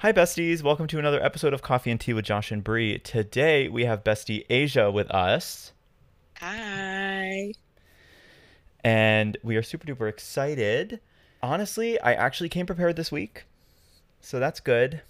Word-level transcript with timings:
Hi, 0.00 0.12
besties. 0.12 0.62
Welcome 0.62 0.86
to 0.88 0.98
another 0.98 1.22
episode 1.24 1.54
of 1.54 1.62
Coffee 1.62 1.90
and 1.90 2.00
Tea 2.00 2.12
with 2.12 2.24
Josh 2.26 2.52
and 2.52 2.62
Bri. 2.62 2.98
Today 2.98 3.68
we 3.68 3.86
have 3.86 4.04
bestie 4.04 4.46
Aysia 4.48 4.92
with 4.92 5.10
us, 5.10 5.72
Hi. 6.38 7.52
and 8.84 9.38
we 9.42 9.56
are 9.56 9.62
super 9.62 9.86
duper 9.86 10.08
excited. 10.08 11.00
Honestly, 11.42 11.98
I 12.00 12.12
actually 12.12 12.50
came 12.50 12.66
prepared 12.66 12.96
this 12.96 13.10
week, 13.10 13.44
so 14.20 14.38
that's 14.38 14.60
good. 14.60 15.00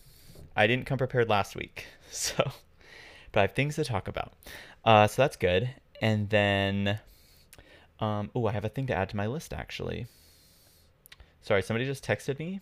I 0.54 0.66
didn't 0.66 0.86
come 0.86 0.98
prepared 0.98 1.28
last 1.28 1.56
week, 1.56 1.86
so 2.10 2.52
but 3.32 3.40
I 3.40 3.42
have 3.42 3.52
things 3.54 3.74
to 3.76 3.84
talk 3.84 4.06
about. 4.08 4.34
Uh, 4.84 5.08
so 5.08 5.22
that's 5.22 5.36
good. 5.36 5.68
And 6.00 6.30
then, 6.30 7.00
um, 7.98 8.30
oh, 8.34 8.46
I 8.46 8.52
have 8.52 8.64
a 8.64 8.68
thing 8.68 8.86
to 8.86 8.94
add 8.94 9.08
to 9.10 9.16
my 9.16 9.26
list 9.26 9.52
actually. 9.52 10.06
Sorry, 11.42 11.62
somebody 11.62 11.86
just 11.86 12.04
texted 12.04 12.38
me, 12.38 12.60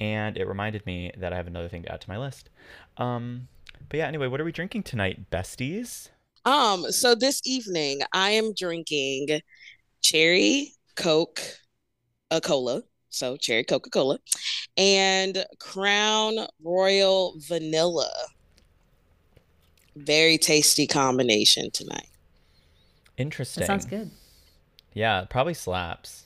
and 0.00 0.36
it 0.36 0.46
reminded 0.46 0.84
me 0.86 1.12
that 1.16 1.32
I 1.32 1.36
have 1.36 1.46
another 1.46 1.68
thing 1.68 1.82
to 1.82 1.92
add 1.92 2.00
to 2.02 2.10
my 2.10 2.18
list. 2.18 2.50
Um, 2.96 3.48
but 3.88 3.98
yeah, 3.98 4.06
anyway, 4.06 4.26
what 4.26 4.40
are 4.40 4.44
we 4.44 4.52
drinking 4.52 4.84
tonight, 4.84 5.30
besties? 5.30 6.08
Um, 6.44 6.90
so 6.92 7.14
this 7.14 7.40
evening 7.44 8.00
I 8.12 8.30
am 8.30 8.54
drinking 8.54 9.40
cherry 10.02 10.72
Coke, 10.94 11.40
a 12.30 12.40
cola. 12.40 12.82
So 13.10 13.36
cherry 13.36 13.64
Coca-Cola 13.64 14.18
and 14.76 15.44
Crown 15.58 16.34
Royal 16.62 17.34
Vanilla. 17.38 18.10
Very 19.96 20.36
tasty 20.36 20.86
combination 20.86 21.70
tonight. 21.70 22.10
Interesting. 23.16 23.62
That 23.62 23.66
sounds 23.68 23.86
good. 23.86 24.10
Yeah, 24.92 25.24
probably 25.30 25.54
slaps. 25.54 26.25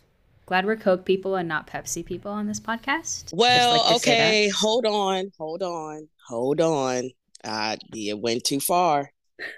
Glad 0.51 0.67
we're 0.67 0.75
Coke 0.75 1.05
people 1.05 1.37
and 1.37 1.49
not 1.49 1.69
Pepsi 1.69 2.05
people 2.05 2.33
on 2.33 2.49
this 2.49 2.59
podcast. 2.59 3.33
Well, 3.33 3.85
like 3.85 3.95
to 3.95 4.01
say 4.01 4.11
that. 4.11 4.27
okay, 4.27 4.49
hold 4.49 4.85
on, 4.85 5.31
hold 5.39 5.63
on, 5.63 6.09
hold 6.27 6.61
on. 6.61 7.11
Uh, 7.45 7.77
you 7.93 8.17
went 8.17 8.43
too 8.43 8.59
far. 8.59 9.13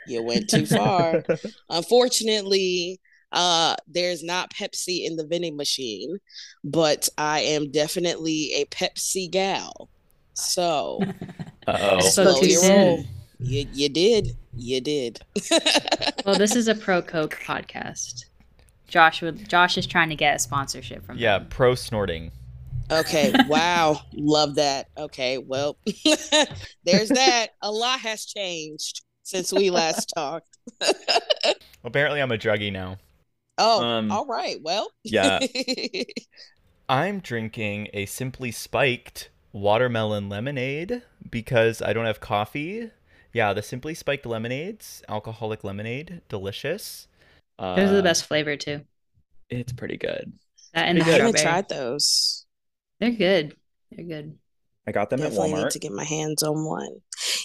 You 0.06 0.22
went 0.22 0.50
too 0.50 0.66
far. 0.66 1.24
Unfortunately, 1.70 3.00
uh, 3.32 3.74
there's 3.88 4.22
not 4.22 4.52
Pepsi 4.52 5.06
in 5.06 5.16
the 5.16 5.26
vending 5.26 5.56
machine, 5.56 6.18
but 6.62 7.08
I 7.16 7.40
am 7.40 7.70
definitely 7.70 8.52
a 8.56 8.66
Pepsi 8.66 9.30
gal. 9.30 9.88
So 10.34 11.00
Uh 11.66 12.00
So 12.02 12.24
slow 12.24 12.40
too 12.40 12.48
your 12.50 12.60
soon. 12.60 12.76
roll. 12.76 13.04
You 13.38 13.66
you 13.72 13.88
did. 13.88 14.36
You 14.54 14.82
did. 14.82 15.20
Well, 16.26 16.36
this 16.36 16.54
is 16.54 16.68
a 16.68 16.74
pro 16.74 17.00
Coke 17.00 17.38
podcast. 17.44 18.26
Josh 18.92 19.22
would 19.22 19.48
Josh 19.48 19.78
is 19.78 19.86
trying 19.86 20.10
to 20.10 20.16
get 20.16 20.36
a 20.36 20.38
sponsorship 20.38 21.04
from 21.06 21.16
Yeah, 21.16 21.38
them. 21.38 21.48
pro 21.48 21.74
snorting. 21.74 22.30
Okay. 22.90 23.32
Wow. 23.48 24.02
Love 24.12 24.56
that. 24.56 24.88
Okay. 24.98 25.38
Well, 25.38 25.78
there's 26.84 27.08
that. 27.08 27.48
A 27.62 27.70
lot 27.72 28.00
has 28.00 28.26
changed 28.26 29.02
since 29.22 29.50
we 29.52 29.70
last 29.70 30.12
talked. 30.14 30.58
Apparently, 31.82 32.20
I'm 32.20 32.32
a 32.32 32.36
druggie 32.38 32.72
now. 32.72 32.98
Oh, 33.58 33.82
Um, 33.82 34.10
all 34.10 34.26
right. 34.26 34.58
Well, 34.62 34.92
Yeah. 35.04 35.40
I'm 36.88 37.20
drinking 37.20 37.88
a 37.92 38.06
Simply 38.06 38.50
Spiked 38.50 39.30
watermelon 39.52 40.28
lemonade 40.28 41.02
because 41.30 41.80
I 41.82 41.92
don't 41.92 42.06
have 42.06 42.20
coffee. 42.20 42.90
Yeah, 43.32 43.52
the 43.52 43.62
Simply 43.62 43.94
Spiked 43.94 44.26
lemonades, 44.26 45.02
alcoholic 45.08 45.64
lemonade, 45.64 46.20
delicious. 46.28 47.08
Uh, 47.58 47.76
Those 47.76 47.90
are 47.90 47.96
the 47.96 48.02
best 48.02 48.24
flavor 48.26 48.56
too. 48.56 48.82
It's 49.50 49.72
pretty 49.72 49.96
good. 49.98 50.32
That 50.74 50.88
and 50.88 50.98
I 50.98 51.04
the 51.04 51.10
good. 51.10 51.20
haven't 51.20 51.38
tried 51.38 51.68
those. 51.68 52.46
They're 53.00 53.10
good. 53.10 53.56
They're 53.90 54.06
good. 54.06 54.38
I 54.86 54.92
got 54.92 55.10
them 55.10 55.20
Definitely 55.20 55.52
at 55.52 55.58
need 55.58 55.70
to 55.70 55.78
get 55.78 55.92
my 55.92 56.04
hands 56.04 56.42
on 56.42 56.64
one. 56.64 57.02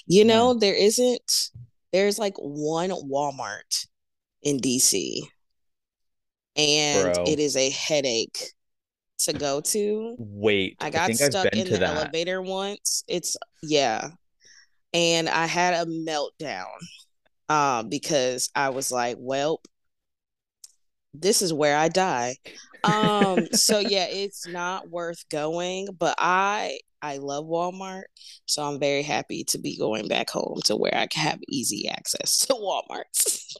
You 0.07 0.25
know, 0.25 0.53
there 0.53 0.73
isn't. 0.75 1.49
There's 1.91 2.17
like 2.17 2.35
one 2.37 2.89
Walmart 2.89 3.85
in 4.41 4.57
DC, 4.57 5.21
and 6.55 7.13
Bro. 7.13 7.25
it 7.27 7.39
is 7.39 7.55
a 7.55 7.69
headache 7.69 8.53
to 9.19 9.33
go 9.33 9.61
to. 9.61 10.17
Wait, 10.17 10.77
I 10.79 10.89
got 10.89 11.07
think 11.07 11.21
I've 11.21 11.31
stuck 11.31 11.51
been 11.51 11.67
in 11.67 11.69
the 11.69 11.79
that. 11.79 11.95
elevator 11.97 12.41
once. 12.41 13.03
It's 13.07 13.37
yeah. 13.61 14.09
And 14.93 15.29
I 15.29 15.45
had 15.45 15.73
a 15.87 15.89
meltdown 15.89 16.65
um 17.49 17.89
because 17.89 18.49
I 18.55 18.69
was 18.69 18.91
like, 18.91 19.17
well, 19.19 19.61
this 21.13 21.41
is 21.41 21.53
where 21.53 21.77
I 21.77 21.89
die. 21.89 22.35
Um 22.83 23.47
so 23.53 23.79
yeah, 23.79 24.05
it's 24.09 24.47
not 24.47 24.89
worth 24.89 25.27
going, 25.29 25.89
but 25.97 26.15
I 26.19 26.79
I 27.01 27.17
love 27.17 27.45
Walmart, 27.45 28.05
so 28.45 28.63
I'm 28.63 28.79
very 28.79 29.03
happy 29.03 29.43
to 29.45 29.59
be 29.59 29.77
going 29.77 30.07
back 30.07 30.29
home 30.31 30.59
to 30.65 30.75
where 30.75 30.95
I 30.95 31.05
can 31.07 31.23
have 31.23 31.39
easy 31.47 31.87
access 31.87 32.45
to 32.47 32.53
Walmart. 32.53 33.03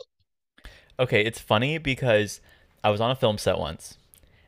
Okay, 0.99 1.23
it's 1.23 1.37
funny 1.39 1.77
because 1.77 2.41
I 2.83 2.89
was 2.89 2.99
on 2.99 3.11
a 3.11 3.15
film 3.15 3.37
set 3.37 3.59
once, 3.59 3.99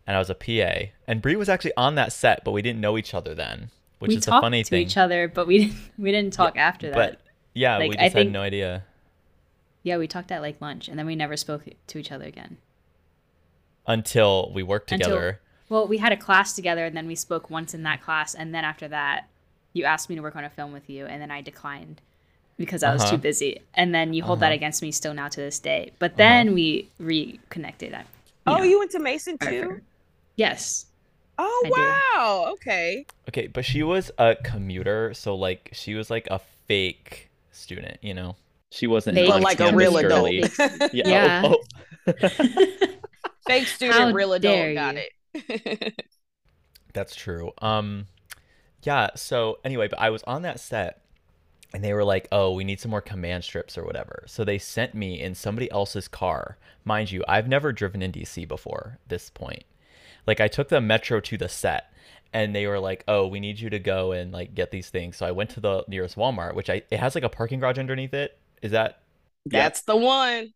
and 0.07 0.15
I 0.15 0.19
was 0.19 0.31
a 0.31 0.33
PA, 0.33 0.89
and 1.07 1.21
Bri 1.21 1.35
was 1.35 1.47
actually 1.47 1.73
on 1.77 1.93
that 1.93 2.11
set, 2.11 2.43
but 2.43 2.53
we 2.53 2.63
didn't 2.63 2.81
know 2.81 2.97
each 2.97 3.13
other 3.13 3.35
then, 3.35 3.69
which 3.99 4.09
we 4.09 4.15
is 4.15 4.25
the 4.25 4.31
talked 4.31 4.43
funny 4.45 4.63
to 4.63 4.69
thing. 4.71 4.81
each 4.81 4.97
other, 4.97 5.27
but 5.27 5.45
we 5.45 5.59
didn't 5.59 5.77
we 5.99 6.11
didn't 6.11 6.33
talk 6.33 6.57
after 6.57 6.89
that. 6.89 6.95
But 6.95 7.21
yeah, 7.53 7.77
Like, 7.77 7.91
we 7.91 7.97
I 7.97 7.99
just 7.99 8.01
had 8.01 8.13
think- 8.13 8.31
no 8.31 8.41
idea 8.41 8.83
yeah, 9.83 9.97
we 9.97 10.07
talked 10.07 10.31
at 10.31 10.41
like 10.41 10.59
lunch 10.59 10.87
and 10.89 10.97
then 10.97 11.05
we 11.05 11.15
never 11.15 11.37
spoke 11.37 11.63
to 11.87 11.97
each 11.99 12.11
other 12.11 12.25
again. 12.25 12.57
Until 13.89 14.51
we 14.53 14.63
worked 14.63 14.91
Until- 14.93 15.09
together. 15.09 15.39
Well, 15.67 15.85
we 15.87 15.97
had 15.97 16.11
a 16.13 16.17
class 16.17 16.53
together 16.53 16.85
and 16.85 16.95
then 16.95 17.05
we 17.05 17.15
spoke 17.15 17.49
once 17.49 17.73
in 17.73 17.83
that 17.83 18.01
class 18.01 18.33
and 18.33 18.55
then 18.55 18.63
after 18.63 18.87
that 18.87 19.27
you 19.73 19.83
asked 19.83 20.09
me 20.09 20.15
to 20.15 20.21
work 20.21 20.35
on 20.35 20.43
a 20.43 20.49
film 20.49 20.71
with 20.71 20.89
you 20.89 21.05
and 21.05 21.21
then 21.21 21.29
I 21.29 21.41
declined 21.41 22.01
because 22.57 22.81
I 22.81 22.91
was 22.93 23.01
Uh-huh. 23.03 23.11
too 23.11 23.17
busy. 23.17 23.61
And 23.75 23.93
then 23.93 24.13
you 24.13 24.23
hold 24.23 24.39
that 24.39 24.47
Uh-huh. 24.47 24.55
against 24.55 24.81
me 24.81 24.91
still 24.91 25.13
now 25.13 25.27
to 25.27 25.39
this 25.39 25.59
day. 25.59 25.91
But 25.99 26.17
then 26.17 26.53
we 26.53 26.89
reconnected. 26.99 27.93
I- 27.93 28.05
Oh, 28.47 28.57
know, 28.57 28.63
you 28.63 28.79
went 28.79 28.91
to 28.91 28.99
Mason 28.99 29.37
forever. 29.37 29.81
Yes. 30.35 30.87
Oh 31.37 31.61
I 31.65 31.69
do. 31.69 31.73
wow. 32.17 32.45
Okay. 32.53 33.05
Okay, 33.29 33.47
but 33.47 33.63
she 33.63 33.83
was 33.83 34.11
a 34.17 34.35
commuter, 34.43 35.13
so 35.13 35.35
like 35.35 35.69
she 35.73 35.93
was 35.93 36.09
like 36.09 36.27
a 36.31 36.39
fake 36.67 37.29
student, 37.51 37.97
you 38.01 38.13
know. 38.13 38.35
She 38.71 38.87
wasn't 38.87 39.15
Fake 39.17 39.29
like 39.29 39.59
a 39.59 39.71
real 39.75 39.97
adult. 39.97 40.31
Yeah. 40.93 41.07
Yeah. 41.07 41.41
oh, 41.45 41.57
oh. 42.07 42.13
Fake 43.45 43.67
student, 43.67 43.97
How 43.97 44.11
real 44.11 44.37
dare 44.39 44.71
adult. 44.71 44.75
Got 44.75 44.95
it. 44.97 46.05
That's 46.93 47.15
true. 47.15 47.51
Um 47.61 48.07
yeah, 48.83 49.09
so 49.15 49.59
anyway, 49.65 49.87
but 49.89 49.99
I 49.99 50.09
was 50.09 50.23
on 50.23 50.41
that 50.43 50.59
set 50.59 51.01
and 51.73 51.83
they 51.83 51.93
were 51.93 52.03
like, 52.03 52.27
"Oh, 52.31 52.53
we 52.53 52.63
need 52.63 52.79
some 52.79 52.91
more 52.91 53.01
command 53.01 53.43
strips 53.43 53.77
or 53.77 53.85
whatever." 53.85 54.23
So 54.27 54.43
they 54.43 54.57
sent 54.57 54.95
me 54.95 55.21
in 55.21 55.35
somebody 55.35 55.69
else's 55.71 56.07
car. 56.07 56.57
Mind 56.85 57.11
you, 57.11 57.23
I've 57.27 57.47
never 57.47 57.73
driven 57.73 58.01
in 58.01 58.11
DC 58.11 58.47
before 58.47 58.99
this 59.07 59.29
point. 59.29 59.63
Like 60.27 60.39
I 60.41 60.47
took 60.47 60.69
the 60.69 60.81
metro 60.81 61.19
to 61.21 61.37
the 61.37 61.49
set 61.49 61.93
and 62.33 62.55
they 62.55 62.67
were 62.67 62.79
like, 62.79 63.03
"Oh, 63.07 63.27
we 63.27 63.39
need 63.39 63.59
you 63.59 63.69
to 63.71 63.79
go 63.79 64.11
and 64.13 64.31
like 64.31 64.55
get 64.55 64.71
these 64.71 64.89
things." 64.89 65.17
So 65.17 65.25
I 65.25 65.31
went 65.31 65.49
to 65.51 65.59
the 65.59 65.83
nearest 65.87 66.15
Walmart, 66.17 66.55
which 66.55 66.69
I 66.69 66.83
it 66.91 66.99
has 66.99 67.15
like 67.15 67.23
a 67.23 67.29
parking 67.29 67.59
garage 67.59 67.77
underneath 67.79 68.13
it. 68.13 68.37
Is 68.61 68.71
that 68.71 69.01
Yeah. 69.45 69.63
That's 69.63 69.81
the 69.81 69.95
one. 69.97 70.53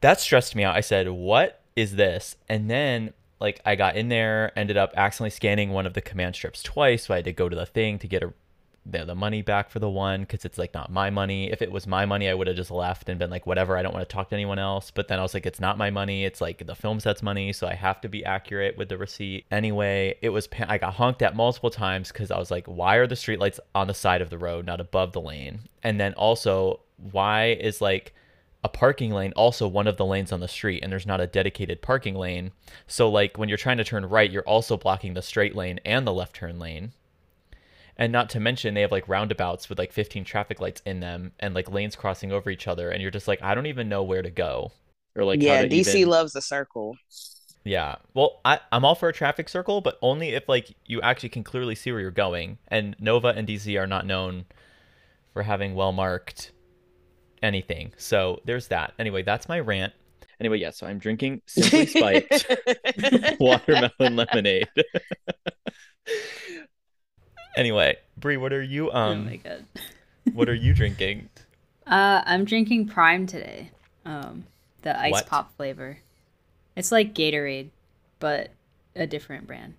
that 0.00 0.20
stressed 0.20 0.54
me 0.56 0.64
out. 0.64 0.76
I 0.76 0.80
said, 0.80 1.08
"What 1.08 1.63
is 1.76 1.96
this?" 1.96 2.36
And 2.48 2.70
then 2.70 3.12
like 3.40 3.60
I 3.64 3.74
got 3.74 3.96
in 3.96 4.08
there, 4.08 4.52
ended 4.56 4.76
up 4.76 4.92
accidentally 4.96 5.30
scanning 5.30 5.70
one 5.70 5.86
of 5.86 5.94
the 5.94 6.00
command 6.00 6.34
strips 6.34 6.62
twice, 6.62 7.06
so 7.06 7.14
I 7.14 7.18
had 7.18 7.24
to 7.26 7.32
go 7.32 7.48
to 7.48 7.56
the 7.56 7.66
thing 7.66 7.98
to 7.98 8.08
get 8.08 8.22
a 8.22 8.32
the, 8.86 9.04
the 9.04 9.14
money 9.14 9.42
back 9.42 9.70
for 9.70 9.78
the 9.78 9.88
one 9.88 10.20
because 10.20 10.44
it's 10.44 10.58
like 10.58 10.74
not 10.74 10.92
my 10.92 11.10
money. 11.10 11.50
If 11.50 11.62
it 11.62 11.72
was 11.72 11.86
my 11.86 12.04
money, 12.04 12.28
I 12.28 12.34
would 12.34 12.46
have 12.46 12.56
just 12.56 12.70
left 12.70 13.08
and 13.08 13.18
been 13.18 13.30
like, 13.30 13.46
whatever. 13.46 13.76
I 13.76 13.82
don't 13.82 13.94
want 13.94 14.06
to 14.08 14.12
talk 14.12 14.28
to 14.28 14.34
anyone 14.34 14.58
else. 14.58 14.90
But 14.90 15.08
then 15.08 15.18
I 15.18 15.22
was 15.22 15.34
like, 15.34 15.46
it's 15.46 15.60
not 15.60 15.78
my 15.78 15.90
money. 15.90 16.24
It's 16.24 16.40
like 16.40 16.66
the 16.66 16.74
film 16.74 17.00
set's 17.00 17.22
money, 17.22 17.52
so 17.52 17.66
I 17.66 17.74
have 17.74 18.00
to 18.02 18.08
be 18.08 18.24
accurate 18.24 18.76
with 18.76 18.88
the 18.88 18.98
receipt. 18.98 19.46
Anyway, 19.50 20.16
it 20.20 20.30
was 20.30 20.48
I 20.68 20.78
got 20.78 20.94
honked 20.94 21.22
at 21.22 21.36
multiple 21.36 21.70
times 21.70 22.12
because 22.12 22.30
I 22.30 22.38
was 22.38 22.50
like, 22.50 22.66
why 22.66 22.96
are 22.96 23.06
the 23.06 23.14
streetlights 23.14 23.60
on 23.74 23.86
the 23.86 23.94
side 23.94 24.20
of 24.20 24.30
the 24.30 24.38
road, 24.38 24.66
not 24.66 24.80
above 24.80 25.12
the 25.12 25.20
lane? 25.20 25.60
And 25.82 25.98
then 25.98 26.12
also, 26.14 26.80
why 27.10 27.56
is 27.60 27.80
like 27.80 28.14
a 28.64 28.68
parking 28.68 29.12
lane 29.12 29.32
also 29.36 29.68
one 29.68 29.86
of 29.86 29.98
the 29.98 30.06
lanes 30.06 30.32
on 30.32 30.40
the 30.40 30.48
street 30.48 30.82
and 30.82 30.90
there's 30.90 31.06
not 31.06 31.20
a 31.20 31.26
dedicated 31.26 31.82
parking 31.82 32.14
lane. 32.14 32.50
So 32.86 33.10
like 33.10 33.36
when 33.36 33.50
you're 33.50 33.58
trying 33.58 33.76
to 33.76 33.84
turn 33.84 34.06
right 34.06 34.30
you're 34.30 34.42
also 34.42 34.78
blocking 34.78 35.12
the 35.12 35.20
straight 35.20 35.54
lane 35.54 35.78
and 35.84 36.06
the 36.06 36.14
left 36.14 36.34
turn 36.34 36.58
lane. 36.58 36.92
And 37.98 38.10
not 38.10 38.30
to 38.30 38.40
mention 38.40 38.72
they 38.72 38.80
have 38.80 38.90
like 38.90 39.06
roundabouts 39.08 39.68
with 39.68 39.78
like 39.78 39.92
15 39.92 40.24
traffic 40.24 40.60
lights 40.60 40.80
in 40.86 41.00
them 41.00 41.32
and 41.38 41.54
like 41.54 41.70
lanes 41.70 41.94
crossing 41.94 42.32
over 42.32 42.48
each 42.48 42.66
other 42.66 42.88
and 42.88 43.02
you're 43.02 43.10
just 43.10 43.28
like 43.28 43.42
i 43.42 43.54
don't 43.54 43.66
even 43.66 43.90
know 43.90 44.02
where 44.02 44.22
to 44.22 44.30
go. 44.30 44.72
Or 45.14 45.24
like 45.24 45.42
yeah, 45.42 45.64
DC 45.66 45.94
even- 45.94 46.08
loves 46.10 46.34
a 46.34 46.40
circle. 46.40 46.96
yeah. 47.64 47.96
Well 48.14 48.40
I, 48.46 48.60
i'm 48.72 48.86
all 48.86 48.94
for 48.94 49.10
a 49.10 49.12
traffic 49.12 49.50
circle 49.50 49.82
but 49.82 49.98
only 50.00 50.30
if 50.30 50.48
like 50.48 50.74
you 50.86 51.02
actually 51.02 51.28
can 51.28 51.44
clearly 51.44 51.74
see 51.74 51.92
where 51.92 52.00
you're 52.00 52.10
going. 52.10 52.56
And 52.68 52.96
nova 52.98 53.28
and 53.28 53.46
dc 53.46 53.78
are 53.78 53.86
not 53.86 54.06
known 54.06 54.46
for 55.34 55.42
having 55.42 55.74
well 55.74 55.92
marked 55.92 56.52
anything 57.42 57.92
so 57.96 58.40
there's 58.44 58.68
that 58.68 58.92
anyway 58.98 59.22
that's 59.22 59.48
my 59.48 59.60
rant 59.60 59.92
anyway 60.40 60.58
yeah 60.58 60.70
so 60.70 60.86
i'm 60.86 60.98
drinking 60.98 61.40
simply 61.46 61.86
spiked 61.86 62.46
watermelon 63.40 64.16
lemonade 64.16 64.68
Anyway, 67.56 67.96
Bri, 68.16 68.36
what 68.36 68.52
are 68.52 68.62
you 68.62 68.90
oh 68.90 68.96
um 68.96 69.26
my 69.26 69.36
god. 69.36 69.64
what 70.32 70.48
are 70.48 70.54
you 70.54 70.74
drinking? 70.74 71.28
Uh, 71.86 72.22
I'm 72.24 72.44
drinking 72.44 72.88
Prime 72.88 73.26
today. 73.26 73.70
Um, 74.04 74.44
the 74.82 74.98
ice 74.98 75.12
What? 75.12 75.26
pop 75.26 75.56
flavor. 75.56 75.98
It's 76.76 76.90
like 76.90 77.14
Gatorade, 77.14 77.70
but 78.18 78.50
a 78.96 79.06
different 79.06 79.46
brand. 79.46 79.74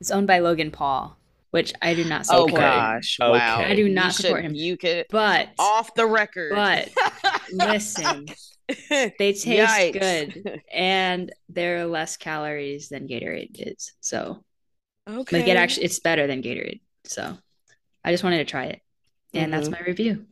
It's 0.00 0.10
owned 0.10 0.26
by 0.26 0.40
Logan 0.40 0.70
Paul, 0.70 1.16
which 1.54 1.72
I 1.80 1.94
do 1.94 2.02
not 2.04 2.26
support. 2.26 2.42
Oh 2.42 2.46
support. 2.48 2.60
gosh! 2.62 3.18
Okay. 3.22 3.30
Wow. 3.38 3.58
I 3.60 3.74
do 3.76 3.82
You 3.86 3.88
not 3.94 4.12
support 4.12 4.38
should- 4.42 4.50
him. 4.50 4.54
You 4.56 4.76
could 4.76 5.06
But 5.08 5.50
off 5.56 5.94
the 5.94 6.04
record. 6.04 6.52
But, 6.52 6.88
listen, 7.52 8.26
they 8.88 9.10
taste 9.18 9.46
Yikes. 9.46 9.92
good 10.00 10.62
and 10.74 11.30
they're 11.48 11.86
less 11.86 12.16
calories 12.16 12.88
than 12.88 13.06
Gatorade 13.06 13.50
is. 13.76 13.92
So 14.00 14.42
okay. 15.08 15.38
like 15.38 15.48
it 15.48 15.56
actually 15.56 15.84
it's 15.84 16.00
better 16.00 16.26
than 16.26 16.42
Gatorade. 16.42 16.80
So 17.04 17.38
I 18.04 18.10
just 18.10 18.24
wanted 18.24 18.38
to 18.38 18.44
try 18.46 18.64
it. 18.64 18.80
And 19.32 19.52
that's 19.52 19.68
Mhm. 19.68 19.72
my 19.72 19.80
review. 19.86 20.26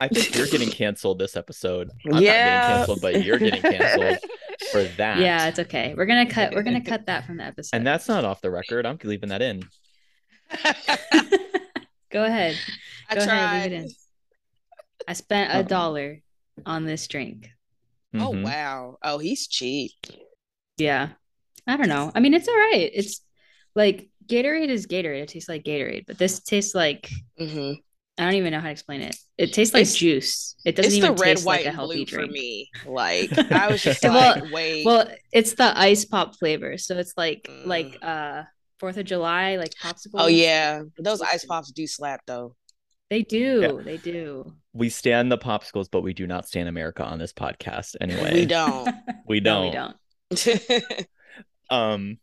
I 0.00 0.08
think 0.08 0.34
you're 0.36 0.46
getting 0.46 0.70
canceled 0.70 1.18
this 1.18 1.36
episode. 1.36 1.90
I'm 2.06 2.12
not 2.14 2.22
Yeah. 2.22 2.60
getting 2.60 2.76
canceled, 2.76 3.00
but 3.00 3.24
you're 3.24 3.38
getting 3.38 3.62
canceled 3.62 4.18
for 4.72 4.82
that. 4.96 5.18
Yeah, 5.18 5.46
it's 5.48 5.58
okay. 5.60 5.94
We're 5.96 6.06
gonna 6.06 6.28
cut 6.28 6.52
we're 6.52 6.62
gonna 6.64 6.84
cut 6.84 7.06
that 7.06 7.26
from 7.26 7.36
the 7.36 7.44
episode. 7.44 7.76
and 7.76 7.86
that's 7.86 8.08
not 8.08 8.24
off 8.24 8.40
the 8.40 8.50
record. 8.50 8.86
I'm 8.86 8.98
leaving 9.04 9.28
that 9.30 9.42
in. 9.42 9.62
Go 12.10 12.24
ahead. 12.24 12.56
I 13.10 13.14
Go 13.14 13.20
ahead, 13.22 13.28
tried. 13.28 13.62
leave 13.64 13.72
it 13.72 13.84
in. 13.84 13.90
I 15.06 15.12
spent 15.12 15.52
a 15.52 15.56
Uh-oh. 15.58 15.62
dollar 15.64 16.20
on 16.66 16.84
this 16.84 17.06
drink. 17.06 17.50
Oh 18.14 18.32
Mhm. 18.32 18.42
wow! 18.44 18.98
Oh, 19.02 19.18
he's 19.18 19.46
cheap. 19.46 19.92
Yeah. 20.78 21.10
I 21.66 21.76
don't 21.76 21.88
know. 21.88 22.10
I 22.14 22.20
mean, 22.20 22.32
it's 22.32 22.48
all 22.48 22.56
right. 22.56 22.90
It's 22.94 23.20
like 23.74 24.08
Gatorade 24.26 24.68
is 24.68 24.86
Gatorade. 24.86 25.22
It 25.22 25.28
tastes 25.28 25.48
like 25.48 25.64
Gatorade, 25.64 26.04
but 26.06 26.16
this 26.18 26.40
tastes 26.40 26.74
like 26.74 27.10
hmm 27.38 27.72
I 28.20 28.24
don't 28.24 28.34
even 28.34 28.50
know 28.52 28.58
how 28.58 28.66
to 28.66 28.72
explain 28.72 29.02
it. 29.02 29.14
It 29.36 29.52
tastes 29.52 29.72
like 29.74 29.82
It's- 29.82 29.94
juice. 29.96 30.56
It 30.64 30.74
doesn't 30.74 30.88
It's 30.88 30.96
even 30.96 31.14
the 31.14 31.22
red, 31.22 31.36
taste 31.36 31.46
white, 31.46 31.56
like 31.58 31.64
a 31.66 31.68
and 31.68 31.76
healthy 31.76 31.96
blue 31.96 32.04
drink. 32.06 32.28
for 32.30 32.32
me. 32.32 32.70
Like 32.86 33.38
I 33.52 33.68
was 33.70 33.82
just 33.82 34.02
Well- 34.02 34.40
like, 34.42 34.52
wait. 34.52 34.84
Well, 34.86 35.08
it's 35.32 35.52
the 35.54 35.78
ice 35.78 36.04
pop 36.06 36.34
flavor, 36.36 36.78
so 36.78 36.96
it's 36.98 37.12
like 37.16 37.42
Mm. 37.48 37.66
like 37.66 37.98
uh 38.02 38.44
Fourth 38.78 38.96
of 38.96 39.04
July, 39.06 39.56
like 39.56 39.74
popsicles. 39.74 40.14
oh 40.14 40.26
yeah, 40.28 40.82
those 40.98 41.20
ice 41.20 41.44
pops 41.44 41.72
do 41.72 41.86
slap 41.86 42.20
though. 42.26 42.54
they 43.10 43.22
do. 43.22 43.60
Yeah. 43.60 43.82
They 43.82 43.96
do. 43.96 44.52
We 44.72 44.88
stand 44.90 45.32
the 45.32 45.38
popsicles, 45.38 45.88
but 45.90 46.02
we 46.02 46.12
do 46.14 46.26
not 46.26 46.46
stand 46.46 46.68
America 46.68 47.02
on 47.04 47.18
this 47.18 47.32
podcast. 47.32 47.96
Anyway, 48.00 48.32
We 48.34 48.46
don't. 48.46 48.88
We 49.26 49.40
don't. 49.40 49.96
we 50.30 50.36
don't. 50.36 51.06
Um, 51.70 52.18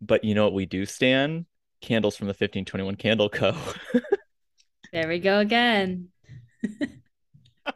but 0.00 0.24
you 0.24 0.34
know 0.34 0.44
what 0.44 0.54
we 0.54 0.64
do 0.66 0.86
stand? 0.86 1.44
Candles 1.82 2.16
from 2.16 2.26
the 2.26 2.30
1521 2.32 2.94
Candle 2.96 3.28
Co. 3.28 3.54
There 4.92 5.08
we 5.08 5.18
go 5.20 5.38
again. 5.38 6.08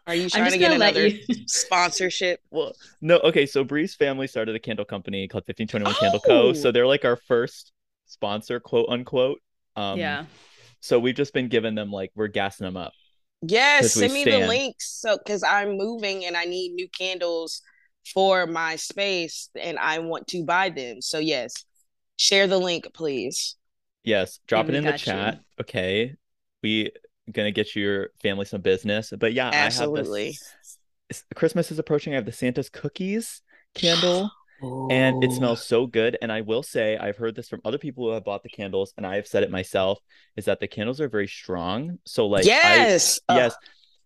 Are 0.07 0.15
you 0.15 0.25
I'm 0.25 0.31
trying 0.31 0.51
to 0.53 0.59
get 0.59 0.73
another 0.73 1.07
you. 1.07 1.21
sponsorship? 1.47 2.41
well, 2.51 2.73
no, 3.01 3.19
okay. 3.21 3.47
So 3.47 3.65
Bri's 3.65 3.95
family 3.95 4.27
started 4.27 4.55
a 4.55 4.59
candle 4.59 4.85
company 4.85 5.27
called 5.29 5.45
1521 5.47 5.95
Candle 5.95 6.21
Co. 6.21 6.49
Oh! 6.49 6.53
So 6.53 6.71
they're 6.73 6.87
like 6.87 7.05
our 7.05 7.17
first 7.17 7.73
sponsor, 8.07 8.61
quote 8.61 8.89
unquote. 8.89 9.41
Um, 9.75 9.99
yeah. 9.99 10.25
So 10.81 10.99
we've 10.99 11.15
just 11.15 11.33
been 11.33 11.49
giving 11.49 11.75
them 11.75 11.91
like 11.91 12.13
we're 12.15 12.29
gassing 12.29 12.65
them 12.65 12.77
up. 12.77 12.93
Yes, 13.43 13.93
send 13.93 14.13
me 14.13 14.25
the 14.25 14.47
links. 14.47 14.91
So, 14.91 15.19
because 15.19 15.43
I'm 15.43 15.77
moving 15.77 16.25
and 16.25 16.37
I 16.37 16.45
need 16.45 16.73
new 16.73 16.89
candles 16.89 17.63
for 18.15 18.47
my 18.47 18.77
space, 18.77 19.51
and 19.61 19.79
I 19.79 19.99
want 19.99 20.29
to 20.29 20.45
buy 20.45 20.71
them. 20.71 21.01
So 21.01 21.19
yes, 21.19 21.65
share 22.17 22.47
the 22.47 22.59
link, 22.59 22.87
please. 22.95 23.57
Yes, 24.05 24.39
drop 24.47 24.67
And 24.67 24.75
it 24.75 24.79
in 24.79 24.85
the 24.85 24.93
got 24.93 25.01
you. 25.07 25.13
chat. 25.13 25.41
Okay, 25.61 26.15
we 26.63 26.93
gonna 27.31 27.51
get 27.51 27.75
your 27.75 28.11
family 28.23 28.45
some 28.45 28.61
business. 28.61 29.13
But 29.19 29.33
yeah, 29.33 29.51
Absolutely. 29.53 30.23
I 30.23 30.27
have 30.27 30.35
this. 31.09 31.25
Christmas 31.35 31.71
is 31.71 31.79
approaching. 31.79 32.13
I 32.13 32.17
have 32.17 32.27
the 32.27 32.33
Santa's 32.33 32.69
cookies 32.71 33.43
candle. 33.75 34.31
and 34.61 35.17
it 35.23 35.33
smells 35.33 35.61
so 35.63 35.87
good. 35.87 36.17
And 36.23 36.33
I 36.33 36.41
will 36.43 36.63
say, 36.63 36.97
I've 36.97 37.17
heard 37.17 37.35
this 37.35 37.49
from 37.49 37.61
other 37.65 37.79
people 37.79 38.05
who 38.07 38.13
have 38.13 38.25
bought 38.25 38.43
the 38.43 38.49
candles, 38.49 38.93
and 38.97 39.07
I 39.07 39.17
have 39.17 39.27
said 39.27 39.43
it 39.43 39.51
myself, 39.51 39.99
is 40.37 40.47
that 40.47 40.61
the 40.61 40.69
candles 40.69 41.01
are 41.01 41.09
very 41.09 41.29
strong. 41.29 41.99
So 42.05 42.27
like, 42.27 42.45
yes, 42.45 43.21
I, 43.29 43.35
Oh, 43.35 43.37
yes, 43.37 43.57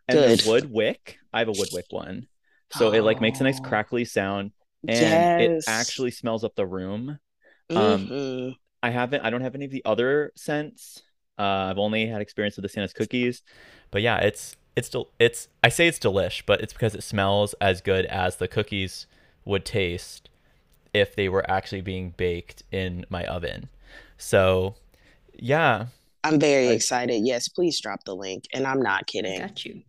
and 0.09 0.19
good. 0.19 0.39
the 0.41 0.49
wood 0.49 0.71
wick, 0.71 1.19
I 1.33 1.41
have 1.41 1.49
a 1.49 1.53
wood 1.53 1.69
wick 1.73 1.87
one, 1.91 2.27
so 2.73 2.93
it 2.93 3.03
like 3.03 3.21
makes 3.21 3.41
a 3.41 3.45
nice 3.45 3.61
Oh. 3.61 3.65
crackly 3.65 4.05
sound, 4.05 4.53
and 4.89 4.99
yes. 4.99 5.41
it 5.41 5.65
actually 5.67 6.11
smells 6.11 6.45
up 6.45 6.55
the 6.57 6.67
room. 6.67 7.19
um, 7.71 8.09
Mhm. 8.09 8.57
I 8.83 8.91
haven't, 8.91 9.23
I 9.23 9.31
don't 9.31 9.43
have 9.43 9.55
any 9.55 9.67
of 9.67 9.71
the 9.71 9.83
other 9.85 10.33
scents. 10.37 11.03
Uh, 11.39 11.43
I've 11.71 11.79
only 11.79 12.07
had 12.07 12.21
experience 12.21 12.57
with 12.57 12.65
the 12.65 12.69
Santa's 12.69 12.93
cookies, 12.93 13.43
but 13.91 14.03
yeah, 14.03 14.19
it's 14.19 14.57
it's 14.77 14.89
still 14.89 15.11
it's 15.19 15.49
I 15.65 15.69
say 15.69 15.87
it's 15.89 15.99
delish, 15.99 16.43
but 16.47 16.61
it's 16.61 16.73
because 16.73 16.95
it 16.95 17.03
smells 17.03 17.55
as 17.61 17.81
good 17.81 18.07
as 18.07 18.37
the 18.37 18.49
cookies 18.49 19.07
would 19.45 19.65
taste 19.65 20.29
if 20.95 21.15
they 21.17 21.29
were 21.29 21.49
actually 21.51 21.81
being 21.83 22.11
baked 22.17 22.63
in 22.73 23.05
my 23.11 23.25
oven. 23.27 23.69
So, 24.19 24.75
yeah, 25.35 25.87
I'm 26.25 26.39
very 26.41 26.69
I- 26.69 26.73
excited. 26.73 27.23
Yes, 27.27 27.49
please 27.49 27.81
drop 27.81 28.05
the 28.05 28.15
link, 28.15 28.45
and 28.53 28.67
I'm 28.67 28.81
not 28.83 29.01
I 29.01 29.05
kidding. 29.05 29.41
got 29.41 29.65
you. 29.65 29.83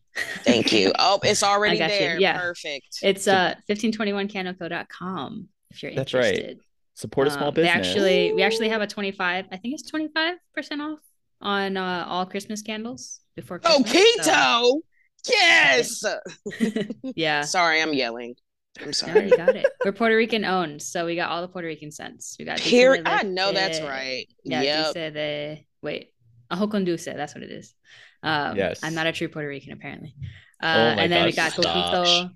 Thank 0.43 0.71
you. 0.73 0.91
Oh, 0.99 1.19
it's 1.23 1.41
already 1.43 1.77
got 1.77 1.91
you. 1.91 1.99
there. 1.99 2.19
Yeah. 2.19 2.37
Perfect. 2.39 2.99
It's 3.01 3.27
uh 3.27 3.55
1521candleco.com 3.69 5.47
if 5.71 5.83
you're 5.83 5.93
That's 5.95 6.13
right. 6.13 6.25
interested. 6.25 6.59
support 6.95 7.27
a 7.27 7.31
small 7.31 7.47
Um, 7.49 7.53
they 7.53 7.63
business. 7.63 7.87
actually 7.87 8.33
we 8.33 8.43
actually 8.43 8.69
have 8.69 8.81
a 8.81 8.87
25, 8.87 9.45
I 9.51 9.57
think 9.57 9.73
it's 9.73 9.89
25% 9.89 10.35
off 10.81 10.99
on 11.41 11.77
uh, 11.77 12.05
all 12.07 12.25
Christmas 12.25 12.61
candles 12.61 13.21
before 13.35 13.59
Oh, 13.63 13.83
Christmas. 13.83 14.25
so- 14.25 14.31
keto. 14.31 14.81
Yes. 15.29 16.03
yeah. 17.15 17.41
Sorry, 17.57 17.81
I'm 17.81 17.93
yelling. 17.93 18.35
I'm 18.79 18.85
No, 18.87 18.91
sorry. 18.91 19.29
you 19.29 19.37
got 19.37 19.55
it. 19.55 19.65
We're 19.83 19.91
Puerto 19.91 20.15
Rican 20.15 20.45
owned, 20.45 20.81
so 20.81 21.05
we 21.05 21.15
got 21.15 21.29
all 21.29 21.41
the 21.41 21.47
Puerto 21.47 21.67
Rican 21.67 21.91
scents. 21.91 22.35
We 22.39 22.45
got 22.45 22.59
Here, 22.59 22.95
de 23.01 23.09
I 23.09 23.23
know 23.23 23.51
that's 23.51 23.81
right. 23.81 24.25
Yeah, 24.43 24.61
yep. 24.61 24.83
dulce 24.85 25.13
de 25.13 25.67
wait, 25.81 26.13
arroz 26.51 26.71
con 26.71 26.85
dulce. 26.85 27.05
That's 27.05 27.35
what 27.35 27.43
it 27.43 27.51
is. 27.51 27.73
Um, 28.23 28.55
Yes. 28.55 28.79
I'm 28.83 28.93
not 28.93 29.07
a 29.07 29.11
true 29.11 29.27
Puerto 29.27 29.47
Rican 29.47 29.73
apparently. 29.73 30.15
Oh 30.63 30.67
Uh, 30.67 30.95
my 30.95 31.03
and 31.03 31.11
then 31.11 31.25
we 31.25 31.31
got 31.33 31.51
stop. 31.53 31.65
coquito, 31.65 32.29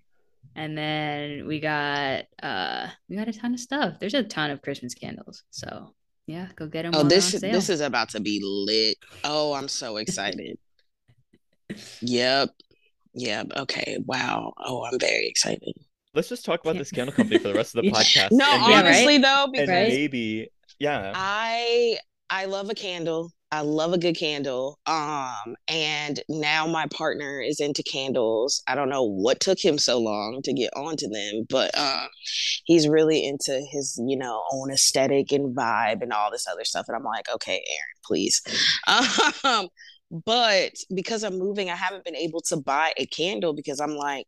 and 0.56 0.78
then 0.78 1.48
we 1.48 1.60
got 1.60 2.26
uh, 2.44 2.88
we 3.08 3.16
got 3.16 3.28
a 3.28 3.34
ton 3.34 3.54
of 3.54 3.60
stuff. 3.60 4.00
There's 4.00 4.14
a 4.16 4.24
ton 4.24 4.50
of 4.52 4.62
Christmas 4.62 4.94
candles, 4.94 5.44
so 5.52 5.94
yeah, 6.28 6.48
go 6.56 6.68
get 6.68 6.84
them. 6.84 6.94
Oh, 6.96 7.04
this 7.04 7.32
this 7.34 7.70
is 7.70 7.82
about 7.82 8.10
to 8.10 8.20
be 8.20 8.42
lit. 8.44 8.98
Oh, 9.24 9.54
I'm 9.54 9.68
so 9.68 9.98
excited. 9.98 10.58
yep. 12.02 12.50
Yep. 13.14 13.52
Okay. 13.58 13.98
Wow. 14.06 14.54
Oh, 14.58 14.84
I'm 14.86 15.00
very 15.00 15.28
excited. 15.28 15.74
Let's 16.16 16.30
just 16.30 16.46
talk 16.46 16.62
about 16.62 16.78
this 16.78 16.92
candle 16.92 17.14
company 17.14 17.38
for 17.40 17.50
the 17.50 17.54
rest 17.54 17.76
of 17.76 17.84
the 17.84 17.92
podcast. 17.92 18.30
No, 18.32 18.46
and 18.50 18.62
Yeah, 18.68 18.82
maybe, 18.82 18.88
honestly 18.88 19.18
though, 19.20 19.48
because 19.52 19.70
Right? 19.70 19.88
maybe, 19.90 20.50
yeah. 20.80 21.12
I 21.14 21.98
I 22.30 22.46
love 22.46 22.70
a 22.70 22.74
candle. 22.74 23.32
I 23.52 23.62
love 23.62 23.94
a 23.94 23.98
good 23.98 24.18
candle. 24.18 24.80
Um, 24.88 25.56
and 25.68 26.20
now 26.28 26.66
my 26.68 26.88
partner 26.88 27.40
is 27.40 27.60
into 27.60 27.84
candles. 27.84 28.62
I 28.68 28.76
don't 28.76 28.90
know 28.90 29.04
what 29.04 29.40
took 29.40 29.64
him 29.64 29.78
so 29.78 30.00
long 30.00 30.42
to 30.44 30.54
get 30.54 30.72
onto 30.76 31.08
them, 31.08 31.46
but 31.50 31.72
uh, 31.76 32.08
he's 32.66 32.88
really 32.88 33.26
into 33.26 33.64
his, 33.72 34.02
you 34.06 34.18
know, 34.18 34.44
own 34.52 34.72
aesthetic 34.72 35.32
and 35.32 35.56
vibe 35.56 36.02
and 36.02 36.12
all 36.12 36.32
this 36.32 36.48
other 36.52 36.66
stuff. 36.66 36.86
And 36.88 36.98
I'm 36.98 37.04
like, 37.04 37.28
okay, 37.36 37.54
Aaron, 37.54 37.96
please. 38.04 38.42
Um, 39.44 39.70
but 40.26 40.74
because 40.94 41.24
I'm 41.24 41.38
moving, 41.40 41.70
I 41.70 41.76
haven't 41.76 42.04
been 42.04 42.16
able 42.16 42.42
to 42.48 42.58
buy 42.58 42.94
a 42.98 43.06
candle 43.06 43.54
because 43.54 43.80
I'm 43.80 43.96
like, 43.96 44.28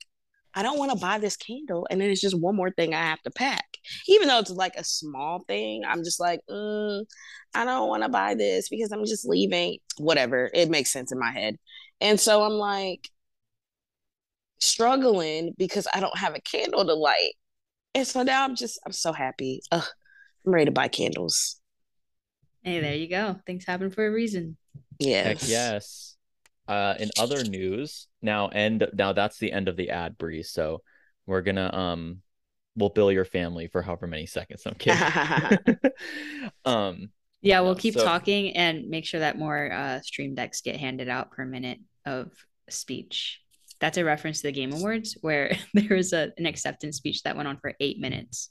I 0.53 0.63
don't 0.63 0.79
want 0.79 0.91
to 0.91 0.97
buy 0.97 1.19
this 1.19 1.37
candle, 1.37 1.87
and 1.89 2.01
then 2.01 2.09
it's 2.09 2.21
just 2.21 2.39
one 2.39 2.55
more 2.55 2.71
thing 2.71 2.93
I 2.93 3.03
have 3.03 3.21
to 3.23 3.31
pack. 3.31 3.65
Even 4.07 4.27
though 4.27 4.39
it's 4.39 4.49
like 4.49 4.75
a 4.75 4.83
small 4.83 5.43
thing, 5.47 5.83
I'm 5.87 6.03
just 6.03 6.19
like, 6.19 6.39
mm, 6.49 7.05
I 7.53 7.65
don't 7.65 7.89
want 7.89 8.03
to 8.03 8.09
buy 8.09 8.35
this 8.35 8.69
because 8.69 8.91
I'm 8.91 9.05
just 9.05 9.27
leaving. 9.27 9.77
Whatever, 9.97 10.49
it 10.53 10.69
makes 10.69 10.91
sense 10.91 11.11
in 11.11 11.19
my 11.19 11.31
head, 11.31 11.57
and 12.01 12.19
so 12.19 12.43
I'm 12.43 12.53
like 12.53 13.09
struggling 14.59 15.53
because 15.57 15.87
I 15.93 15.99
don't 15.99 16.17
have 16.17 16.35
a 16.35 16.41
candle 16.41 16.85
to 16.85 16.93
light, 16.93 17.33
and 17.93 18.07
so 18.07 18.23
now 18.23 18.43
I'm 18.43 18.55
just 18.55 18.79
I'm 18.85 18.91
so 18.91 19.13
happy. 19.13 19.61
Ugh, 19.71 19.85
I'm 20.45 20.53
ready 20.53 20.65
to 20.65 20.71
buy 20.71 20.87
candles. 20.87 21.59
Hey, 22.63 22.81
there 22.81 22.95
you 22.95 23.07
go. 23.07 23.39
Things 23.45 23.65
happen 23.65 23.89
for 23.91 24.05
a 24.05 24.11
reason. 24.11 24.57
Yes. 24.99 25.25
Heck 25.41 25.49
yes. 25.49 26.16
Uh, 26.67 26.95
in 26.99 27.09
other 27.17 27.43
news, 27.43 28.07
now 28.21 28.47
end 28.49 28.85
now 28.93 29.13
that's 29.13 29.37
the 29.39 29.51
end 29.51 29.67
of 29.69 29.77
the 29.77 29.89
ad, 29.89 30.17
Bri. 30.17 30.43
So 30.43 30.81
we're 31.25 31.41
gonna 31.41 31.73
um, 31.73 32.21
we'll 32.75 32.89
bill 32.89 33.11
your 33.11 33.25
family 33.25 33.67
for 33.67 33.81
however 33.81 34.07
many 34.07 34.25
seconds. 34.25 34.63
I'm 34.65 34.75
kidding. 34.75 35.77
um, 36.65 37.09
Yeah, 37.41 37.61
we'll 37.61 37.75
keep 37.75 37.93
so- 37.93 38.03
talking 38.03 38.55
and 38.55 38.89
make 38.89 39.05
sure 39.05 39.21
that 39.21 39.37
more 39.37 39.71
uh, 39.71 40.01
Steam 40.01 40.35
decks 40.35 40.61
get 40.61 40.75
handed 40.77 41.07
out 41.09 41.31
per 41.31 41.45
minute 41.45 41.79
of 42.05 42.31
speech. 42.69 43.41
That's 43.79 43.97
a 43.97 44.03
reference 44.03 44.41
to 44.41 44.47
the 44.47 44.51
Game 44.51 44.73
Awards 44.73 45.17
where 45.21 45.55
there 45.73 45.95
was 45.95 46.11
a, 46.13 46.31
an 46.37 46.45
acceptance 46.45 46.97
speech 46.97 47.23
that 47.23 47.35
went 47.35 47.47
on 47.47 47.57
for 47.57 47.73
eight 47.79 47.99
minutes 47.99 48.49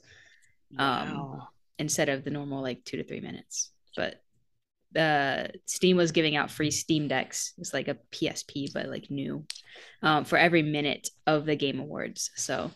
um, 0.78 1.16
Wow. 1.16 1.48
instead 1.78 2.08
of 2.08 2.24
the 2.24 2.30
normal 2.30 2.62
like 2.62 2.84
two 2.84 2.96
to 2.96 3.04
three 3.04 3.20
minutes. 3.20 3.70
But 3.96 4.22
uh 4.94 5.48
Steam 5.66 5.96
was 5.96 6.12
giving 6.12 6.36
out 6.36 6.50
free 6.50 6.70
Steam 6.70 7.08
decks. 7.08 7.54
It's 7.58 7.74
like 7.74 7.88
a 7.88 7.98
PSP, 8.12 8.72
but 8.72 8.86
like 8.86 9.10
new, 9.10 9.44
um, 10.02 10.24
for 10.24 10.38
every 10.38 10.62
minute 10.62 11.08
of 11.26 11.46
the 11.46 11.56
Game 11.56 11.80
Awards. 11.80 12.30
So 12.36 12.70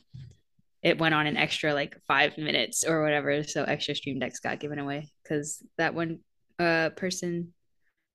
it 0.82 0.98
went 0.98 1.14
on 1.14 1.26
an 1.26 1.36
extra 1.36 1.74
like 1.74 1.96
five 2.08 2.38
minutes 2.38 2.84
or 2.84 3.02
whatever. 3.02 3.42
So 3.44 3.64
extra 3.64 3.94
Steam 3.94 4.18
decks 4.18 4.40
got 4.40 4.60
given 4.60 4.78
away 4.78 5.10
because 5.22 5.62
that 5.78 5.94
one 5.94 6.20
uh 6.58 6.90
person 6.90 7.52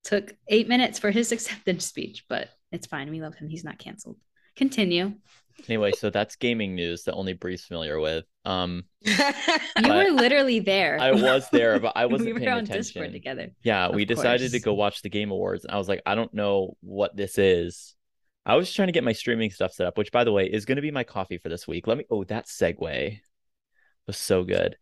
took 0.03 0.33
eight 0.47 0.67
minutes 0.67 0.99
for 0.99 1.11
his 1.11 1.31
acceptance 1.31 1.85
speech, 1.85 2.25
but 2.29 2.49
it's 2.71 2.87
fine. 2.87 3.09
We 3.09 3.21
love 3.21 3.35
him. 3.35 3.49
He's 3.49 3.63
not 3.63 3.79
canceled. 3.79 4.17
Continue. 4.55 5.13
Anyway, 5.67 5.91
so 5.93 6.09
that's 6.09 6.35
gaming 6.35 6.75
news 6.75 7.03
that 7.03 7.13
only 7.13 7.33
Bri's 7.33 7.63
familiar 7.65 7.99
with. 7.99 8.25
Um, 8.43 8.83
You 9.05 9.89
were 9.89 10.11
literally 10.11 10.59
there. 10.59 10.97
I 10.99 11.11
was 11.11 11.49
there, 11.49 11.79
but 11.79 11.93
I 11.95 12.05
wasn't 12.07 12.27
we 12.27 12.33
were 12.33 12.39
paying 12.39 12.51
on 12.51 12.57
attention. 12.59 12.81
Discord 12.81 13.11
together. 13.13 13.51
Yeah, 13.63 13.87
Of 13.87 13.95
we 13.95 14.05
decided 14.05 14.51
to 14.51 14.59
go 14.59 14.73
watch 14.73 15.01
the 15.01 15.09
Game 15.09 15.31
Awards. 15.31 15.65
and 15.65 15.73
I 15.73 15.77
was 15.77 15.87
like, 15.89 16.01
I 16.05 16.15
don't 16.15 16.33
know 16.33 16.75
what 16.81 17.15
this 17.15 17.37
is. 17.37 17.95
I 18.45 18.55
was 18.55 18.71
trying 18.71 18.89
to 18.89 18.91
get 18.91 19.03
my 19.03 19.13
streaming 19.13 19.49
stuff 19.49 19.73
set 19.73 19.87
up, 19.87 19.97
which, 19.97 20.11
by 20.11 20.23
the 20.23 20.31
way, 20.31 20.45
is 20.45 20.65
going 20.65 20.75
to 20.75 20.81
be 20.81 20.91
my 20.91 21.03
coffee 21.03 21.37
for 21.39 21.49
this 21.49 21.67
week. 21.67 21.87
Let 21.87 21.97
me. 21.97 22.05
Oh, 22.11 22.23
that 22.25 22.45
segue 22.45 23.19
was 24.05 24.17
so 24.17 24.43
good. 24.43 24.77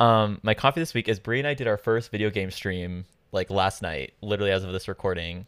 Um, 0.00 0.40
my 0.42 0.54
coffee 0.54 0.80
this 0.80 0.92
week 0.92 1.08
is 1.08 1.20
Bri 1.20 1.38
and 1.38 1.46
I 1.46 1.54
did 1.54 1.68
our 1.68 1.76
first 1.76 2.10
video 2.10 2.30
game 2.30 2.50
stream 2.50 3.04
like 3.30 3.48
last 3.50 3.80
night, 3.80 4.14
literally 4.22 4.50
as 4.50 4.64
of 4.64 4.72
this 4.72 4.88
recording, 4.88 5.46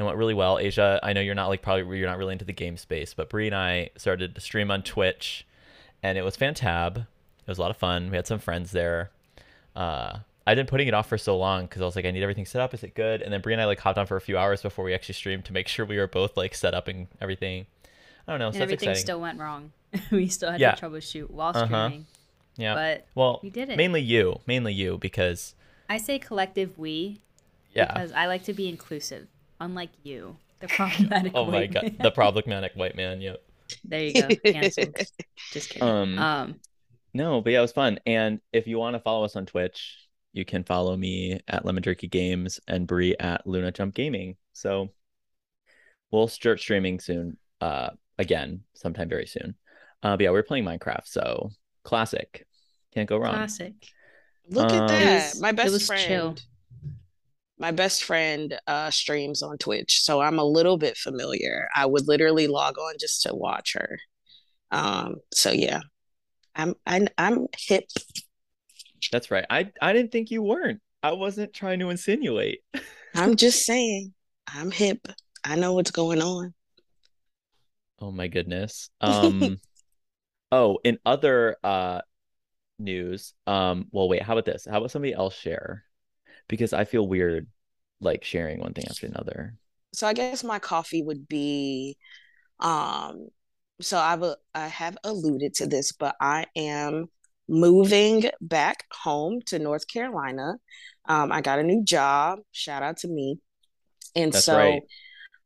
and 0.00 0.06
went 0.06 0.18
really 0.18 0.34
well. 0.34 0.56
Aysia, 0.56 0.98
I 1.02 1.12
know 1.12 1.20
you're 1.20 1.34
not 1.34 1.48
like 1.48 1.62
probably 1.62 1.98
you're 1.98 2.08
not 2.08 2.18
really 2.18 2.32
into 2.32 2.44
the 2.44 2.52
game 2.52 2.76
space, 2.76 3.12
but 3.14 3.28
Bri 3.28 3.46
and 3.46 3.54
I 3.54 3.90
started 3.96 4.34
to 4.34 4.40
stream 4.40 4.70
on 4.70 4.82
Twitch, 4.82 5.46
and 6.02 6.16
it 6.18 6.22
was 6.22 6.36
fantab. 6.36 6.96
It 6.98 7.06
was 7.46 7.58
a 7.58 7.60
lot 7.60 7.70
of 7.70 7.76
fun. 7.76 8.10
We 8.10 8.16
had 8.16 8.26
some 8.26 8.38
friends 8.38 8.72
there. 8.72 9.10
Uh, 9.76 10.18
I've 10.46 10.56
been 10.56 10.66
putting 10.66 10.88
it 10.88 10.94
off 10.94 11.08
for 11.08 11.18
so 11.18 11.36
long 11.36 11.64
because 11.66 11.82
I 11.82 11.84
was 11.84 11.94
like, 11.96 12.04
I 12.06 12.10
need 12.10 12.22
everything 12.22 12.46
set 12.46 12.60
up. 12.62 12.72
Is 12.74 12.82
it 12.82 12.94
good? 12.94 13.22
And 13.22 13.32
then 13.32 13.40
Bri 13.40 13.52
and 13.52 13.60
I 13.62 13.66
like 13.66 13.78
hopped 13.78 13.98
on 13.98 14.06
for 14.06 14.16
a 14.16 14.20
few 14.20 14.36
hours 14.38 14.62
before 14.62 14.84
we 14.84 14.94
actually 14.94 15.14
streamed 15.14 15.44
to 15.44 15.52
make 15.52 15.68
sure 15.68 15.84
we 15.84 15.98
were 15.98 16.06
both 16.08 16.36
like 16.36 16.54
set 16.54 16.74
up 16.74 16.88
and 16.88 17.06
everything. 17.20 17.66
I 18.26 18.32
don't 18.32 18.38
know. 18.40 18.50
So 18.50 18.54
and 18.56 18.62
everything 18.62 18.88
exciting. 18.88 19.02
still 19.02 19.20
went 19.20 19.38
wrong. 19.38 19.72
we 20.10 20.28
still 20.28 20.50
had 20.50 20.60
Yeah. 20.60 20.72
to 20.74 20.86
troubleshoot 20.88 21.30
while 21.30 21.50
Uh-huh. 21.54 21.66
streaming. 21.66 22.06
yeah. 22.56 22.74
But 22.74 23.06
well, 23.14 23.40
we 23.42 23.50
did 23.50 23.68
it. 23.68 23.76
mainly 23.76 24.00
you, 24.00 24.40
mainly 24.46 24.72
you, 24.72 24.96
because 24.98 25.54
I 25.88 25.98
say 25.98 26.18
collective 26.18 26.78
we 26.78 27.20
yeah. 27.74 27.92
because 27.92 28.12
I 28.12 28.26
like 28.26 28.44
to 28.44 28.52
be 28.52 28.68
inclusive, 28.68 29.26
unlike 29.60 29.90
you, 30.02 30.36
the 30.60 30.68
problematic. 30.76 31.32
Oh 31.34 31.44
my 31.46 31.66
god, 31.66 31.82
man. 31.84 31.96
the 32.00 32.10
problematic 32.10 32.72
white 32.74 32.96
man. 32.96 33.20
Yep. 33.20 33.42
there 33.84 34.04
you 34.04 34.12
go. 34.22 34.28
Canceled. 34.44 34.96
Just 35.52 35.70
kidding. 35.70 35.86
Um, 35.88 36.18
Um, 36.18 36.60
No, 37.14 37.40
but 37.40 37.52
yeah, 37.52 37.58
it 37.58 37.62
was 37.62 37.72
fun. 37.72 37.98
And 38.06 38.40
if 38.52 38.66
you 38.66 38.78
want 38.78 38.94
to 38.94 39.00
follow 39.00 39.24
us 39.24 39.36
on 39.36 39.46
Twitch, 39.46 39.96
you 40.32 40.44
can 40.44 40.64
follow 40.64 40.96
me 40.96 41.40
at 41.48 41.64
Lemon 41.64 41.82
Jerky 41.82 42.06
Games 42.08 42.60
and 42.68 42.86
Bri 42.86 43.18
at 43.18 43.46
Luna 43.46 43.72
Jump 43.72 43.94
Gaming. 43.94 44.36
So 44.52 44.90
we'll 46.10 46.28
start 46.28 46.60
streaming 46.60 47.00
soon. 47.00 47.36
Uh, 47.60 47.90
again, 48.18 48.62
sometime 48.74 49.08
very 49.08 49.26
soon. 49.26 49.54
Uh, 50.02 50.16
but 50.16 50.22
yeah, 50.24 50.30
we're 50.30 50.42
playing 50.42 50.64
Minecraft, 50.64 51.06
so 51.06 51.50
classic. 51.84 52.46
Can't 52.94 53.08
go 53.08 53.18
wrong. 53.18 53.34
classic. 53.34 53.74
Look 54.48 54.70
Um, 54.70 54.78
at 54.78 54.84
It 54.84 54.88
that. 55.04 55.14
was- 55.32 55.40
My 55.40 55.50
it 55.50 55.56
best 55.56 55.72
was 55.72 55.86
friend. 55.86 56.06
chill. 56.06 56.36
My 57.60 57.70
best 57.70 58.02
friend 58.02 58.58
uh 58.66 58.90
streams 58.90 59.42
on 59.42 59.58
Twitch, 59.58 60.02
so 60.02 60.20
I'm 60.20 60.40
a 60.40 60.44
little 60.44 60.78
bit 60.78 60.96
familiar. 60.96 61.68
I 61.76 61.86
would 61.86 62.08
literally 62.08 62.48
log 62.48 62.78
on 62.78 62.94
just 62.98 63.22
to 63.22 63.34
watch 63.34 63.74
her. 63.74 63.98
Um, 64.72 65.16
so 65.32 65.52
yeah. 65.52 65.80
I'm 66.54 66.74
I'm 66.86 67.08
I'm 67.16 67.46
hip. 67.56 67.84
That's 69.12 69.30
right. 69.30 69.46
I 69.48 69.70
I 69.80 69.92
didn't 69.92 70.12
think 70.12 70.30
you 70.30 70.42
weren't. 70.42 70.80
I 71.02 71.12
wasn't 71.12 71.54
trying 71.54 71.78
to 71.80 71.90
insinuate. 71.90 72.60
I'm 73.14 73.36
just 73.44 73.64
saying. 73.64 74.12
I'm 74.52 74.70
hip. 74.70 75.06
I 75.44 75.56
know 75.56 75.74
what's 75.74 75.90
going 75.90 76.20
on. 76.20 76.54
Oh 77.98 78.10
my 78.10 78.28
goodness. 78.28 78.90
Um 79.00 79.60
oh, 80.52 80.78
in 80.84 80.98
other 81.06 81.56
uh 81.62 82.00
news, 82.78 83.34
um 83.46 83.86
well 83.92 84.08
wait, 84.08 84.22
how 84.22 84.32
about 84.34 84.44
this? 84.44 84.66
How 84.68 84.78
about 84.78 84.90
somebody 84.90 85.14
else 85.14 85.36
share? 85.36 85.84
Because 86.50 86.74
I 86.74 86.84
feel 86.84 87.08
weird 87.08 87.46
like 88.00 88.24
sharing 88.24 88.60
one 88.60 88.74
thing 88.74 88.84
after 88.90 89.06
another. 89.06 89.54
So 89.92 90.06
I 90.06 90.12
guess 90.12 90.44
my 90.44 90.58
coffee 90.58 91.02
would 91.02 91.28
be 91.28 91.96
um 92.60 93.28
so 93.80 93.98
I've 93.98 94.22
I 94.54 94.68
have 94.68 94.98
alluded 95.04 95.54
to 95.54 95.66
this, 95.66 95.92
but 95.92 96.14
I 96.20 96.46
am 96.54 97.06
moving 97.48 98.24
back 98.40 98.84
home 98.92 99.40
to 99.46 99.58
North 99.58 99.88
Carolina. 99.88 100.56
Um 101.08 101.32
I 101.32 101.40
got 101.40 101.58
a 101.58 101.62
new 101.62 101.82
job. 101.84 102.40
Shout 102.52 102.82
out 102.82 102.98
to 102.98 103.08
me. 103.08 103.38
And 104.14 104.32
That's 104.32 104.44
so 104.44 104.56
right. 104.56 104.82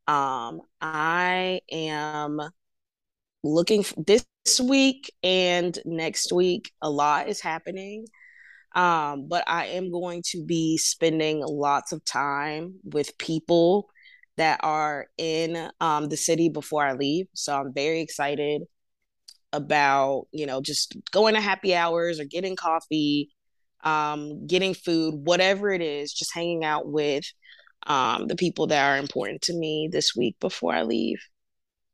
um 0.08 0.61
I 0.80 1.61
am 1.70 2.40
looking 3.42 3.80
f 3.80 3.94
this 4.06 4.25
week 4.62 5.12
and 5.23 5.78
next 5.84 6.32
week 6.32 6.73
a 6.82 6.90
lot 6.90 7.28
is 7.28 7.40
happening. 7.40 8.06
Um, 8.74 9.28
but 9.28 9.44
I 9.46 9.66
am 9.66 9.90
going 9.90 10.22
to 10.30 10.44
be 10.44 10.78
spending 10.78 11.42
lots 11.46 11.92
of 11.92 12.04
time 12.04 12.74
with 12.82 13.16
people 13.18 13.88
that 14.36 14.60
are 14.62 15.06
in 15.16 15.70
um, 15.80 16.08
the 16.08 16.16
city 16.16 16.48
before 16.48 16.84
I 16.84 16.94
leave. 16.94 17.26
So 17.34 17.56
I'm 17.56 17.72
very 17.72 18.00
excited 18.00 18.62
about, 19.52 20.26
you 20.32 20.46
know, 20.46 20.60
just 20.60 20.96
going 21.12 21.34
to 21.34 21.40
happy 21.40 21.74
hours 21.74 22.18
or 22.18 22.24
getting 22.24 22.56
coffee, 22.56 23.30
um, 23.84 24.46
getting 24.46 24.74
food, 24.74 25.14
whatever 25.24 25.70
it 25.70 25.80
is, 25.80 26.12
just 26.12 26.34
hanging 26.34 26.64
out 26.64 26.88
with 26.88 27.24
um, 27.86 28.26
the 28.26 28.36
people 28.36 28.66
that 28.68 28.84
are 28.84 28.98
important 28.98 29.42
to 29.42 29.54
me 29.54 29.88
this 29.90 30.16
week 30.16 30.36
before 30.40 30.74
I 30.74 30.82
leave. 30.82 31.22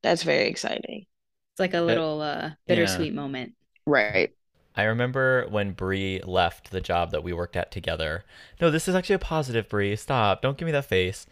That's 0.03 0.23
very 0.23 0.47
exciting. 0.47 1.05
It's 1.53 1.61
like 1.61 1.75
a 1.75 1.83
little 1.83 2.23
uh, 2.23 2.51
bittersweet 2.67 3.13
moment. 3.13 3.53
Right. 3.85 4.31
I 4.77 4.85
remember 4.85 5.47
when 5.49 5.73
Bri 5.73 6.21
left 6.25 6.71
the 6.71 6.81
job 6.81 7.11
that 7.11 7.25
we 7.25 7.33
worked 7.33 7.57
at 7.57 7.71
together. 7.71 8.25
No, 8.61 8.71
this 8.71 8.89
is 8.89 8.95
actually 8.95 9.17
a 9.17 9.21
positive, 9.21 9.69
Bri. 9.69 9.97
Stop. 9.97 10.43
Don't 10.43 10.57
give 10.57 10.67
me 10.67 10.73
that 10.73 10.85
face. 10.85 11.27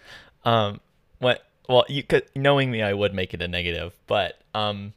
Um, 0.44 0.80
what? 1.18 1.44
Well, 1.68 1.84
you 1.88 2.02
could 2.02 2.24
knowing 2.34 2.70
me, 2.70 2.82
I 2.82 2.94
would 2.94 3.14
make 3.14 3.34
it 3.34 3.42
a 3.42 3.48
negative, 3.48 3.94
but 4.06 4.40
um, 4.54 4.94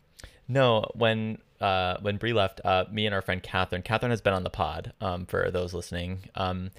no. 0.48 0.90
When 0.96 1.38
uh 1.60 1.98
when 2.02 2.18
Bri 2.18 2.34
left, 2.34 2.62
uh, 2.66 2.86
me 2.92 3.06
and 3.06 3.14
our 3.14 3.22
friend 3.22 3.44
Catherine. 3.44 3.84
Catherine 3.84 4.12
has 4.12 4.22
been 4.22 4.34
on 4.34 4.44
the 4.44 4.50
pod. 4.50 4.94
Um, 5.02 5.26
for 5.26 5.52
those 5.52 5.74
listening. 5.74 6.24
Um, 6.36 6.72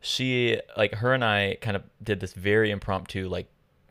she 0.00 0.58
like 0.76 0.94
her 0.96 1.12
and 1.12 1.24
I 1.24 1.58
kind 1.60 1.76
of 1.76 1.82
did 2.02 2.20
this 2.20 2.32
very 2.32 2.70
impromptu 2.70 3.28
like 3.28 3.46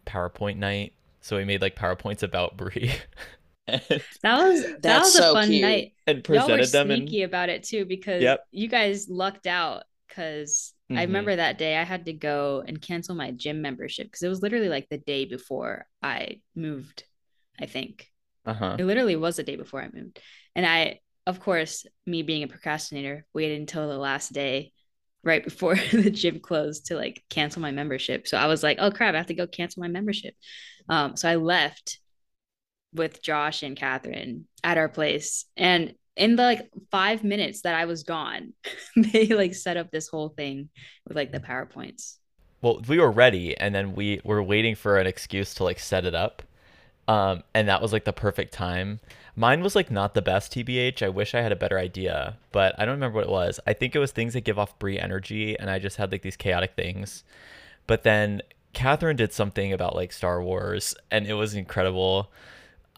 PowerPoint 0.06 0.58
night. 0.58 0.94
So 1.22 1.38
we 1.38 1.46
made 1.46 1.62
like 1.62 1.76
PowerPoints 1.76 2.24
about 2.24 2.58
Bri. 2.58 2.94
And, 3.74 3.82
That 4.24 4.38
was 4.38 4.62
that 4.64 4.82
That's 4.82 5.06
was 5.06 5.16
a 5.16 5.18
so 5.20 5.34
fun 5.34 5.48
cute. 5.48 5.62
night. 5.62 5.94
and 6.08 6.24
Y'all 6.28 6.50
were 6.50 6.58
presented 6.58 6.72
them 6.72 6.92
and 6.92 7.08
sneaky 7.08 7.24
about 7.24 7.50
it 7.50 7.64
too 7.64 7.86
because 7.86 8.22
Yep. 8.22 8.46
you 8.52 8.68
guys 8.68 9.08
lucked 9.10 9.48
out 9.48 9.84
because 10.08 10.74
I 10.92 10.94
Mhm. 11.04 11.08
remember 11.08 11.36
that 11.36 11.58
day 11.58 11.78
I 11.78 11.84
had 11.84 12.06
to 12.06 12.14
go 12.14 12.64
and 12.68 12.82
cancel 12.82 13.16
my 13.16 13.32
gym 13.32 13.62
membership 13.62 14.08
because 14.08 14.24
it 14.24 14.30
was 14.30 14.42
literally 14.42 14.70
like 14.70 14.90
the 14.90 14.98
day 14.98 15.26
before 15.26 15.88
I 16.02 16.42
moved, 16.56 17.04
I 17.60 17.66
think. 17.68 18.08
uh-huh. 18.46 18.78
It 18.80 18.86
literally 18.86 19.16
was 19.16 19.38
the 19.38 19.44
day 19.44 19.56
before 19.56 19.82
I 19.82 19.90
moved. 19.94 20.20
And 20.56 20.66
I, 20.66 21.00
of 21.28 21.40
course, 21.40 21.86
me 22.08 22.24
being 22.24 22.42
a 22.44 22.48
procrastinator, 22.48 23.26
waited 23.34 23.60
until 23.60 23.88
the 23.88 23.98
last 23.98 24.34
day 24.34 24.72
right 25.24 25.44
before 25.44 25.76
the 25.92 26.10
gym 26.10 26.40
closed 26.40 26.88
to 26.88 26.96
like 26.96 27.24
cancel 27.30 27.62
my 27.62 27.72
membership. 27.72 28.28
So 28.28 28.38
I 28.38 28.48
was 28.48 28.64
like, 28.64 28.78
oh 28.80 28.90
crap, 28.92 29.14
I 29.14 29.18
have 29.18 29.28
to 29.28 29.34
go 29.36 29.46
cancel 29.48 29.82
my 29.82 29.90
membership. 29.90 30.34
Um, 30.88 31.16
so 31.18 31.30
I 31.30 31.36
left 31.36 32.00
with 32.94 33.22
Josh 33.22 33.64
and 33.64 33.76
Catherine 33.78 34.48
at 34.64 34.78
our 34.78 34.90
place. 34.90 35.46
And 35.58 35.94
in 36.16 36.36
the 36.36 36.44
like 36.44 36.70
five 36.92 37.24
minutes 37.24 37.62
that 37.62 37.76
I 37.76 37.86
was 37.86 38.04
gone, 38.04 38.54
they 38.96 39.28
like 39.28 39.54
set 39.56 39.78
up 39.78 39.92
this 39.92 40.08
whole 40.08 40.30
thing 40.30 40.70
with 41.08 41.16
like 41.16 41.32
the 41.32 41.40
PowerPoints. 41.40 42.18
well 42.62 42.82
we 42.88 43.00
were 43.00 43.12
ready 43.12 43.58
and 43.58 43.74
then 43.74 43.94
we 43.96 44.22
were 44.24 44.44
waiting 44.44 44.76
for 44.76 44.98
an 44.98 45.08
excuse 45.08 45.54
to 45.56 45.64
like 45.64 45.80
set 45.80 46.06
it 46.06 46.16
up. 46.16 46.44
Um 47.08 47.44
and 47.54 47.68
that 47.70 47.82
was 47.82 47.94
like 47.94 48.06
the 48.06 48.14
perfect 48.14 48.54
time. 48.54 49.00
Mine 49.36 49.62
was 49.62 49.76
like 49.76 49.90
not 49.92 50.14
the 50.14 50.22
best 50.22 50.52
tbh 50.54 51.02
i 51.02 51.10
wish 51.10 51.34
i 51.34 51.42
had 51.42 51.52
a 51.54 51.56
better 51.56 51.80
idea 51.80 52.38
but 52.52 52.76
i 52.78 52.86
don't 52.86 52.96
remember 52.96 53.18
what 53.18 53.26
it 53.28 53.32
was. 53.32 53.60
I 53.68 53.74
think 53.74 53.96
it 53.96 54.00
was 54.00 54.12
things 54.12 54.34
that 54.34 54.42
give 54.42 54.60
off 54.60 54.78
bri 54.80 55.00
energy 55.00 55.58
and 55.60 55.70
i 55.70 55.80
just 55.80 55.98
had 55.98 56.12
like 56.12 56.22
these 56.24 56.38
chaotic 56.38 56.74
things. 56.76 57.24
But 57.88 58.04
then 58.04 58.42
catherine 58.74 59.16
did 59.18 59.34
something 59.34 59.74
about 59.74 59.96
like 59.96 60.12
star 60.12 60.42
wars 60.44 60.96
and 61.12 61.26
it 61.28 61.34
was 61.34 61.54
incredible 61.56 62.32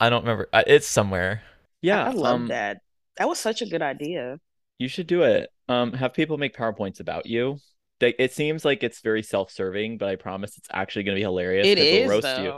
i 0.01 0.09
don't 0.09 0.23
remember 0.23 0.49
it's 0.67 0.87
somewhere 0.87 1.41
yeah 1.81 2.05
I 2.05 2.11
love 2.11 2.41
um, 2.41 2.47
that. 2.49 2.79
That 3.17 3.29
was 3.29 3.39
such 3.39 3.61
a 3.61 3.65
good 3.65 3.81
idea. 3.81 4.39
you 4.79 4.87
should 4.87 5.07
do 5.07 5.23
it. 5.23 5.49
Um, 5.69 5.93
have 5.93 6.13
people 6.13 6.37
make 6.37 6.55
PowerPoints 6.55 6.99
about 6.99 7.25
you. 7.25 7.59
They, 7.99 8.15
it 8.17 8.33
seems 8.33 8.65
like 8.65 8.83
it's 8.83 9.01
very 9.01 9.21
self-serving, 9.21 9.99
but 9.99 10.09
I 10.09 10.15
promise 10.15 10.57
it's 10.57 10.67
actually 10.71 11.03
going 11.03 11.15
to 11.15 11.19
be 11.19 11.23
hilarious. 11.23 11.67
It 11.67 11.77
'cause 11.77 11.89
they'll 11.89 11.99
is 11.99 12.09
roast 12.09 12.37
you. 12.39 12.53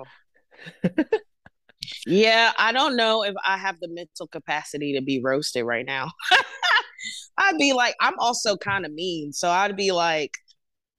yeah, 2.07 2.53
I 2.57 2.71
don't 2.71 2.95
know 2.95 3.23
if 3.23 3.35
I 3.45 3.57
have 3.57 3.79
the 3.79 3.89
mental 3.89 4.27
capacity 4.27 4.93
to 4.93 5.01
be 5.01 5.21
roasted 5.23 5.65
right 5.65 5.85
now. 5.85 6.09
I'd 7.37 7.57
be 7.57 7.73
like, 7.73 7.95
I'm 7.99 8.17
also 8.19 8.55
kind 8.55 8.85
of 8.85 8.93
mean, 8.93 9.33
so 9.33 9.49
I'd 9.49 9.75
be 9.75 9.91
like, 9.91 10.31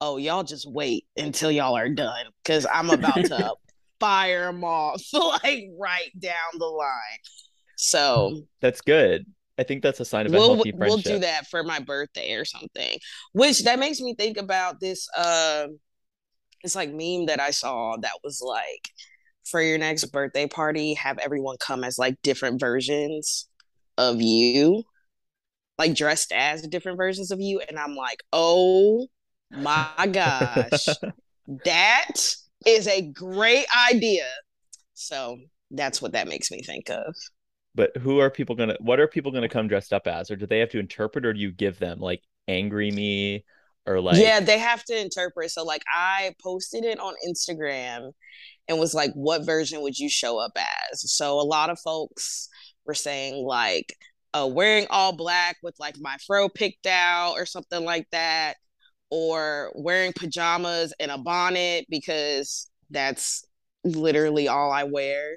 oh, 0.00 0.18
y'all 0.18 0.44
just 0.44 0.70
wait 0.70 1.06
until 1.16 1.50
y'all 1.50 1.76
are 1.76 1.88
done 1.88 2.26
because 2.42 2.66
I'm 2.72 2.90
about 2.90 3.24
to 3.26 3.54
fire 4.04 4.46
them 4.46 4.64
off 4.64 5.02
like 5.12 5.64
right 5.78 6.10
down 6.18 6.58
the 6.58 6.66
line. 6.66 7.18
So 7.76 8.42
that's 8.60 8.82
good. 8.82 9.24
I 9.58 9.62
think 9.62 9.82
that's 9.82 10.00
a 10.00 10.04
sign 10.04 10.26
of 10.26 10.34
a 10.34 10.36
we'll, 10.36 10.54
healthy 10.56 10.72
we'll 10.74 10.98
do 10.98 11.20
that 11.20 11.46
for 11.46 11.62
my 11.62 11.78
birthday 11.78 12.34
or 12.34 12.44
something. 12.44 12.98
Which 13.32 13.64
that 13.64 13.78
makes 13.78 14.00
me 14.00 14.14
think 14.14 14.36
about 14.36 14.80
this 14.80 15.08
uh 15.16 15.68
it's 16.62 16.74
like 16.74 16.90
meme 16.90 17.26
that 17.26 17.40
I 17.40 17.50
saw 17.50 17.96
that 18.00 18.18
was 18.22 18.42
like 18.44 18.88
for 19.44 19.60
your 19.60 19.78
next 19.78 20.04
birthday 20.06 20.46
party, 20.46 20.94
have 20.94 21.18
everyone 21.18 21.56
come 21.58 21.84
as 21.84 21.98
like 21.98 22.20
different 22.22 22.60
versions 22.60 23.48
of 23.98 24.20
you, 24.20 24.82
like 25.78 25.94
dressed 25.94 26.32
as 26.32 26.66
different 26.66 26.96
versions 26.96 27.30
of 27.30 27.40
you. 27.40 27.60
And 27.68 27.78
I'm 27.78 27.94
like, 27.94 28.22
oh 28.32 29.06
my 29.50 30.08
gosh, 30.12 30.88
that 31.64 32.34
is 32.66 32.86
a 32.86 33.02
great 33.02 33.66
idea. 33.90 34.26
So 34.94 35.38
that's 35.70 36.00
what 36.00 36.12
that 36.12 36.28
makes 36.28 36.50
me 36.50 36.62
think 36.62 36.90
of. 36.90 37.14
But 37.74 37.96
who 37.96 38.20
are 38.20 38.30
people 38.30 38.54
gonna? 38.54 38.76
What 38.80 39.00
are 39.00 39.08
people 39.08 39.32
gonna 39.32 39.48
come 39.48 39.66
dressed 39.66 39.92
up 39.92 40.06
as, 40.06 40.30
or 40.30 40.36
do 40.36 40.46
they 40.46 40.60
have 40.60 40.70
to 40.70 40.78
interpret, 40.78 41.26
or 41.26 41.32
do 41.32 41.40
you 41.40 41.50
give 41.50 41.78
them 41.78 41.98
like 41.98 42.22
angry 42.46 42.90
me, 42.90 43.44
or 43.84 44.00
like? 44.00 44.18
Yeah, 44.18 44.40
they 44.40 44.58
have 44.58 44.84
to 44.84 45.00
interpret. 45.00 45.50
So 45.50 45.64
like, 45.64 45.82
I 45.92 46.34
posted 46.40 46.84
it 46.84 47.00
on 47.00 47.14
Instagram, 47.26 48.12
and 48.68 48.78
was 48.78 48.94
like, 48.94 49.12
"What 49.14 49.44
version 49.44 49.82
would 49.82 49.98
you 49.98 50.08
show 50.08 50.38
up 50.38 50.52
as?" 50.56 51.12
So 51.12 51.40
a 51.40 51.42
lot 51.42 51.70
of 51.70 51.80
folks 51.80 52.48
were 52.86 52.94
saying 52.94 53.44
like, 53.44 53.92
uh, 54.34 54.48
wearing 54.50 54.86
all 54.90 55.16
black 55.16 55.56
with 55.62 55.74
like 55.80 55.96
my 55.98 56.16
fro 56.26 56.48
picked 56.48 56.86
out 56.86 57.32
or 57.32 57.46
something 57.46 57.84
like 57.84 58.06
that, 58.12 58.56
or 59.14 59.70
wearing 59.76 60.12
pajamas 60.12 60.92
and 60.98 61.12
a 61.12 61.18
bonnet 61.18 61.86
because 61.88 62.68
that's 62.90 63.44
literally 63.84 64.48
all 64.48 64.72
I 64.72 64.82
wear. 64.84 65.36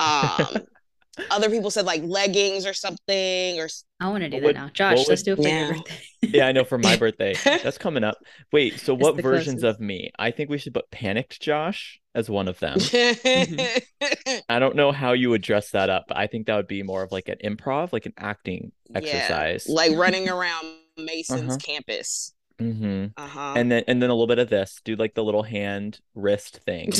Um, 0.00 0.64
other 1.30 1.48
people 1.48 1.70
said 1.70 1.86
like 1.86 2.02
leggings 2.02 2.66
or 2.66 2.74
something 2.74 3.60
or 3.60 3.68
I 4.00 4.08
want 4.08 4.24
to 4.24 4.28
do 4.30 4.38
What- 4.42 4.54
that 4.56 4.60
now. 4.60 4.68
Josh, 4.74 5.06
let's 5.08 5.24
would- 5.24 5.24
do 5.24 5.32
it 5.34 5.36
for 5.36 5.42
Yeah. 5.48 5.64
your 5.66 5.74
birthday. 5.74 5.94
yeah, 6.22 6.46
I 6.48 6.52
know 6.52 6.64
for 6.64 6.76
my 6.78 6.96
birthday. 7.04 7.34
That's 7.44 7.78
coming 7.78 8.02
up. 8.02 8.16
Wait, 8.52 8.80
so 8.80 8.94
It's 8.94 9.02
what 9.02 9.14
versions 9.22 9.60
closest. 9.62 9.78
of 9.78 9.80
me? 9.80 10.10
I 10.18 10.32
think 10.32 10.50
we 10.50 10.58
should 10.58 10.74
put 10.74 10.90
panicked 10.90 11.40
Josh 11.40 12.00
as 12.16 12.28
one 12.28 12.48
of 12.48 12.58
them. 12.58 12.78
Mm-hmm. 12.80 14.38
I 14.48 14.58
don't 14.58 14.74
know 14.74 14.90
how 14.90 15.12
you 15.12 15.30
would 15.30 15.42
dress 15.42 15.70
that 15.70 15.88
up, 15.88 16.06
but 16.08 16.16
I 16.16 16.26
think 16.26 16.46
that 16.48 16.56
would 16.56 16.66
be 16.66 16.82
more 16.82 17.04
of 17.04 17.12
like 17.12 17.28
an 17.28 17.36
improv, 17.44 17.92
like 17.92 18.06
an 18.06 18.14
acting 18.18 18.72
Yeah, 18.90 18.98
exercise. 18.98 19.68
like 19.68 19.92
running 19.96 20.28
around 20.28 20.66
Mason's 20.98 21.42
Uh-huh. 21.42 21.58
campus. 21.58 22.33
Hmm 22.58 23.06
Uh-huh. 23.16 23.54
And 23.56 23.70
then 23.70 23.84
and 23.88 24.02
then 24.02 24.10
a 24.10 24.14
little 24.14 24.26
bit 24.26 24.38
of 24.38 24.48
this. 24.48 24.80
Do 24.84 24.96
like 24.96 25.14
the 25.14 25.24
little 25.24 25.42
hand 25.42 26.00
wrist 26.14 26.58
thing. 26.64 26.92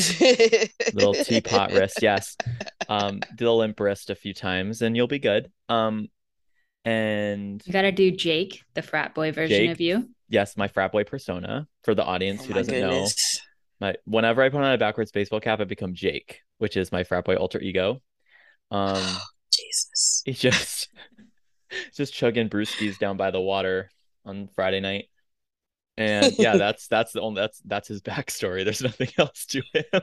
little 0.93 1.15
teapot 1.15 1.73
wrist, 1.73 1.99
yes. 2.03 2.37
Um, 2.87 3.21
do 3.35 3.47
the 3.47 3.53
limp 3.55 3.81
wrist 3.81 4.11
a 4.11 4.15
few 4.15 4.35
times 4.35 4.83
and 4.83 4.95
you'll 4.95 5.07
be 5.07 5.19
good. 5.19 5.51
Um, 5.71 6.09
and 6.85 7.63
You 7.65 7.73
gotta 7.73 7.93
do 7.93 8.11
Jake, 8.11 8.63
the 8.75 8.83
frat 8.83 9.15
boy 9.15 9.33
version 9.33 9.57
Jake? 9.57 9.71
of 9.71 9.81
you. 9.81 10.11
yes, 10.29 10.57
my 10.57 10.69
frat 10.69 10.93
boy 10.93 11.05
persona 11.05 11.67
for 11.83 11.95
the 11.95 12.05
audience 12.05 12.43
Oh 12.43 12.47
who 12.49 12.55
doesn't 12.55 12.79
know. 12.81 13.09
My 13.81 13.95
whenever 14.05 14.43
I 14.43 14.51
put 14.51 14.61
on 14.63 14.73
a 14.75 14.77
backwards 14.79 15.13
baseball 15.13 15.41
cap, 15.41 15.61
I 15.61 15.65
become 15.65 15.95
Jake, 15.95 16.41
which 16.59 16.77
is 16.77 16.93
my 16.93 17.05
frat 17.05 17.25
boy 17.25 17.37
alter 17.37 17.61
ego. 17.61 18.03
Um, 18.71 19.03
Jesus. 19.51 20.23
he 20.27 20.33
just 20.35 20.89
just 21.97 22.13
chugging 22.13 22.49
brewskis 22.51 22.99
down 22.99 23.17
by 23.17 23.31
the 23.31 23.41
water 23.41 23.91
on 24.27 24.49
Friday 24.55 24.81
night. 24.81 25.07
And 25.97 26.35
yeah, 26.39 26.57
that's 26.59 26.89
that's 26.89 27.13
the 27.13 27.21
only 27.21 27.41
that's 27.41 27.61
that's 27.65 27.89
his 27.89 28.03
backstory. 28.03 28.65
There's 28.65 28.83
nothing 28.83 29.09
else 29.19 29.47
to 29.47 29.63
him. 29.73 30.03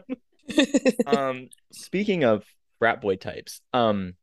um 1.05 1.49
speaking 1.71 2.23
of 2.23 2.43
frat 2.79 2.99
boy 2.99 3.15
types 3.15 3.61
um 3.73 4.15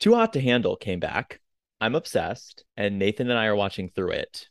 too 0.00 0.14
hot 0.14 0.32
to 0.32 0.40
handle 0.40 0.76
came 0.76 1.00
back. 1.00 1.40
I'm 1.80 1.94
obsessed 1.94 2.64
and 2.76 2.98
nathan 2.98 3.30
and 3.30 3.38
i 3.38 3.46
are 3.46 3.56
watching 3.56 3.88
through 3.88 4.12
it. 4.12 4.48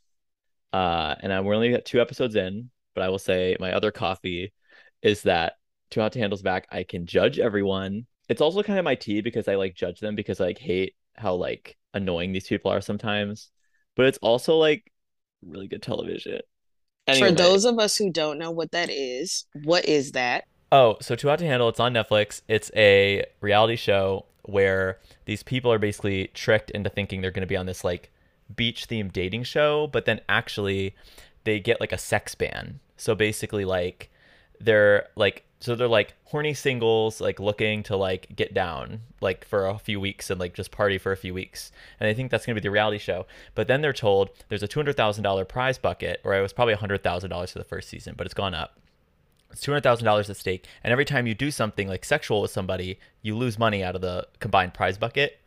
Uh 0.72 1.16
and 1.20 1.34
i'm 1.34 1.46
only 1.48 1.72
got 1.72 1.86
two 1.86 2.02
episodes 2.02 2.36
in 2.36 2.70
but 2.96 3.04
i 3.04 3.10
will 3.10 3.20
say 3.20 3.56
my 3.60 3.74
other 3.74 3.92
coffee 3.92 4.54
is 5.02 5.24
that 5.24 5.54
too 5.90 6.00
hot 6.02 6.14
to 6.14 6.20
handle's 6.20 6.42
back. 6.42 6.68
I 6.72 6.84
can 6.84 7.06
judge 7.06 7.38
everyone. 7.40 8.08
It's 8.30 8.42
also 8.42 8.64
kind 8.64 8.80
of 8.80 8.86
my 8.86 8.96
tea 8.96 9.22
because 9.22 9.48
i 9.48 9.56
like 9.56 9.76
judge 9.76 10.00
them 10.00 10.16
because 10.16 10.40
i 10.42 10.46
like 10.46 10.60
hate 10.60 10.96
how 11.16 11.36
like 11.36 11.78
annoying 11.94 12.32
these 12.32 12.48
people 12.48 12.72
are 12.72 12.82
sometimes. 12.82 13.50
But 13.96 14.08
it's 14.08 14.18
also 14.20 14.58
like 14.58 14.92
really 15.48 15.68
good 15.68 15.82
television 15.82 16.42
Anyway. 17.08 17.30
For 17.30 17.36
those 17.36 17.66
of 17.66 17.80
us 17.80 17.98
who 17.98 18.10
don't 18.10 18.38
know 18.38 18.52
what 18.52 18.72
that 18.72 18.90
is, 18.90 19.46
what 19.64 19.86
is 19.86 20.14
that? 20.14 20.46
Oh, 20.72 20.98
so 21.02 21.16
Too 21.16 21.28
Hot 21.28 21.40
to 21.40 21.46
Handle, 21.46 21.70
it's 21.70 21.80
on 21.80 21.94
Netflix. 21.94 22.42
It's 22.48 22.72
a 22.76 23.26
reality 23.42 23.76
show 23.76 24.26
where 24.44 25.00
these 25.26 25.44
people 25.44 25.72
are 25.72 25.80
basically 25.80 26.28
tricked 26.34 26.72
into 26.72 26.90
thinking 26.90 27.22
they're 27.22 27.32
going 27.32 27.42
to 27.42 27.48
be 27.48 27.58
on 27.58 27.66
this 27.66 27.84
like 27.84 28.12
beach 28.56 28.88
themed 28.88 29.12
dating 29.12 29.44
show, 29.44 29.88
but 29.88 30.06
then 30.06 30.22
actually 30.30 30.96
they 31.44 31.60
get 31.60 31.80
like 31.80 31.92
a 31.92 31.98
sex 31.98 32.36
ban. 32.36 32.80
So 32.96 33.16
basically 33.16 33.66
like 33.66 34.10
they're 34.60 35.08
like 35.16 35.44
so 35.64 35.76
they're 35.76 35.88
like 35.88 36.14
horny 36.26 36.54
singles 36.54 37.22
like 37.22 37.40
looking 37.40 37.84
to 37.84 37.96
like 37.96 38.36
get 38.36 38.54
down 38.54 39.00
like 39.22 39.46
for 39.46 39.68
a 39.68 39.78
few 39.78 40.00
weeks 40.00 40.30
and 40.30 40.40
like 40.40 40.54
just 40.54 40.72
party 40.72 40.98
for 40.98 41.12
a 41.12 41.18
few 41.18 41.34
weeks. 41.34 41.72
And 42.00 42.10
they 42.10 42.14
think 42.14 42.32
that's 42.32 42.46
going 42.46 42.56
to 42.56 42.62
be 42.62 42.68
the 42.68 42.72
reality 42.72 42.98
show. 42.98 43.26
But 43.56 43.68
then 43.68 43.82
they're 43.82 43.94
told 43.94 44.30
there's 44.50 44.64
a 44.64 44.68
$200000 44.68 45.48
prize 45.48 45.78
bucket 45.78 46.20
or 46.26 46.36
it 46.36 46.42
was 46.42 46.52
probably 46.52 46.76
$100000 46.76 47.50
for 47.52 47.58
the 47.58 47.64
first 47.64 47.88
season 47.88 48.16
but 48.18 48.28
it's 48.28 48.34
gone 48.34 48.54
up. 48.54 48.78
It's 49.54 49.62
two 49.62 49.72
hundred 49.72 49.84
thousand 49.84 50.06
dollars 50.06 50.32
at 50.32 50.36
stake, 50.36 50.66
and 50.84 50.92
every 50.92 51.06
time 51.06 51.28
you 51.28 51.36
do 51.36 51.52
something 51.52 51.88
like 51.88 52.04
sexual 52.04 52.42
with 52.42 52.50
somebody, 52.50 52.98
you 53.22 53.38
lose 53.38 53.60
money 53.60 53.84
out 53.84 53.94
of 53.96 54.02
the 54.02 54.28
combined 54.40 54.74
prize 54.74 54.98
bucket. 54.98 55.40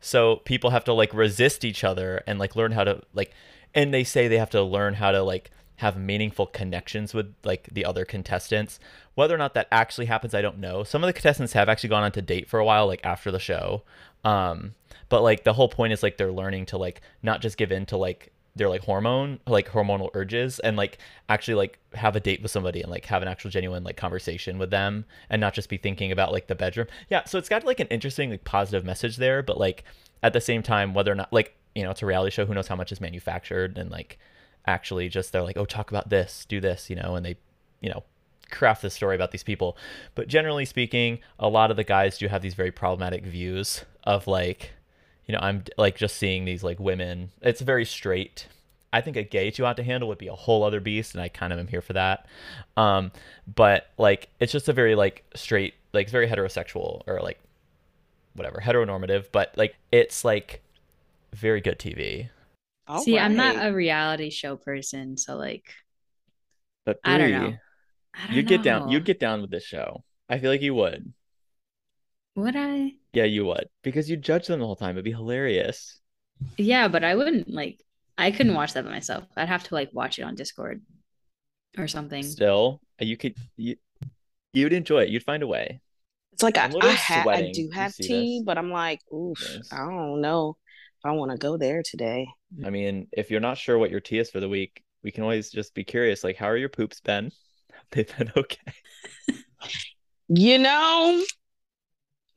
So 0.00 0.36
people 0.36 0.70
have 0.70 0.84
to 0.84 0.94
like 0.94 1.12
resist 1.12 1.62
each 1.62 1.84
other 1.84 2.24
and 2.26 2.38
like 2.38 2.56
learn 2.56 2.72
how 2.72 2.84
to 2.84 3.02
like, 3.12 3.32
and 3.74 3.92
they 3.92 4.02
say 4.02 4.28
they 4.28 4.38
have 4.38 4.48
to 4.50 4.62
learn 4.62 4.94
how 4.94 5.12
to 5.12 5.22
like 5.22 5.50
have 5.80 5.96
meaningful 5.96 6.46
connections 6.46 7.12
with 7.12 7.34
like 7.44 7.68
the 7.72 7.84
other 7.84 8.04
contestants. 8.04 8.80
Whether 9.14 9.34
or 9.34 9.38
not 9.38 9.54
that 9.54 9.68
actually 9.70 10.06
happens, 10.06 10.34
I 10.34 10.42
don't 10.42 10.58
know. 10.58 10.84
Some 10.84 11.02
of 11.02 11.08
the 11.08 11.12
contestants 11.12 11.52
have 11.52 11.68
actually 11.68 11.90
gone 11.90 12.04
on 12.04 12.12
to 12.12 12.22
date 12.22 12.48
for 12.48 12.58
a 12.58 12.64
while, 12.64 12.86
like 12.86 13.04
after 13.04 13.30
the 13.30 13.38
show. 13.38 13.82
Um, 14.24 14.74
but 15.08 15.22
like 15.22 15.44
the 15.44 15.52
whole 15.52 15.68
point 15.68 15.92
is 15.92 16.02
like 16.02 16.16
they're 16.16 16.32
learning 16.32 16.66
to 16.66 16.78
like 16.78 17.02
not 17.22 17.40
just 17.40 17.56
give 17.56 17.72
in 17.72 17.86
to 17.86 17.96
like 17.96 18.32
their 18.56 18.68
like 18.68 18.82
hormone 18.82 19.38
like 19.46 19.68
hormonal 19.68 20.10
urges 20.14 20.58
and 20.58 20.76
like 20.76 20.98
actually 21.28 21.54
like 21.54 21.78
have 21.94 22.16
a 22.16 22.20
date 22.20 22.42
with 22.42 22.50
somebody 22.50 22.82
and 22.82 22.90
like 22.90 23.04
have 23.06 23.22
an 23.22 23.28
actual 23.28 23.50
genuine 23.50 23.84
like 23.84 23.96
conversation 23.96 24.58
with 24.58 24.70
them 24.70 25.04
and 25.30 25.40
not 25.40 25.54
just 25.54 25.68
be 25.68 25.76
thinking 25.76 26.10
about 26.10 26.32
like 26.32 26.48
the 26.48 26.54
bedroom 26.54 26.86
yeah 27.08 27.24
so 27.24 27.38
it's 27.38 27.48
got 27.48 27.64
like 27.64 27.80
an 27.80 27.86
interesting 27.88 28.30
like 28.30 28.44
positive 28.44 28.84
message 28.84 29.18
there 29.18 29.42
but 29.42 29.56
like 29.56 29.84
at 30.22 30.32
the 30.32 30.40
same 30.40 30.62
time 30.62 30.94
whether 30.94 31.12
or 31.12 31.14
not 31.14 31.32
like 31.32 31.54
you 31.74 31.84
know 31.84 31.90
it's 31.90 32.02
a 32.02 32.06
reality 32.06 32.30
show 32.30 32.44
who 32.44 32.54
knows 32.54 32.68
how 32.68 32.76
much 32.76 32.90
is 32.90 33.00
manufactured 33.00 33.78
and 33.78 33.90
like 33.90 34.18
actually 34.66 35.08
just 35.08 35.32
they're 35.32 35.42
like 35.42 35.56
oh 35.56 35.64
talk 35.64 35.90
about 35.90 36.10
this 36.10 36.44
do 36.48 36.60
this 36.60 36.90
you 36.90 36.96
know 36.96 37.14
and 37.14 37.24
they 37.24 37.36
you 37.80 37.88
know 37.88 38.02
craft 38.50 38.82
this 38.82 38.94
story 38.94 39.14
about 39.14 39.30
these 39.30 39.42
people. 39.42 39.76
But 40.14 40.28
generally 40.28 40.64
speaking 40.64 41.20
a 41.38 41.48
lot 41.48 41.70
of 41.70 41.76
the 41.76 41.84
guys 41.84 42.18
do 42.18 42.28
have 42.28 42.42
these 42.42 42.54
very 42.54 42.70
problematic 42.70 43.24
views 43.24 43.84
of 44.04 44.26
like 44.26 44.72
you 45.26 45.34
know 45.34 45.40
i'm 45.42 45.62
like 45.76 45.96
just 45.96 46.16
seeing 46.16 46.44
these 46.44 46.62
like 46.62 46.78
women. 46.78 47.30
It's 47.40 47.60
very 47.60 47.84
straight. 47.84 48.48
I 48.92 49.00
think 49.00 49.16
a 49.16 49.22
gay 49.22 49.52
too 49.52 49.64
hot 49.64 49.76
to 49.76 49.84
handle 49.84 50.08
would 50.08 50.18
be 50.18 50.26
a 50.26 50.34
whole 50.34 50.64
other 50.64 50.80
beast 50.80 51.14
and 51.14 51.22
i 51.22 51.28
kind 51.28 51.52
of 51.52 51.58
am 51.58 51.68
here 51.68 51.82
for 51.82 51.94
that. 51.94 52.26
Um 52.76 53.12
but 53.52 53.88
like 53.98 54.28
it's 54.40 54.52
just 54.52 54.68
a 54.68 54.72
very 54.72 54.94
like 54.94 55.24
straight 55.34 55.74
like 55.92 56.04
it's 56.04 56.12
very 56.12 56.28
heterosexual 56.28 57.02
or 57.06 57.20
like 57.20 57.38
whatever 58.34 58.60
heteronormative 58.62 59.26
but 59.32 59.52
like 59.56 59.74
it's 59.90 60.24
like 60.24 60.62
very 61.32 61.60
good 61.60 61.78
tv 61.78 62.28
All 62.90 63.04
See, 63.04 63.18
I'm 63.18 63.36
not 63.36 63.64
a 63.64 63.72
reality 63.72 64.30
show 64.30 64.56
person, 64.56 65.16
so 65.16 65.36
like 65.36 65.72
but 66.84 67.00
I 67.04 67.18
don't 67.18 67.30
know. 67.30 67.54
You'd 68.28 68.48
get 68.48 68.62
down 68.62 68.82
you'd 68.86 69.04
get 69.06 69.20
down 69.20 69.42
with 69.42 69.50
this 69.50 69.64
show 69.64 70.04
i 70.28 70.38
feel 70.38 70.50
like 70.50 70.62
you 70.62 70.74
would 70.74 71.12
Would 72.34 72.56
I? 72.56 72.96
yeah 73.12 73.24
you 73.24 73.44
would 73.46 73.68
because 73.82 74.08
you 74.10 74.16
judge 74.16 74.46
them 74.46 74.60
the 74.60 74.66
whole 74.66 74.76
time 74.76 74.92
it'd 74.96 75.04
be 75.04 75.12
hilarious 75.12 76.00
Yeah, 76.58 76.88
but 76.88 77.02
I 77.04 77.14
wouldn't 77.14 77.48
like 77.50 77.82
I 78.18 78.30
couldn't 78.30 78.54
watch 78.54 78.74
that 78.74 78.84
by 78.84 78.90
myself. 78.90 79.24
I'd 79.36 79.48
have 79.48 79.64
to 79.64 79.74
like 79.74 79.90
watch 79.92 80.18
it 80.18 80.22
on 80.22 80.34
Discord 80.34 80.82
or 81.78 81.88
something. 81.88 82.38
still 82.38 82.80
uh, 83.00 83.04
you 83.04 83.16
could 83.16 83.34
you 83.56 83.76
you'd 84.54 84.72
enjoy 84.74 85.02
it 85.02 85.10
you'd 85.10 85.24
find 85.24 85.42
a 85.42 85.46
way 85.46 85.80
It's 86.32 86.42
like 86.42 86.58
I, 86.58 86.64
I'm 86.64 86.72
literally 86.72 86.96
I, 86.96 86.96
ha- 86.96 87.28
I 87.32 87.42
do 87.42 87.70
have 87.70 87.98
tea, 88.00 88.42
this? 88.42 88.44
but 88.44 88.58
I'm 88.58 88.70
like, 88.70 89.00
oof, 89.12 89.38
Yes. 89.38 89.68
I 89.70 89.78
don't 89.86 90.20
know 90.20 90.56
if 90.98 91.06
I 91.06 91.12
want 91.12 91.30
to 91.32 91.38
go 91.38 91.56
there 91.56 91.82
today. 91.82 92.28
I 92.64 92.70
mean, 92.70 93.08
if 93.12 93.30
you're 93.30 93.40
not 93.40 93.58
sure 93.58 93.78
what 93.78 93.90
your 93.90 94.00
tea 94.00 94.18
is 94.18 94.30
for 94.30 94.40
the 94.40 94.48
week, 94.48 94.82
we 95.02 95.10
can 95.10 95.22
always 95.22 95.50
just 95.50 95.74
be 95.74 95.84
curious. 95.84 96.24
Like, 96.24 96.36
how 96.36 96.46
are 96.46 96.56
your 96.56 96.68
poops 96.68 97.00
been? 97.00 97.30
Have 97.72 97.86
they 97.90 98.02
been 98.02 98.32
okay? 98.36 98.72
You 100.28 100.58
know, 100.58 101.24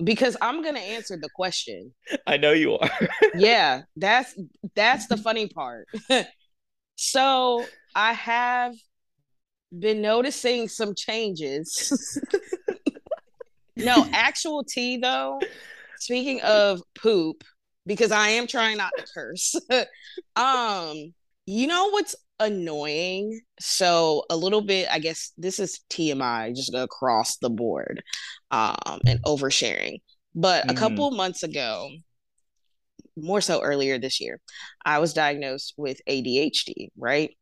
because 0.04 0.38
I'm 0.42 0.64
gonna 0.64 0.80
answer 0.80 1.18
the 1.22 1.30
question. 1.36 1.94
I 2.28 2.38
know 2.38 2.52
you 2.52 2.78
are. 2.78 2.90
yeah, 3.36 3.82
that's 3.96 4.36
that's 4.76 5.08
the 5.08 5.18
funny 5.18 5.48
part. 5.48 5.88
so 6.96 7.66
I 7.96 8.14
have 8.14 8.74
been 9.78 10.02
noticing 10.02 10.68
some 10.68 10.96
changes. 10.96 12.22
no, 13.76 14.06
actual 14.12 14.64
tea 14.64 14.98
though. 14.98 15.40
Speaking 16.00 16.42
of 16.42 16.82
poop, 16.96 17.44
because 17.86 18.12
I 18.12 18.30
am 18.30 18.48
trying 18.48 18.78
not 18.78 18.92
to 18.98 19.06
curse. 19.14 19.56
um, 20.36 21.14
you 21.46 21.68
know 21.68 21.90
what's 21.90 22.16
annoying? 22.40 23.42
So 23.60 24.24
a 24.30 24.38
little 24.38 24.62
bit, 24.62 24.88
I 24.92 25.00
guess 25.00 25.34
this 25.38 25.60
is 25.60 25.82
TMI 25.90 26.54
just 26.56 26.74
across 26.74 27.38
the 27.38 27.50
board, 27.50 28.02
um, 28.52 29.02
and 29.06 29.22
oversharing. 29.24 30.02
But 30.36 30.70
a 30.70 30.74
Mhm. 30.74 30.78
couple 30.78 31.12
months 31.12 31.44
ago, 31.44 31.90
more 33.16 33.42
so 33.42 33.62
earlier 33.62 34.00
this 34.00 34.20
year, 34.20 34.40
I 34.86 35.00
was 35.00 35.14
diagnosed 35.14 35.74
with 35.78 36.00
ADHD, 36.08 36.92
right? 36.98 37.38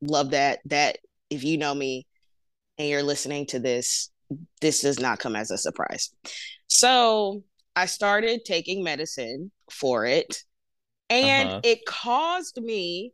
Love 0.00 0.30
that. 0.30 0.60
That 0.66 0.98
if 1.30 1.44
you 1.44 1.58
know 1.58 1.74
me 1.74 2.06
and 2.78 2.88
you're 2.88 3.02
listening 3.02 3.46
to 3.46 3.58
this, 3.58 4.10
this 4.60 4.82
does 4.82 4.98
not 5.00 5.18
come 5.18 5.36
as 5.36 5.50
a 5.50 5.58
surprise. 5.58 6.10
So 6.68 7.42
I 7.76 7.86
started 7.86 8.44
taking 8.44 8.82
medicine 8.82 9.52
for 9.70 10.06
it, 10.06 10.42
and 11.10 11.48
Uh-huh. 11.48 11.60
it 11.62 11.84
caused 11.86 12.56
me 12.60 13.12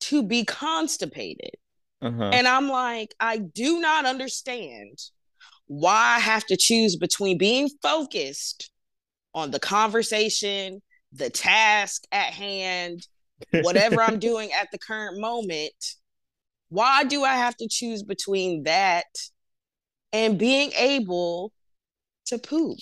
to 0.00 0.22
be 0.22 0.44
constipated. 0.44 1.56
Uh-huh. 2.00 2.30
And 2.32 2.46
I'm 2.46 2.68
like, 2.68 3.14
I 3.18 3.38
do 3.38 3.80
not 3.80 4.06
understand 4.06 4.98
why 5.66 6.16
I 6.16 6.20
have 6.20 6.46
to 6.46 6.56
choose 6.56 6.96
between 6.96 7.38
being 7.38 7.68
focused 7.82 8.70
on 9.34 9.50
the 9.50 9.58
conversation, 9.58 10.80
the 11.12 11.30
task 11.30 12.04
at 12.12 12.32
hand, 12.32 13.06
whatever 13.50 14.00
I'm 14.00 14.18
doing 14.30 14.52
at 14.52 14.68
the 14.70 14.78
current 14.78 15.18
moment. 15.20 15.74
Why 16.68 17.04
do 17.04 17.24
I 17.24 17.34
have 17.34 17.56
to 17.56 17.68
choose 17.68 18.02
between 18.02 18.64
that 18.64 19.06
and 20.12 20.38
being 20.38 20.72
able 20.72 21.52
to 22.26 22.38
poop? 22.38 22.78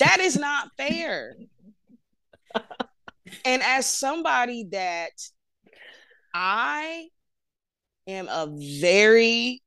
That 0.00 0.18
is 0.20 0.36
not 0.36 0.70
fair. 0.76 1.36
and 3.44 3.62
as 3.62 3.86
somebody 3.86 4.66
that 4.72 5.12
I 6.34 7.08
am 8.06 8.26
a 8.28 8.48
very 8.80 9.62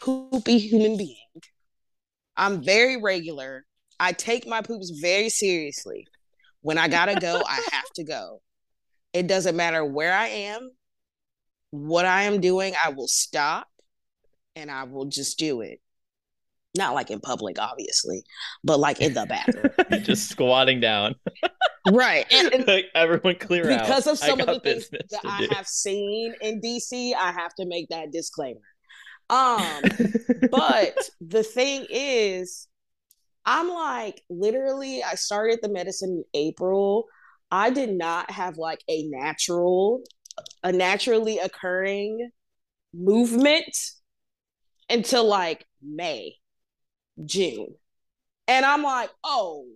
poopy 0.00 0.58
human 0.58 0.96
being, 0.96 1.16
I'm 2.36 2.64
very 2.64 3.00
regular. 3.00 3.64
I 3.98 4.12
take 4.12 4.46
my 4.46 4.62
poops 4.62 4.90
very 4.98 5.28
seriously. 5.28 6.06
When 6.62 6.78
I 6.78 6.88
gotta 6.88 7.20
go, 7.20 7.42
I 7.46 7.62
have 7.72 7.90
to 7.96 8.04
go. 8.04 8.40
It 9.12 9.26
doesn't 9.26 9.56
matter 9.56 9.84
where 9.84 10.14
I 10.14 10.28
am, 10.28 10.70
what 11.70 12.06
I 12.06 12.22
am 12.22 12.40
doing, 12.40 12.74
I 12.82 12.90
will 12.90 13.08
stop 13.08 13.68
and 14.56 14.70
I 14.70 14.84
will 14.84 15.06
just 15.06 15.38
do 15.38 15.60
it. 15.60 15.80
Not 16.76 16.94
like 16.94 17.10
in 17.10 17.20
public, 17.20 17.58
obviously, 17.58 18.22
but 18.62 18.78
like 18.78 19.00
in 19.00 19.14
the 19.14 19.26
bathroom. 19.26 20.02
just 20.04 20.28
squatting 20.28 20.80
down. 20.80 21.16
right. 21.90 22.26
And, 22.30 22.52
and 22.52 22.66
like 22.66 22.86
everyone 22.94 23.36
clear 23.36 23.70
out. 23.70 23.80
because 23.80 24.06
of 24.06 24.18
some 24.18 24.40
of 24.40 24.46
the 24.46 24.60
things 24.60 24.88
that 24.90 25.04
I 25.24 25.40
do. 25.40 25.54
have 25.54 25.66
seen 25.66 26.34
in 26.40 26.60
DC, 26.60 27.12
I 27.14 27.32
have 27.32 27.54
to 27.56 27.66
make 27.66 27.88
that 27.88 28.12
disclaimer. 28.12 28.60
Um, 29.30 29.82
but 30.50 30.96
the 31.20 31.42
thing 31.42 31.86
is, 31.88 32.68
I'm 33.46 33.68
like, 33.68 34.22
literally, 34.28 35.02
I 35.02 35.14
started 35.14 35.60
the 35.62 35.68
medicine 35.68 36.24
in 36.34 36.40
April. 36.40 37.06
I 37.50 37.70
did 37.70 37.90
not 37.90 38.30
have 38.30 38.58
like 38.58 38.80
a 38.88 39.04
natural, 39.08 40.02
a 40.62 40.72
naturally 40.72 41.38
occurring 41.38 42.30
movement 42.92 43.76
until 44.88 45.24
like 45.24 45.64
May, 45.82 46.34
June. 47.24 47.74
And 48.48 48.66
I'm 48.66 48.82
like, 48.82 49.10
oh, 49.22 49.66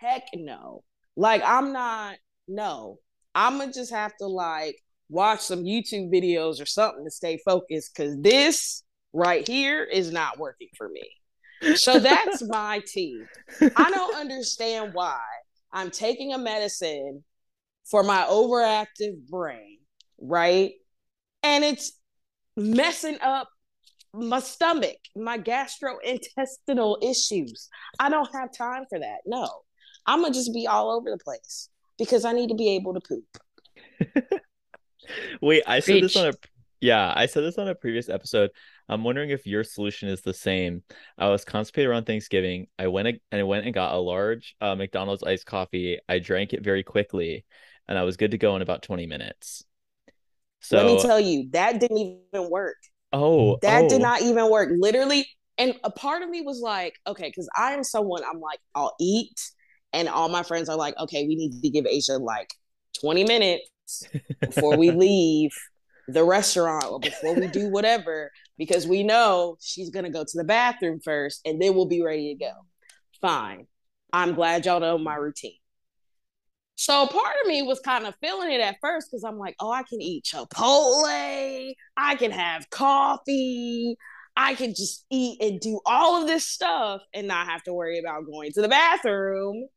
heck 0.00 0.28
no. 0.34 0.84
Like, 1.16 1.42
I'm 1.44 1.72
not, 1.72 2.16
no. 2.46 2.98
I'm 3.34 3.58
gonna 3.58 3.72
just 3.72 3.92
have 3.92 4.16
to 4.18 4.26
like 4.26 4.76
watch 5.08 5.40
some 5.40 5.64
YouTube 5.64 6.12
videos 6.12 6.60
or 6.60 6.66
something 6.66 7.04
to 7.04 7.10
stay 7.10 7.38
focused 7.44 7.92
because 7.94 8.16
this 8.20 8.82
right 9.12 9.46
here 9.46 9.84
is 9.84 10.10
not 10.10 10.38
working 10.38 10.68
for 10.76 10.88
me. 10.88 11.76
So 11.76 11.98
that's 11.98 12.42
my 12.48 12.82
tea. 12.86 13.22
I 13.60 13.90
don't 13.90 14.16
understand 14.16 14.94
why 14.94 15.20
I'm 15.72 15.90
taking 15.90 16.32
a 16.32 16.38
medicine 16.38 17.24
for 17.84 18.02
my 18.02 18.26
overactive 18.28 19.16
brain, 19.28 19.78
right? 20.18 20.72
And 21.42 21.64
it's 21.64 21.92
messing 22.56 23.18
up 23.20 23.48
my 24.16 24.40
stomach, 24.40 24.96
my 25.14 25.38
gastrointestinal 25.38 27.02
issues. 27.02 27.68
I 27.98 28.08
don't 28.08 28.30
have 28.32 28.52
time 28.52 28.84
for 28.88 28.98
that. 28.98 29.18
No, 29.26 29.48
I'm 30.06 30.22
gonna 30.22 30.34
just 30.34 30.52
be 30.52 30.66
all 30.66 30.90
over 30.90 31.10
the 31.10 31.18
place 31.18 31.68
because 31.98 32.24
I 32.24 32.32
need 32.32 32.48
to 32.48 32.54
be 32.54 32.76
able 32.76 32.94
to 32.94 33.00
poop. 33.00 34.42
Wait, 35.40 35.62
I 35.66 35.80
said 35.80 36.02
this 36.02 36.16
on 36.16 36.28
a 36.28 36.32
yeah, 36.80 37.12
I 37.14 37.26
said 37.26 37.42
this 37.42 37.58
on 37.58 37.68
a 37.68 37.74
previous 37.74 38.08
episode. 38.08 38.50
I'm 38.88 39.02
wondering 39.02 39.30
if 39.30 39.46
your 39.46 39.64
solution 39.64 40.08
is 40.08 40.20
the 40.20 40.34
same. 40.34 40.82
I 41.18 41.28
was 41.28 41.44
constipated 41.44 41.90
around 41.90 42.04
Thanksgiving. 42.04 42.66
I 42.78 42.88
went 42.88 43.08
and 43.08 43.40
I 43.40 43.42
went 43.42 43.64
and 43.64 43.74
got 43.74 43.94
a 43.94 43.98
large 43.98 44.54
uh, 44.60 44.74
McDonald's 44.74 45.22
iced 45.22 45.46
coffee. 45.46 45.98
I 46.08 46.18
drank 46.18 46.52
it 46.52 46.62
very 46.62 46.82
quickly, 46.82 47.44
and 47.88 47.98
I 47.98 48.02
was 48.02 48.16
good 48.16 48.32
to 48.32 48.38
go 48.38 48.56
in 48.56 48.62
about 48.62 48.82
20 48.82 49.06
minutes. 49.06 49.64
So, 50.60 50.76
Let 50.76 50.86
me 50.86 51.00
tell 51.00 51.20
you, 51.20 51.48
that 51.52 51.80
didn't 51.80 51.98
even 51.98 52.50
work. 52.50 52.76
Oh, 53.12 53.58
That 53.62 53.88
did 53.88 54.00
oh. 54.00 54.04
not 54.04 54.22
even 54.22 54.50
work. 54.50 54.70
Literally, 54.76 55.26
and 55.58 55.74
a 55.84 55.90
part 55.90 56.22
of 56.22 56.28
me 56.28 56.42
was 56.42 56.60
like, 56.60 56.94
okay, 57.06 57.28
because 57.28 57.48
I 57.56 57.72
am 57.72 57.84
someone 57.84 58.22
I'm 58.24 58.40
like, 58.40 58.58
I'll 58.74 58.94
eat, 59.00 59.40
and 59.92 60.08
all 60.08 60.28
my 60.28 60.42
friends 60.42 60.68
are 60.68 60.76
like, 60.76 60.96
okay, 60.98 61.26
we 61.26 61.34
need 61.34 61.60
to 61.62 61.70
give 61.70 61.84
Aysia 61.84 62.20
like 62.20 62.52
20 63.00 63.24
minutes 63.24 64.04
before 64.40 64.76
we 64.76 64.90
leave 64.92 65.50
the 66.08 66.24
restaurant 66.24 66.84
or 66.84 67.00
before 67.00 67.34
we 67.34 67.46
do 67.48 67.68
whatever, 67.68 68.30
because 68.58 68.86
we 68.86 69.02
know 69.02 69.56
she's 69.60 69.90
gonna 69.90 70.10
go 70.10 70.24
to 70.24 70.38
the 70.38 70.44
bathroom 70.44 71.00
first 71.02 71.40
and 71.44 71.60
then 71.60 71.74
we'll 71.74 71.86
be 71.86 72.02
ready 72.02 72.34
to 72.34 72.44
go. 72.44 72.52
Fine. 73.20 73.66
I'm 74.12 74.34
glad 74.34 74.66
y'all 74.66 74.80
know 74.80 74.98
my 74.98 75.16
routine. 75.16 75.58
So 76.76 77.06
part 77.06 77.34
of 77.42 77.48
me 77.48 77.62
was 77.62 77.80
kind 77.80 78.06
of 78.06 78.14
feeling 78.20 78.52
it 78.52 78.60
at 78.60 78.76
first 78.82 79.08
because 79.10 79.24
I'm 79.24 79.38
like, 79.38 79.56
oh, 79.60 79.70
I 79.70 79.82
can 79.82 80.00
eat 80.00 80.24
Chipotle, 80.24 81.72
I 81.96 82.14
can 82.16 82.30
have 82.30 82.68
coffee, 82.70 83.96
I 84.36 84.54
can 84.54 84.70
just 84.70 85.06
eat 85.10 85.42
and 85.42 85.58
do 85.58 85.80
all 85.86 86.20
of 86.20 86.28
this 86.28 86.46
stuff 86.46 87.00
and 87.14 87.26
not 87.26 87.46
have 87.46 87.62
to 87.64 87.72
worry 87.72 87.98
about 87.98 88.26
going 88.26 88.52
to 88.52 88.60
the 88.62 88.68
bathroom 88.68 89.68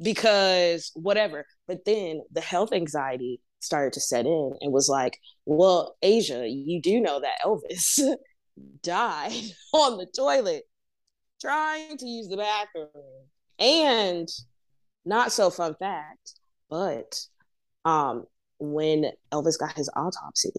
because 0.00 0.92
whatever. 0.94 1.44
But 1.66 1.84
then 1.84 2.22
the 2.30 2.40
health 2.40 2.72
anxiety 2.72 3.40
started 3.58 3.92
to 3.94 4.00
set 4.00 4.24
in 4.24 4.52
and 4.60 4.72
was 4.72 4.88
like, 4.88 5.18
well, 5.44 5.96
Aysia, 6.04 6.48
you 6.48 6.80
do 6.80 7.00
know 7.00 7.20
that 7.20 7.40
Elvis 7.44 8.00
died 8.82 9.32
on 9.72 9.98
the 9.98 10.06
toilet 10.16 10.62
trying 11.40 11.96
to 11.96 12.06
use 12.06 12.28
the 12.28 12.36
bathroom. 12.36 12.88
And 13.58 14.28
not 15.08 15.32
so 15.32 15.50
fun 15.50 15.74
fact, 15.78 16.34
but 16.70 17.20
um, 17.84 18.26
when 18.58 19.10
Elvis 19.32 19.58
got 19.58 19.72
his 19.76 19.90
autopsy, 19.96 20.52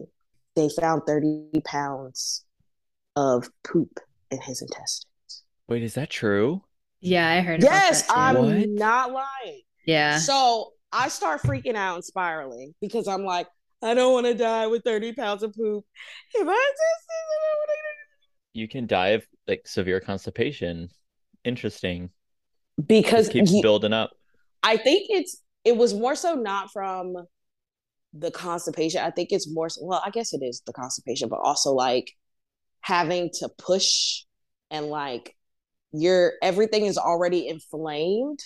they 0.56 0.70
found 0.70 1.04
30 1.08 1.62
pounds 1.66 2.44
of 3.16 3.50
poop 3.64 4.00
in 4.32 4.42
his 4.42 4.62
intestines. 4.62 5.44
Wait, 5.68 5.84
is 5.84 5.94
that 5.94 6.10
true? 6.10 6.64
Yeah, 7.02 7.30
I 7.30 7.42
heard. 7.42 7.62
Yes, 7.64 8.04
about 8.06 8.34
that 8.34 8.40
I'm. 8.40 8.60
What? 8.60 8.70
not 8.70 9.12
lying. 9.12 9.62
Yeah. 9.86 10.18
So 10.18 10.74
I 10.92 11.08
start 11.08 11.42
freaking 11.44 11.76
out 11.76 11.96
and 11.96 12.04
spiraling 12.04 12.74
because 12.82 13.08
I'm 13.08 13.24
like, 13.24 13.48
I 13.82 13.94
don't 13.94 14.12
want 14.12 14.26
to 14.26 14.34
die 14.34 14.68
with 14.68 14.84
30 14.84 15.14
pounds 15.14 15.44
of 15.44 15.54
poop. 15.54 15.86
If 16.34 16.48
I 16.48 16.52
just 16.52 17.08
You 18.54 18.68
can 18.68 18.88
die 18.88 19.10
of 19.10 19.26
like 19.48 19.68
severe 19.68 20.00
constipation. 20.02 20.90
Interesting. 21.46 22.10
because 22.86 23.28
Just 23.28 23.32
keeps 23.32 23.52
you- 23.54 23.62
building 23.62 23.94
up. 23.94 24.12
I 24.64 24.78
think 24.78 25.08
it's 25.10 25.38
it 25.66 25.78
was 25.78 25.94
more 25.94 26.16
so 26.16 26.36
not 26.36 26.72
from 26.72 27.16
the 28.14 28.32
constipation. 28.32 29.02
I 29.02 29.12
think 29.12 29.30
it's 29.32 29.52
more 29.52 29.70
so, 29.70 29.82
well, 29.84 30.02
I 30.04 30.10
guess 30.10 30.34
it 30.34 30.42
is 30.42 30.62
the 30.66 30.74
constipation, 30.74 31.30
but 31.30 31.40
also 31.40 31.72
like 31.72 32.12
having 32.82 33.30
to 33.40 33.50
push 33.58 34.24
and 34.72 34.88
like 34.88 35.36
your 35.92 36.34
everything 36.42 36.86
is 36.86 36.98
already 36.98 37.48
inflamed, 37.48 38.40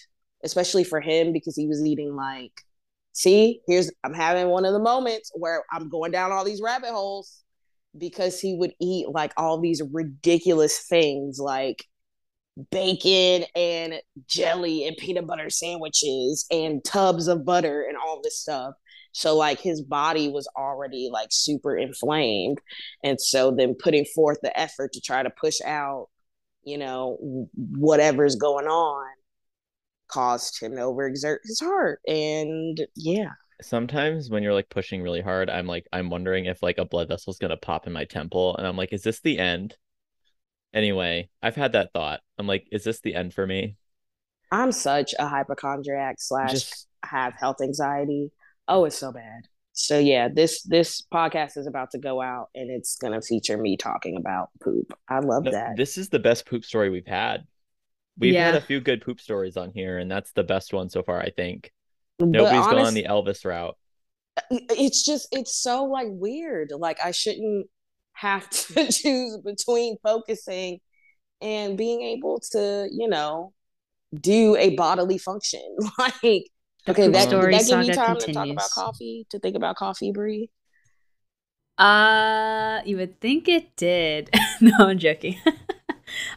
especially 0.44 0.84
for 0.84 1.02
him 1.02 1.34
because 1.34 1.56
he 1.56 1.68
was 1.68 1.84
eating 1.86 2.16
like 2.16 2.52
see, 3.14 3.62
here's 3.68 3.92
I'm 4.04 4.14
having 4.14 4.48
one 4.48 4.66
of 4.66 4.74
the 4.74 4.80
moments 4.80 5.32
where 5.34 5.64
I'm 5.72 5.90
going 5.90 6.12
down 6.12 6.32
all 6.32 6.44
these 6.44 6.62
rabbit 6.62 6.90
holes 6.90 7.42
because 7.98 8.40
he 8.40 8.56
would 8.56 8.74
eat 8.82 9.08
like 9.10 9.34
all 9.38 9.62
these 9.62 9.82
ridiculous 9.92 10.86
things 10.88 11.40
like 11.40 11.86
bacon 12.72 13.46
and 13.56 13.96
jelly 14.28 14.88
and 14.88 14.98
peanut 14.98 15.26
butter 15.26 15.50
sandwiches 15.50 16.46
and 16.52 16.84
tubs 16.84 17.28
of 17.28 17.46
butter 17.46 17.86
and 17.88 17.98
all 17.98 18.22
this 18.22 18.40
stuff. 18.40 18.74
So 19.12 19.36
like 19.36 19.60
his 19.60 19.82
body 19.82 20.30
was 20.30 20.48
already 20.58 21.10
like 21.12 21.30
super 21.32 21.78
inflamed. 21.78 22.60
And 23.04 23.20
so 23.20 23.52
then 23.52 23.76
putting 23.76 24.06
forth 24.06 24.40
the 24.42 24.58
effort 24.60 24.94
to 24.94 25.02
try 25.02 25.24
to 25.24 25.30
push 25.30 25.62
out, 25.64 26.10
you 26.64 26.78
know, 26.78 27.48
whatever's 27.56 28.36
going 28.36 28.68
on 28.68 29.08
caused 30.08 30.62
him 30.62 30.76
to 30.76 30.82
overexert 30.82 31.40
his 31.44 31.60
heart. 31.60 32.00
And 32.08 32.80
yeah. 32.96 33.32
Sometimes 33.62 34.30
when 34.30 34.44
you're 34.44 34.54
like 34.54 34.70
pushing 34.70 35.02
really 35.02 35.22
hard, 35.22 35.50
I'm 35.50 35.68
like 35.68 35.86
I'm 35.94 36.10
wondering 36.10 36.46
if 36.46 36.62
like 36.62 36.78
a 36.78 36.86
blood 36.86 37.08
vessel's 37.08 37.38
gonna 37.38 37.58
pop 37.58 37.88
in 37.88 37.94
my 37.94 38.04
temple, 38.06 38.58
and 38.58 38.68
I'm 38.68 38.76
like, 38.76 38.92
is 38.92 39.04
this 39.04 39.22
the 39.22 39.40
end? 39.40 39.78
Anyway, 40.74 41.30
I've 41.42 41.56
had 41.56 41.74
that 41.74 41.94
thought. 41.94 42.22
I'm 42.38 42.48
like, 42.48 42.68
is 42.72 42.84
this 42.84 43.00
the 43.02 43.16
end 43.16 43.34
for 43.34 43.46
me? 43.46 43.78
I'm 44.52 44.72
such 44.72 45.14
a 45.18 45.28
hypochondriac 45.28 46.16
slash 46.20 46.52
Just 46.52 46.88
have 47.04 47.34
health 47.34 47.62
anxiety. 47.62 48.32
Oh, 48.68 48.86
it's 48.86 48.98
so 48.98 49.12
bad. 49.12 49.48
So 49.74 49.98
yeah, 49.98 50.30
this 50.32 50.62
this 50.64 51.04
podcast 51.12 51.58
is 51.58 51.66
about 51.66 51.92
to 51.92 51.98
go 51.98 52.22
out 52.22 52.50
and 52.54 52.70
it's 52.70 52.96
gonna 52.98 53.22
feature 53.22 53.58
me 53.58 53.76
talking 53.76 54.18
about 54.18 54.50
poop. 54.64 54.94
I 55.10 55.20
love 55.20 55.46
no, 55.46 55.52
that. 55.52 55.76
this 55.76 55.98
is 55.98 56.10
the 56.10 56.20
best 56.20 56.46
poop 56.46 56.64
story 56.64 56.90
we've 56.90 57.08
had. 57.08 57.46
We've 58.18 58.36
had 58.36 58.56
a 58.56 58.62
few 58.62 58.80
good 58.80 59.02
poop 59.02 59.20
stories 59.20 59.58
on 59.58 59.72
here, 59.72 59.98
and 59.98 60.10
that's 60.10 60.32
the 60.34 60.44
best 60.44 60.72
one 60.72 60.90
so 60.90 61.02
far, 61.02 61.20
I 61.20 61.32
think. 61.32 61.72
But 62.20 62.28
Nobody's 62.28 62.68
gone 62.68 62.94
the 62.94 63.06
Elvis 63.10 63.44
route. 63.44 63.76
Uh, 64.38 64.60
it's 64.70 65.04
just 65.04 65.28
it's 65.32 65.56
so 65.56 65.86
like 65.86 66.08
weird. 66.10 66.72
Like 66.78 67.00
I 67.04 67.10
shouldn't 67.10 67.68
have 68.14 68.50
to 68.50 68.92
choose 68.92 69.38
between 69.38 69.98
focusing 70.04 70.80
and 71.42 71.78
being 71.78 72.02
able 72.02 72.40
to, 72.52 72.88
you 72.92 73.08
know, 73.08 73.54
do 74.14 74.56
a 74.56 74.76
bodily 74.76 75.18
function. 75.18 75.78
like 75.98 76.14
okay, 76.24 77.06
poop 77.06 77.14
that, 77.14 77.28
story 77.28 77.52
did 77.54 77.62
that 77.62 77.68
give 77.68 77.88
you 77.88 77.94
saga 77.94 78.08
time 78.08 78.20
to 78.20 78.34
talk 78.34 78.48
about 78.50 78.70
coffee, 78.72 79.28
to 79.30 79.40
think 79.40 79.56
about 79.56 79.76
coffee, 79.76 80.12
Bri? 80.12 80.50
Uh, 81.78 82.82
you 82.86 82.98
would 82.98 83.20
think 83.20 83.48
it 83.48 83.76
did. 83.76 84.30
no, 84.62 84.74
I'm 84.80 85.00
joking. 85.00 85.38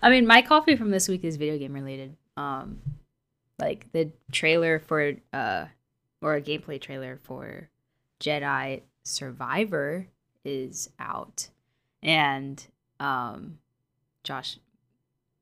I 0.02 0.10
mean, 0.10 0.26
my 0.26 0.42
coffee 0.42 0.76
from 0.76 0.90
this 0.90 1.08
week 1.08 1.24
is 1.24 1.36
video 1.36 1.58
game 1.58 1.74
related. 1.74 2.16
Um, 2.36 2.80
like 3.58 3.90
the 3.92 4.10
trailer 4.32 4.78
for 4.78 5.14
uh, 5.32 5.66
or 6.22 6.34
a 6.34 6.42
gameplay 6.42 6.80
trailer 6.80 7.18
for 7.22 7.68
Jedi 8.20 8.82
Survivor 9.04 10.08
is 10.44 10.90
out, 10.98 11.48
and 12.06 12.64
um, 13.00 13.58
Josh, 14.24 14.58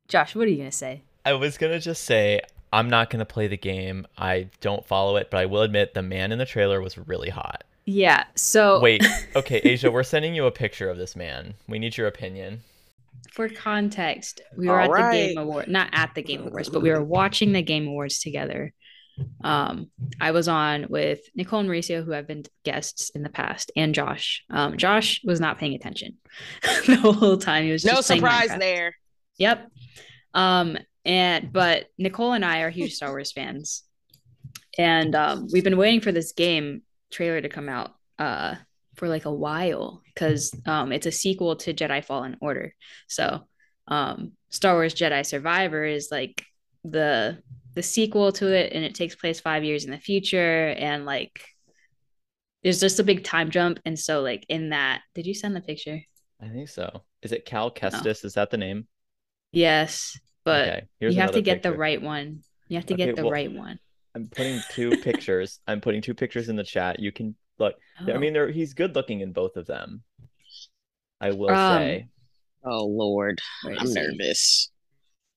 Josh, 0.08 0.34
what 0.34 0.46
are 0.46 0.50
you 0.50 0.56
gonna 0.56 0.72
say? 0.72 1.02
I 1.24 1.34
was 1.34 1.56
gonna 1.56 1.78
just 1.78 2.02
say 2.02 2.40
I'm 2.72 2.90
not 2.90 3.10
gonna 3.10 3.24
play 3.24 3.46
the 3.46 3.56
game. 3.56 4.06
I 4.18 4.48
don't 4.60 4.84
follow 4.84 5.16
it, 5.16 5.30
but 5.30 5.38
I 5.38 5.46
will 5.46 5.62
admit 5.62 5.94
the 5.94 6.02
man 6.02 6.32
in 6.32 6.38
the 6.38 6.46
trailer 6.46 6.80
was 6.80 6.98
really 6.98 7.30
hot. 7.30 7.62
Yeah. 7.84 8.24
So 8.34 8.80
Wait, 8.80 9.04
okay, 9.36 9.60
Aysia, 9.60 9.92
we're 9.92 10.02
sending 10.02 10.34
you 10.34 10.46
a 10.46 10.50
picture 10.50 10.88
of 10.88 10.96
this 10.96 11.14
man. 11.14 11.54
We 11.68 11.78
need 11.78 11.96
your 11.96 12.08
opinion. 12.08 12.62
For 13.30 13.48
context, 13.48 14.40
we 14.56 14.68
were 14.68 14.80
at 14.80 14.88
All 14.88 14.96
the 14.96 15.02
right. 15.02 15.28
Game 15.28 15.38
Award, 15.38 15.68
not 15.68 15.90
at 15.92 16.14
the 16.14 16.22
Game 16.22 16.46
Awards, 16.46 16.70
but 16.70 16.82
we 16.82 16.90
were 16.90 17.02
watching 17.02 17.52
the 17.52 17.62
Game 17.62 17.86
Awards 17.86 18.18
together. 18.20 18.72
Um, 19.42 19.90
I 20.20 20.32
was 20.32 20.48
on 20.48 20.86
with 20.88 21.20
Nicole 21.34 21.60
and 21.60 21.68
Mauricio, 21.68 22.04
who 22.04 22.12
have 22.12 22.26
been 22.26 22.44
guests 22.64 23.10
in 23.10 23.22
the 23.22 23.28
past, 23.28 23.70
and 23.76 23.94
Josh. 23.94 24.44
Um, 24.50 24.76
Josh 24.76 25.20
was 25.24 25.40
not 25.40 25.58
paying 25.58 25.74
attention 25.74 26.18
the 26.86 26.96
whole 26.96 27.36
time. 27.36 27.64
He 27.64 27.72
was 27.72 27.84
No 27.84 28.00
surprise 28.00 28.50
there. 28.58 28.96
Yep. 29.38 29.68
Um, 30.32 30.78
and 31.04 31.52
but 31.52 31.86
Nicole 31.98 32.32
and 32.32 32.44
I 32.44 32.60
are 32.60 32.70
huge 32.70 32.94
Star 32.94 33.10
Wars 33.10 33.32
fans, 33.32 33.84
and 34.78 35.14
um, 35.14 35.48
we've 35.52 35.64
been 35.64 35.76
waiting 35.76 36.00
for 36.00 36.12
this 36.12 36.32
game 36.32 36.82
trailer 37.10 37.40
to 37.40 37.48
come 37.48 37.68
out 37.68 37.94
uh 38.18 38.54
for 38.96 39.08
like 39.08 39.24
a 39.24 39.32
while 39.32 40.02
because 40.06 40.54
um 40.66 40.92
it's 40.92 41.06
a 41.06 41.12
sequel 41.12 41.56
to 41.56 41.74
Jedi 41.74 42.04
Fallen 42.04 42.36
Order. 42.40 42.74
So 43.08 43.40
um 43.88 44.32
Star 44.50 44.74
Wars 44.74 44.94
Jedi 44.94 45.24
Survivor 45.24 45.84
is 45.84 46.08
like 46.10 46.44
the 46.84 47.38
the 47.74 47.82
sequel 47.82 48.32
to 48.32 48.52
it 48.52 48.72
and 48.72 48.84
it 48.84 48.94
takes 48.94 49.14
place 49.16 49.40
5 49.40 49.64
years 49.64 49.84
in 49.84 49.90
the 49.90 49.98
future 49.98 50.74
and 50.78 51.04
like 51.06 51.44
there's 52.62 52.80
just 52.80 53.00
a 53.00 53.04
big 53.04 53.24
time 53.24 53.50
jump 53.50 53.78
and 53.84 53.98
so 53.98 54.22
like 54.22 54.46
in 54.48 54.70
that 54.70 55.02
did 55.14 55.26
you 55.26 55.34
send 55.34 55.54
the 55.54 55.60
picture? 55.60 56.00
I 56.40 56.48
think 56.48 56.68
so. 56.68 57.02
Is 57.22 57.32
it 57.32 57.44
Cal 57.46 57.70
Kestis? 57.70 58.24
Is 58.24 58.34
that 58.34 58.50
the 58.50 58.56
name? 58.58 58.86
Yes, 59.52 60.18
but 60.44 60.68
Okay, 60.68 60.82
you 61.00 61.08
have 61.08 61.14
to 61.14 61.38
another 61.38 61.40
get 61.42 61.62
the 61.62 61.72
right 61.72 62.00
one. 62.00 62.42
You 62.68 62.76
have 62.76 62.86
to 62.86 62.94
Okay, 62.94 63.06
get 63.06 63.16
the 63.16 63.22
well- 63.22 63.32
right 63.32 63.52
one. 63.52 63.78
I'm 64.14 64.28
putting 64.28 64.60
two 64.70 64.90
pictures. 64.98 65.58
I'm 65.66 65.80
putting 65.80 66.00
two 66.02 66.14
pictures 66.14 66.48
in 66.48 66.56
the 66.56 66.64
chat. 66.64 67.00
You 67.00 67.12
can 67.12 67.34
look. 67.58 67.74
I 67.98 68.12
Oh. 68.12 68.18
mean, 68.18 68.32
they're, 68.32 68.50
he's 68.50 68.74
good 68.74 68.94
looking 68.94 69.20
in 69.20 69.32
both 69.32 69.56
of 69.56 69.66
them. 69.66 70.02
I 71.20 71.30
will 71.32 71.50
Um, 71.50 71.78
say. 71.78 72.08
Oh 72.64 72.86
Lord, 72.86 73.40
I'm 73.64 73.92
nervous. 73.92 74.70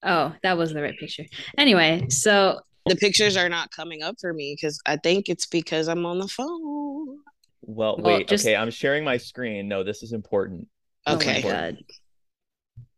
Oh, 0.03 0.33
that 0.43 0.57
was 0.57 0.73
the 0.73 0.81
right 0.81 0.97
picture. 0.97 1.25
Anyway, 1.57 2.07
so 2.09 2.59
The 2.85 2.95
pictures 2.95 3.35
are 3.35 3.49
not 3.49 3.71
coming 3.71 4.01
up 4.03 4.15
for 4.21 4.33
me 4.33 4.55
because 4.55 4.79
I 4.85 4.95
think 4.97 5.27
it's 5.27 5.45
because 5.45 5.87
I'm 5.87 6.05
on 6.05 6.19
the 6.19 6.27
phone. 6.27 7.17
Well, 7.61 7.97
well, 7.97 8.17
wait. 8.17 8.27
just- 8.27 8.45
Okay, 8.45 8.55
I'm 8.55 8.71
sharing 8.71 9.03
my 9.03 9.17
screen. 9.17 9.67
No, 9.67 9.83
this 9.83 10.03
is 10.03 10.13
important. 10.13 10.67
Okay. 11.07 11.41
Oh 11.43 11.47
my 11.47 11.51
god. 11.53 11.77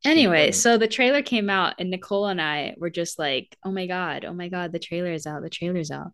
Anyway, 0.06 0.52
so 0.52 0.78
the 0.78 0.88
trailer 0.88 1.22
came 1.22 1.50
out, 1.50 1.74
and 1.80 1.90
Nicole 1.90 2.28
and 2.28 2.42
I 2.42 2.74
were 2.78 2.90
just 2.90 3.20
like, 3.20 3.58
"Oh 3.66 3.72
my 3.72 3.86
god, 3.86 4.24
oh 4.24 4.34
my 4.34 4.48
god, 4.48 4.72
the 4.72 4.80
trailer 4.80 5.12
is 5.12 5.28
out, 5.28 5.42
the 5.42 5.50
trailer's 5.50 5.92
out," 5.92 6.12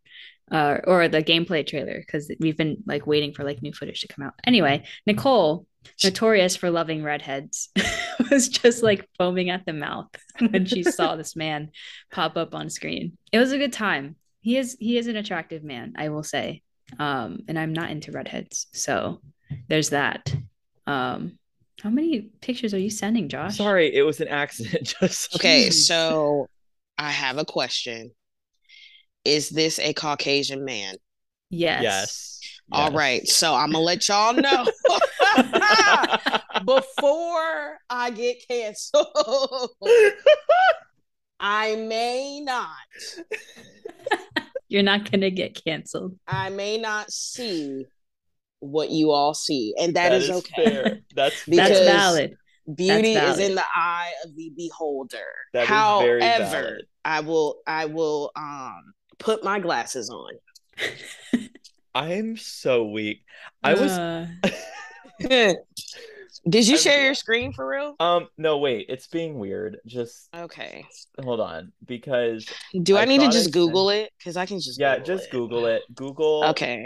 uh, 0.52 0.80
or 0.86 1.08
the 1.08 1.22
gameplay 1.22 1.66
trailer 1.66 2.00
because 2.00 2.32
we've 2.40 2.58
been 2.58 2.78
like 2.88 3.06
waiting 3.06 3.32
for 3.34 3.44
like 3.44 3.62
new 3.62 3.72
footage 3.74 4.02
to 4.02 4.08
come 4.08 4.26
out. 4.26 4.34
Anyway, 4.44 4.84
Nicole, 5.06 5.68
notorious 6.04 6.56
for 6.56 6.70
loving 6.70 7.04
redheads, 7.04 7.70
was 8.32 8.50
just 8.50 8.84
like 8.84 9.08
foaming 9.18 9.50
at 9.50 9.66
the 9.66 9.74
mouth 9.74 10.08
when 10.50 10.66
she 10.66 10.84
saw 10.84 11.16
this 11.16 11.36
man 11.36 11.72
pop 12.12 12.38
up 12.38 12.54
on 12.56 12.70
screen. 12.70 13.18
It 13.32 13.40
was 13.40 13.52
a 13.52 13.58
good 13.58 13.74
time. 13.74 14.16
He 14.42 14.58
is 14.58 14.78
he 14.80 14.98
is 14.98 15.08
an 15.08 15.16
attractive 15.16 15.64
man, 15.64 15.94
I 15.98 16.10
will 16.10 16.24
say, 16.24 16.62
um, 17.00 17.40
and 17.48 17.58
I'm 17.58 17.74
not 17.74 17.90
into 17.90 18.12
redheads, 18.12 18.68
so 18.74 19.22
there's 19.68 19.90
that. 19.90 20.34
Um, 20.88 21.40
how 21.82 21.90
many 21.90 22.30
pictures 22.42 22.74
are 22.74 22.80
you 22.80 22.90
sending, 22.90 23.30
Josh? 23.30 23.58
Sorry, 23.58 23.94
it 23.94 24.04
was 24.04 24.22
an 24.22 24.28
accident. 24.28 24.96
Just 25.00 25.36
Okay, 25.36 25.68
Jeez. 25.68 25.86
so 25.86 26.48
I 26.98 27.12
have 27.12 27.38
a 27.38 27.46
question. 27.46 28.12
Is 29.24 29.50
this 29.50 29.80
a 29.80 29.94
Caucasian 29.94 30.64
man? 30.64 30.96
Yes. 31.50 31.84
yes. 31.84 32.35
All 32.72 32.90
yes. 32.90 32.98
right, 32.98 33.28
so 33.28 33.54
I'm 33.54 33.72
gonna 33.72 33.84
let 33.84 34.08
y'all 34.10 34.34
know 34.34 34.66
before 36.66 37.78
I 37.90 38.10
get 38.10 38.38
canceled. 38.48 39.70
I 41.40 41.76
may 41.76 42.42
not. 42.42 42.68
You're 44.68 44.84
not 44.84 45.10
gonna 45.12 45.30
get 45.30 45.64
canceled. 45.64 46.18
I 46.28 46.50
may 46.50 46.78
not 46.78 47.12
see 47.12 47.86
what 48.60 48.90
you 48.90 49.12
all 49.12 49.34
see, 49.36 49.76
and 49.80 49.96
that 49.96 50.12
is, 50.14 50.24
is 50.26 50.30
okay. 50.32 50.66
fair. 50.66 51.00
That's 51.16 51.46
Because- 51.46 51.70
That's 51.70 51.80
valid. 51.82 52.36
Beauty 52.74 53.14
is 53.14 53.20
valid. 53.20 53.40
in 53.42 53.54
the 53.54 53.64
eye 53.76 54.12
of 54.24 54.36
the 54.36 54.52
beholder. 54.58 55.20
That 55.54 55.64
is 55.64 55.70
However, 55.70 56.18
very 56.18 56.20
valid. 56.20 56.86
I 57.06 57.20
will 57.20 57.58
I 57.68 57.86
will 57.86 58.32
um 58.36 58.96
put 59.20 59.44
my 59.44 59.60
glasses 59.60 60.10
on. 60.10 60.32
I'm 61.96 62.36
so 62.38 62.86
weak. 62.90 63.24
I 63.64 63.74
was 63.74 63.92
Uh, 63.92 64.28
Did 66.48 66.68
you 66.68 66.74
I'm- 66.76 66.82
share 66.82 67.04
your 67.06 67.14
screen 67.16 67.54
for 67.54 67.68
real? 67.68 67.96
um 68.00 68.28
no 68.38 68.58
wait, 68.60 68.88
it's 68.90 69.08
being 69.08 69.40
weird. 69.40 69.78
Just 69.86 70.28
Okay. 70.36 70.86
hold 71.24 71.40
on 71.40 71.72
because 71.86 72.46
Do 72.84 72.98
I, 72.98 73.04
I 73.04 73.06
need 73.06 73.22
to 73.22 73.28
just 73.32 73.48
I 73.48 73.52
Google 73.52 73.90
it? 73.90 74.12
Because 74.18 74.36
I 74.38 74.46
can 74.46 74.60
just 74.60 74.80
yeah, 74.80 74.98
Google 74.98 75.16
just 75.18 75.32
Google 75.32 75.66
it. 75.68 75.82
Google 75.96 76.44
Okay. 76.50 76.86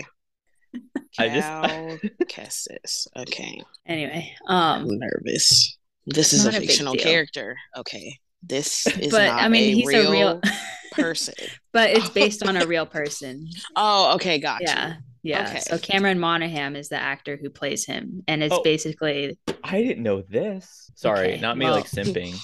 I 1.17 1.27
just- 1.29 1.47
Cal 1.47 1.97
Kestis. 2.27 3.07
Okay. 3.17 3.61
anyway, 3.87 4.31
I'm 4.47 4.83
um, 4.83 4.87
nervous. 4.99 5.75
This 6.05 6.31
is 6.33 6.45
a 6.45 6.51
not 6.51 6.57
a 6.57 6.61
fictional 6.61 6.93
character. 6.95 7.57
Okay. 7.75 8.17
This 8.41 8.87
is 8.99 9.11
but 9.11 9.27
not 9.27 9.41
I 9.43 9.47
mean, 9.49 9.71
a 9.73 9.75
he's 9.75 9.87
real 9.87 10.07
a 10.07 10.11
real, 10.11 10.41
person. 10.93 11.33
but 11.73 11.89
it's 11.91 12.09
based 12.09 12.43
on 12.43 12.57
a 12.57 12.65
real 12.65 12.85
person. 12.85 13.47
Oh, 13.75 14.15
okay, 14.15 14.39
gotcha. 14.39 14.63
Yeah, 14.65 14.95
yeah. 15.23 15.49
Okay. 15.49 15.59
So 15.59 15.77
Cameron 15.77 16.19
Monaghan 16.19 16.75
is 16.75 16.89
the 16.89 16.97
actor 17.01 17.37
who 17.41 17.49
plays 17.49 17.85
him, 17.85 18.23
and 18.27 18.41
it's 18.43 18.53
Oh. 18.53 18.61
basically 18.63 19.37
I 19.63 19.81
didn't 19.83 20.03
know 20.03 20.21
this. 20.21 20.89
Sorry, 20.95 21.33
Okay, 21.33 21.41
not 21.41 21.57
me 21.57 21.65
well- 21.65 21.75
like 21.75 21.89
simping. 21.89 22.35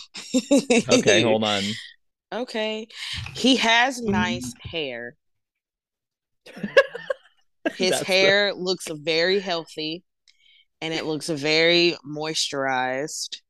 Okay, 0.99 1.21
hold 1.21 1.43
on. 1.43 1.63
Okay. 2.33 2.87
He 3.35 3.55
has 3.57 4.01
Mm. 4.01 4.09
nice 4.09 4.53
hair. 4.61 5.15
His 7.75 7.91
That's 7.91 7.99
the- 7.99 8.05
hair 8.05 8.53
looks 8.53 8.87
very 8.89 9.39
healthy 9.39 10.03
and 10.81 10.93
it 10.93 11.05
looks 11.05 11.27
very 11.29 11.95
moisturized 12.05 13.41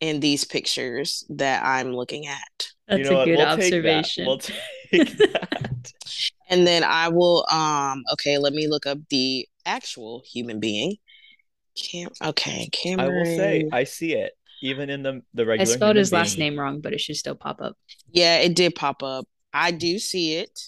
in 0.00 0.20
these 0.20 0.44
pictures 0.44 1.24
that 1.30 1.64
I'm 1.64 1.92
looking 1.92 2.26
at. 2.26 2.68
that's 2.88 2.98
you 2.98 3.04
know 3.04 3.12
a 3.12 3.18
what? 3.18 3.24
good 3.26 3.36
We'll 3.38 3.46
observation. 3.46 4.26
Take 4.26 4.42
that. 4.42 4.52
We'll 4.92 5.04
take 5.04 5.18
that. 5.18 5.92
And 6.48 6.66
then 6.66 6.84
I 6.84 7.08
will 7.08 7.46
um 7.50 8.02
okay, 8.14 8.38
let 8.38 8.52
me 8.52 8.68
look 8.68 8.86
up 8.86 8.98
the 9.10 9.48
actual 9.66 10.22
human 10.26 10.60
being. 10.60 10.96
Cam 11.76 12.10
okay, 12.22 12.68
I 12.98 13.08
will 13.08 13.24
say 13.24 13.68
I 13.72 13.84
see 13.84 14.14
it 14.14 14.32
even 14.62 14.90
in 14.90 15.02
the 15.02 15.22
the 15.34 15.46
regular 15.46 15.52
I 15.52 15.64
regular. 15.64 15.76
spelled 15.76 15.96
human 15.96 15.96
his 15.96 16.12
last 16.12 16.38
name 16.38 16.58
wrong, 16.58 16.80
but 16.80 16.92
it 16.92 17.00
should 17.00 17.16
still 17.16 17.34
pop 17.34 17.60
up. 17.60 17.76
Yeah, 18.12 18.38
it 18.38 18.54
did 18.54 18.74
pop 18.74 19.02
up. 19.02 19.26
I 19.52 19.70
do 19.70 19.98
see 19.98 20.36
it. 20.36 20.58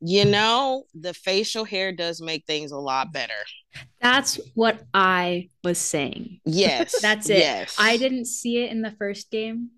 You 0.00 0.24
know, 0.24 0.84
the 0.94 1.12
facial 1.12 1.64
hair 1.64 1.92
does 1.92 2.22
make 2.22 2.46
things 2.46 2.72
a 2.72 2.78
lot 2.78 3.12
better. 3.12 3.34
That's 4.00 4.40
what 4.54 4.82
I 4.94 5.50
was 5.62 5.78
saying. 5.78 6.40
Yes. 6.46 7.00
That's 7.00 7.28
it. 7.28 7.38
Yes. 7.38 7.76
I 7.78 7.96
didn't 7.96 8.24
see 8.24 8.62
it 8.64 8.70
in 8.70 8.82
the 8.82 8.92
first 8.92 9.30
game. 9.30 9.70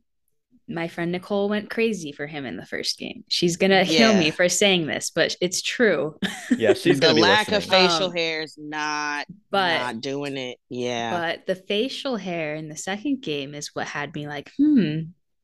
My 0.68 0.86
friend 0.88 1.10
Nicole 1.12 1.48
went 1.48 1.68
crazy 1.70 2.12
for 2.12 2.26
him 2.26 2.46
in 2.46 2.56
the 2.56 2.64
first 2.64 2.98
game. 2.98 3.24
She's 3.28 3.56
gonna 3.56 3.84
kill 3.98 4.14
me 4.14 4.30
for 4.30 4.48
saying 4.48 4.86
this, 4.86 5.10
but 5.10 5.34
it's 5.40 5.60
true. 5.60 6.16
Yeah, 6.56 6.74
she's 6.74 6.96
the 7.00 7.06
gonna 7.08 7.14
be 7.16 7.20
lack 7.20 7.50
of 7.50 7.64
facial 7.64 8.06
Um, 8.06 8.12
hair 8.14 8.42
is 8.42 8.56
not 8.56 9.26
But 9.50 9.78
not 9.78 10.00
doing 10.00 10.36
it. 10.36 10.58
Yeah. 10.70 11.10
but 11.10 11.46
the 11.46 11.56
facial 11.56 12.16
hair 12.16 12.54
in 12.54 12.68
the 12.68 12.76
second 12.76 13.22
game 13.22 13.54
is 13.54 13.70
what 13.74 13.88
had 13.88 14.14
me 14.14 14.28
like, 14.28 14.52
hmm, 14.56 15.00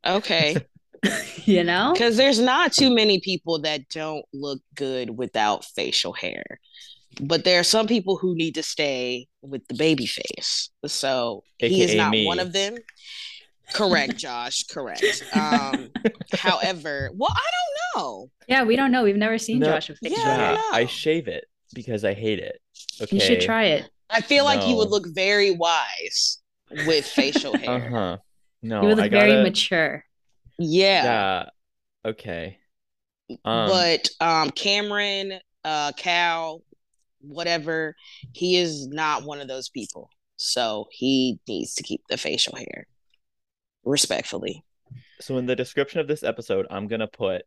okay. 0.06 0.56
you 1.44 1.64
know? 1.64 1.92
Because 1.92 2.16
there's 2.16 2.40
not 2.40 2.72
too 2.72 2.94
many 2.94 3.20
people 3.20 3.60
that 3.60 3.88
don't 3.88 4.24
look 4.32 4.60
good 4.74 5.10
without 5.10 5.64
facial 5.64 6.12
hair. 6.12 6.60
But 7.20 7.44
there 7.44 7.58
are 7.58 7.64
some 7.64 7.86
people 7.86 8.16
who 8.16 8.34
need 8.34 8.54
to 8.56 8.62
stay 8.62 9.26
with 9.42 9.66
the 9.68 9.74
baby 9.74 10.06
face. 10.06 10.70
So 10.86 11.42
he 11.58 11.82
is 11.82 11.94
not 11.94 12.10
me. 12.10 12.26
one 12.26 12.38
of 12.38 12.52
them. 12.52 12.76
Correct, 13.74 14.16
Josh. 14.16 14.64
Correct. 14.64 15.04
Um, 15.34 15.90
however, 16.32 17.10
well, 17.14 17.30
I 17.32 17.50
don't 17.50 18.02
know. 18.02 18.30
Yeah, 18.46 18.64
we 18.64 18.76
don't 18.76 18.92
know. 18.92 19.02
We've 19.04 19.16
never 19.16 19.38
seen 19.38 19.58
No, 19.58 19.66
Josh 19.66 19.88
with 19.88 19.98
facial 19.98 20.18
Yeah, 20.18 20.30
I 20.32 20.54
hair. 20.54 20.60
I 20.72 20.86
shave 20.86 21.28
it 21.28 21.44
because 21.74 22.04
I 22.04 22.14
hate 22.14 22.38
it. 22.38 22.60
Okay. 23.00 23.16
You 23.16 23.20
should 23.20 23.40
try 23.40 23.64
it. 23.64 23.90
I 24.10 24.20
feel 24.20 24.44
like 24.44 24.66
you 24.66 24.76
would 24.76 24.88
look 24.88 25.06
very 25.08 25.50
wise 25.50 26.38
with 26.86 27.06
facial 27.06 27.56
hair. 27.58 27.70
Uh 27.70 27.80
hair. 27.80 27.90
huh. 27.90 28.16
No, 28.62 28.82
you 28.82 28.88
would 28.88 28.96
look 28.96 29.06
I 29.06 29.08
very 29.08 29.30
gotta. 29.32 29.42
mature. 29.42 30.04
Yeah. 30.58 31.04
Yeah. 31.04 32.10
Okay. 32.10 32.58
Um, 33.44 33.68
but 33.68 34.08
um 34.20 34.50
Cameron, 34.50 35.34
uh 35.64 35.92
Cal, 35.96 36.62
whatever, 37.20 37.94
he 38.32 38.56
is 38.56 38.86
not 38.88 39.24
one 39.24 39.40
of 39.40 39.48
those 39.48 39.68
people. 39.68 40.10
So 40.36 40.86
he 40.92 41.38
needs 41.48 41.74
to 41.74 41.82
keep 41.82 42.02
the 42.08 42.16
facial 42.16 42.56
hair. 42.56 42.86
Respectfully. 43.84 44.64
so 45.20 45.36
in 45.38 45.46
the 45.46 45.56
description 45.56 46.00
of 46.00 46.06
this 46.08 46.22
episode, 46.22 46.66
I'm 46.70 46.88
gonna 46.88 47.08
put, 47.08 47.42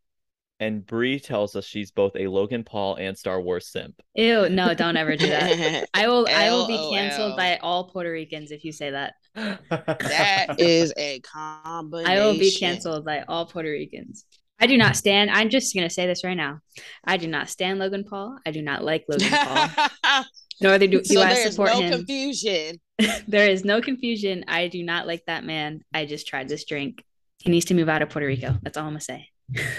and 0.61 0.85
Bri 0.85 1.19
tells 1.19 1.55
us 1.55 1.65
she's 1.65 1.89
both 1.89 2.15
a 2.15 2.27
Logan 2.27 2.63
Paul 2.63 2.95
and 2.95 3.17
Star 3.17 3.41
Wars 3.41 3.67
simp. 3.67 3.99
Ew, 4.13 4.47
no, 4.47 4.75
don't 4.75 4.95
ever 4.95 5.17
do 5.17 5.27
that. 5.27 5.89
I 5.93 6.07
will 6.07 6.27
I 6.29 6.51
will 6.51 6.67
be 6.67 6.77
canceled 6.95 7.35
by 7.35 7.57
all 7.57 7.89
Puerto 7.89 8.11
Ricans 8.11 8.51
if 8.51 8.63
you 8.63 8.71
say 8.71 8.91
that. 8.91 9.15
that 9.35 10.55
is 10.59 10.93
a 10.97 11.19
combination. 11.21 12.11
I 12.11 12.23
will 12.23 12.37
be 12.37 12.55
canceled 12.55 13.03
by 13.03 13.23
all 13.27 13.47
Puerto 13.47 13.71
Ricans. 13.71 14.25
I 14.59 14.67
do 14.67 14.77
not 14.77 14.95
stand. 14.95 15.31
I'm 15.31 15.49
just 15.49 15.73
gonna 15.73 15.89
say 15.89 16.05
this 16.05 16.23
right 16.23 16.37
now. 16.37 16.59
I 17.03 17.17
do 17.17 17.27
not 17.27 17.49
stand 17.49 17.79
Logan 17.79 18.03
Paul. 18.07 18.37
I 18.45 18.51
do 18.51 18.61
not 18.61 18.83
like 18.83 19.05
Logan 19.09 19.29
Paul. 19.31 20.23
Nor 20.61 20.77
do, 20.77 20.87
do 20.87 21.03
so 21.03 21.21
I 21.21 21.33
there's 21.33 21.55
support 21.55 21.71
no 21.71 21.81
him. 21.81 21.91
confusion. 21.91 22.79
there 23.27 23.49
is 23.49 23.65
no 23.65 23.81
confusion. 23.81 24.45
I 24.47 24.67
do 24.67 24.83
not 24.83 25.07
like 25.07 25.23
that 25.25 25.43
man. 25.43 25.81
I 25.91 26.05
just 26.05 26.27
tried 26.27 26.49
this 26.49 26.65
drink. 26.65 27.03
He 27.39 27.49
needs 27.49 27.65
to 27.65 27.73
move 27.73 27.89
out 27.89 28.03
of 28.03 28.09
Puerto 28.09 28.27
Rico. 28.27 28.59
That's 28.61 28.77
all 28.77 28.83
I'm 28.83 28.91
gonna 28.91 29.01
say. 29.01 29.29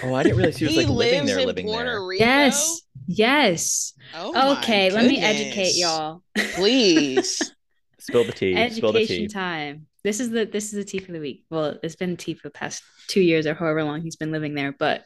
Oh, 0.02 0.14
I 0.14 0.22
didn't 0.22 0.38
realize 0.38 0.56
he 0.56 0.66
was 0.66 0.76
like 0.76 0.88
living 0.88 1.20
lives 1.20 1.30
there, 1.30 1.38
in 1.40 1.46
living 1.46 1.66
Puerto 1.66 1.90
there. 1.90 2.04
Rico. 2.04 2.24
Yes. 2.24 2.82
Yes. 3.06 3.94
Oh 4.14 4.58
okay, 4.58 4.90
let 4.90 5.06
me 5.06 5.18
educate 5.18 5.74
y'all. 5.76 6.22
Please. 6.54 7.52
Spill 7.98 8.24
the 8.24 8.32
tea. 8.32 8.70
Spill 8.70 8.92
the 8.92 8.98
Education 9.00 9.28
tea. 9.28 9.28
time. 9.28 9.86
This 10.02 10.18
is 10.18 10.30
the 10.30 10.44
this 10.44 10.66
is 10.66 10.72
the 10.72 10.84
tea 10.84 10.98
for 10.98 11.12
the 11.12 11.20
week. 11.20 11.44
Well, 11.50 11.78
it's 11.82 11.96
been 11.96 12.16
tea 12.16 12.34
for 12.34 12.48
the 12.48 12.52
past 12.52 12.82
two 13.06 13.20
years 13.20 13.46
or 13.46 13.54
however 13.54 13.84
long 13.84 14.02
he's 14.02 14.16
been 14.16 14.32
living 14.32 14.54
there. 14.54 14.72
But 14.72 15.04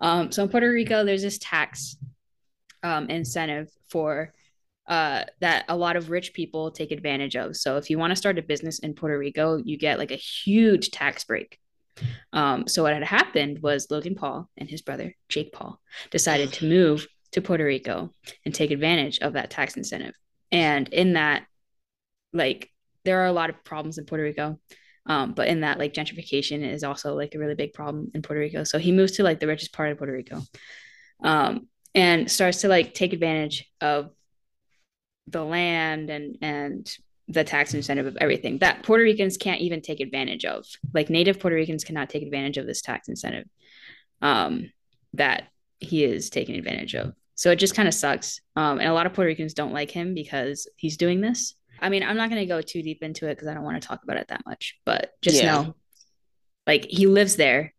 um, 0.00 0.32
so 0.32 0.42
in 0.42 0.48
Puerto 0.48 0.70
Rico, 0.70 1.04
there's 1.04 1.22
this 1.22 1.38
tax 1.38 1.96
um 2.82 3.10
incentive 3.10 3.68
for 3.90 4.32
uh 4.86 5.24
that 5.40 5.64
a 5.68 5.76
lot 5.76 5.96
of 5.96 6.10
rich 6.10 6.32
people 6.32 6.70
take 6.70 6.90
advantage 6.90 7.36
of. 7.36 7.56
So 7.56 7.76
if 7.76 7.90
you 7.90 7.98
want 7.98 8.12
to 8.12 8.16
start 8.16 8.38
a 8.38 8.42
business 8.42 8.78
in 8.78 8.94
Puerto 8.94 9.18
Rico, 9.18 9.56
you 9.56 9.76
get 9.76 9.98
like 9.98 10.10
a 10.10 10.16
huge 10.16 10.90
tax 10.90 11.24
break. 11.24 11.58
Um, 12.32 12.66
so 12.68 12.82
what 12.82 12.94
had 12.94 13.02
happened 13.02 13.60
was 13.62 13.90
Logan 13.90 14.14
Paul 14.14 14.48
and 14.56 14.68
his 14.68 14.82
brother 14.82 15.14
Jake 15.28 15.52
Paul 15.52 15.80
decided 16.10 16.52
to 16.54 16.68
move 16.68 17.06
to 17.32 17.42
Puerto 17.42 17.64
Rico 17.64 18.14
and 18.44 18.54
take 18.54 18.70
advantage 18.70 19.18
of 19.20 19.34
that 19.34 19.50
tax 19.50 19.76
incentive. 19.76 20.14
And 20.50 20.88
in 20.88 21.14
that, 21.14 21.44
like, 22.32 22.70
there 23.04 23.20
are 23.22 23.26
a 23.26 23.32
lot 23.32 23.50
of 23.50 23.64
problems 23.64 23.98
in 23.98 24.06
Puerto 24.06 24.24
Rico. 24.24 24.58
Um, 25.06 25.32
but 25.32 25.48
in 25.48 25.60
that, 25.60 25.78
like, 25.78 25.94
gentrification 25.94 26.62
is 26.62 26.84
also 26.84 27.14
like 27.14 27.34
a 27.34 27.38
really 27.38 27.54
big 27.54 27.72
problem 27.72 28.10
in 28.14 28.20
Puerto 28.22 28.40
Rico. 28.40 28.64
So 28.64 28.78
he 28.78 28.92
moves 28.92 29.12
to 29.12 29.22
like 29.22 29.40
the 29.40 29.46
richest 29.46 29.72
part 29.72 29.90
of 29.90 29.98
Puerto 29.98 30.12
Rico, 30.12 30.42
um, 31.24 31.68
and 31.94 32.30
starts 32.30 32.60
to 32.60 32.68
like 32.68 32.92
take 32.92 33.14
advantage 33.14 33.64
of 33.80 34.10
the 35.26 35.42
land 35.42 36.10
and 36.10 36.36
and 36.42 36.90
the 37.28 37.44
tax 37.44 37.74
incentive 37.74 38.06
of 38.06 38.16
everything 38.20 38.58
that 38.58 38.82
Puerto 38.82 39.04
Ricans 39.04 39.36
can't 39.36 39.60
even 39.60 39.80
take 39.82 40.00
advantage 40.00 40.44
of. 40.44 40.64
Like 40.94 41.10
native 41.10 41.38
Puerto 41.38 41.56
Ricans 41.56 41.84
cannot 41.84 42.08
take 42.08 42.22
advantage 42.22 42.56
of 42.56 42.66
this 42.66 42.80
tax 42.80 43.08
incentive 43.08 43.46
um, 44.22 44.70
that 45.14 45.48
he 45.78 46.04
is 46.04 46.30
taking 46.30 46.56
advantage 46.56 46.94
of. 46.94 47.12
So 47.34 47.50
it 47.50 47.56
just 47.56 47.74
kind 47.74 47.86
of 47.86 47.94
sucks. 47.94 48.40
Um, 48.56 48.78
and 48.80 48.88
a 48.88 48.92
lot 48.94 49.06
of 49.06 49.12
Puerto 49.12 49.28
Ricans 49.28 49.54
don't 49.54 49.72
like 49.72 49.90
him 49.90 50.14
because 50.14 50.68
he's 50.76 50.96
doing 50.96 51.20
this. 51.20 51.54
I 51.80 51.88
mean, 51.90 52.02
I'm 52.02 52.16
not 52.16 52.30
going 52.30 52.40
to 52.40 52.46
go 52.46 52.60
too 52.60 52.82
deep 52.82 53.02
into 53.02 53.26
it 53.28 53.34
because 53.36 53.46
I 53.46 53.54
don't 53.54 53.62
want 53.62 53.80
to 53.80 53.86
talk 53.86 54.02
about 54.02 54.16
it 54.16 54.28
that 54.28 54.42
much, 54.46 54.76
but 54.84 55.12
just 55.22 55.36
Yeah. 55.42 55.52
know 55.62 55.74
like 56.66 56.86
he 56.86 57.06
lives 57.06 57.36
there 57.36 57.72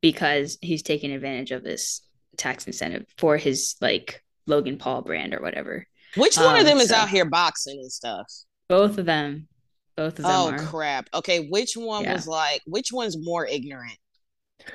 because 0.00 0.58
he's 0.60 0.82
taking 0.82 1.12
advantage 1.12 1.52
of 1.52 1.62
this 1.62 2.02
tax 2.36 2.66
incentive 2.66 3.06
for 3.16 3.36
his 3.36 3.76
like 3.80 4.22
Logan 4.46 4.78
Paul 4.78 5.02
brand 5.02 5.32
or 5.34 5.40
whatever. 5.40 5.86
Which 6.16 6.36
one 6.36 6.54
Um, 6.54 6.60
of 6.60 6.64
them 6.66 6.78
is 6.78 6.88
so- 6.88 6.96
out 6.96 7.08
here 7.10 7.24
boxing 7.24 7.78
and 7.78 7.92
stuff? 7.92 8.26
Both 8.68 8.98
of 8.98 9.06
them, 9.06 9.48
both 9.96 10.18
of 10.18 10.24
them 10.24 10.30
Oh 10.32 10.48
are. 10.50 10.58
crap. 10.58 11.08
Okay, 11.14 11.48
which 11.48 11.76
one 11.76 12.04
Yeah. 12.04 12.14
was 12.14 12.26
like 12.26 12.62
which 12.66 12.92
one's 12.92 13.16
more 13.16 13.46
ignorant 13.46 13.98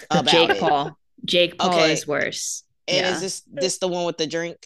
about 0.10 0.32
Jake 0.32 0.50
it? 0.52 0.60
Paul. 0.60 0.98
Jake 1.26 1.58
Paul 1.58 1.72
Okay. 1.72 1.94
is 1.94 2.08
worse. 2.08 2.64
And 2.88 3.06
yeah. 3.06 3.14
is 3.14 3.22
this 3.22 3.42
this 3.52 3.78
the 3.80 3.88
one 3.88 4.06
with 4.06 4.18
the 4.18 4.28
drink? 4.28 4.58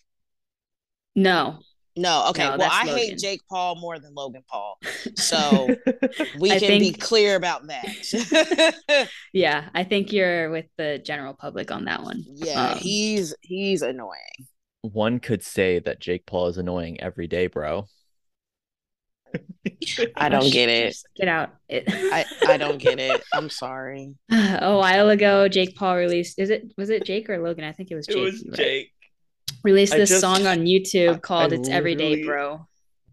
No, 1.16 1.60
No, 1.98 2.28
okay. 2.30 2.44
No, 2.44 2.58
well, 2.58 2.70
I 2.72 2.86
Logan. 2.86 2.98
hate 2.98 3.18
Jake 3.20 3.42
Paul 3.50 3.76
more 3.80 3.98
than 4.00 4.14
Logan 4.14 4.44
Paul. 4.50 4.78
So 5.18 5.76
we 6.40 6.52
I 6.52 6.60
can 6.60 6.80
be 6.80 6.92
clear 6.92 7.36
about 7.38 7.68
that. 7.68 9.08
yeah, 9.34 9.70
I 9.74 9.84
think 9.86 10.12
you're 10.12 10.50
with 10.50 10.66
the 10.78 11.00
general 11.04 11.34
public 11.34 11.72
on 11.72 11.86
that 11.86 12.04
one. 12.04 12.24
yeah, 12.36 12.72
Um, 12.74 12.80
he's 12.80 13.34
he's 13.42 13.82
annoying. 13.82 14.48
One 14.82 15.20
could 15.20 15.42
say 15.42 15.80
that 15.80 16.00
Jake 16.00 16.26
Paul 16.26 16.48
is 16.48 16.58
annoying 16.58 17.00
every 17.02 17.28
day, 17.28 17.48
bro. 17.48 17.88
I 20.16 20.30
don't 20.30 20.52
get 20.52 20.70
it. 20.70 20.96
Get 21.16 21.28
out. 21.28 21.50
It- 21.70 21.84
I 21.90 22.26
I 22.48 22.58
don't 22.58 22.78
get 22.80 23.00
it. 23.00 23.24
I'm 23.34 23.50
sorry. 23.50 24.16
a 24.32 24.76
while 24.78 25.10
ago, 25.10 25.48
Jake 25.48 25.76
Paul 25.76 25.96
released. 25.98 26.40
Is 26.40 26.50
it 26.50 26.74
was 26.78 26.90
it 26.90 27.06
Jake 27.06 27.30
or 27.30 27.38
Logan? 27.42 27.64
I 27.64 27.72
think 27.72 27.92
it 27.92 27.96
was 27.96 28.08
Jake. 28.08 28.18
It 28.18 28.22
was 28.22 28.46
right. 28.48 28.58
Jake. 28.58 28.92
Released 29.64 29.94
I 29.94 29.98
this 29.98 30.10
just- 30.10 30.22
song 30.22 30.46
on 30.48 30.66
YouTube 30.66 31.16
I- 31.16 31.20
called 31.20 31.54
I 31.54 31.58
"It's 31.58 31.70
Everyday, 31.70 32.24
Bro." 32.24 32.68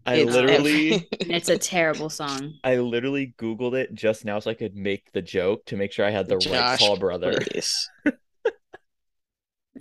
I 0.05 0.15
It's 0.15 0.33
literally, 0.33 1.07
it's 1.21 1.47
a 1.47 1.57
terrible 1.57 2.09
song. 2.09 2.55
I 2.61 2.75
literally 2.75 3.33
Googled 3.37 3.73
it 3.73 3.93
just 3.93 4.25
now 4.25 4.39
so 4.39 4.51
I 4.51 4.53
could 4.53 4.75
make 4.75 5.09
the 5.13 5.21
joke 5.21 5.63
to 5.67 5.77
make 5.77 5.93
sure 5.93 6.05
I 6.05 6.09
had 6.09 6.27
the 6.27 6.35
right 6.35 6.43
Josh, 6.43 6.79
Paul 6.79 6.97
brother. 6.97 7.39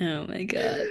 Oh 0.00 0.26
my 0.26 0.44
god. 0.44 0.86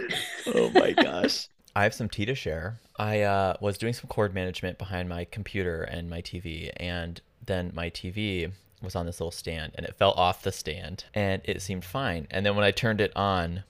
Oh 0.53 0.69
my 0.71 0.91
gosh. 0.91 1.47
I 1.75 1.83
have 1.83 1.93
some 1.93 2.09
tea 2.09 2.25
to 2.25 2.35
share. 2.35 2.79
I 2.97 3.21
uh, 3.21 3.55
was 3.61 3.77
doing 3.77 3.93
some 3.93 4.07
cord 4.07 4.33
management 4.33 4.77
behind 4.77 5.09
my 5.09 5.25
computer 5.25 5.83
and 5.83 6.09
my 6.09 6.21
TV, 6.21 6.71
and 6.77 7.21
then 7.45 7.71
my 7.73 7.89
TV 7.89 8.51
was 8.81 8.95
on 8.95 9.05
this 9.05 9.19
little 9.19 9.31
stand 9.31 9.71
and 9.75 9.85
it 9.85 9.95
fell 9.95 10.11
off 10.13 10.41
the 10.41 10.51
stand 10.51 11.05
and 11.13 11.41
it 11.45 11.61
seemed 11.61 11.85
fine. 11.85 12.27
And 12.31 12.45
then 12.45 12.55
when 12.55 12.65
I 12.65 12.71
turned 12.71 12.99
it 12.99 13.15
on, 13.15 13.63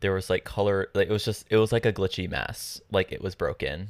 there 0.00 0.12
was 0.12 0.28
like 0.28 0.44
color, 0.44 0.88
like 0.94 1.08
it 1.08 1.12
was 1.12 1.24
just, 1.24 1.46
it 1.50 1.56
was 1.56 1.72
like 1.72 1.86
a 1.86 1.92
glitchy 1.92 2.28
mess, 2.28 2.80
like 2.90 3.10
it 3.10 3.22
was 3.22 3.34
broken. 3.34 3.88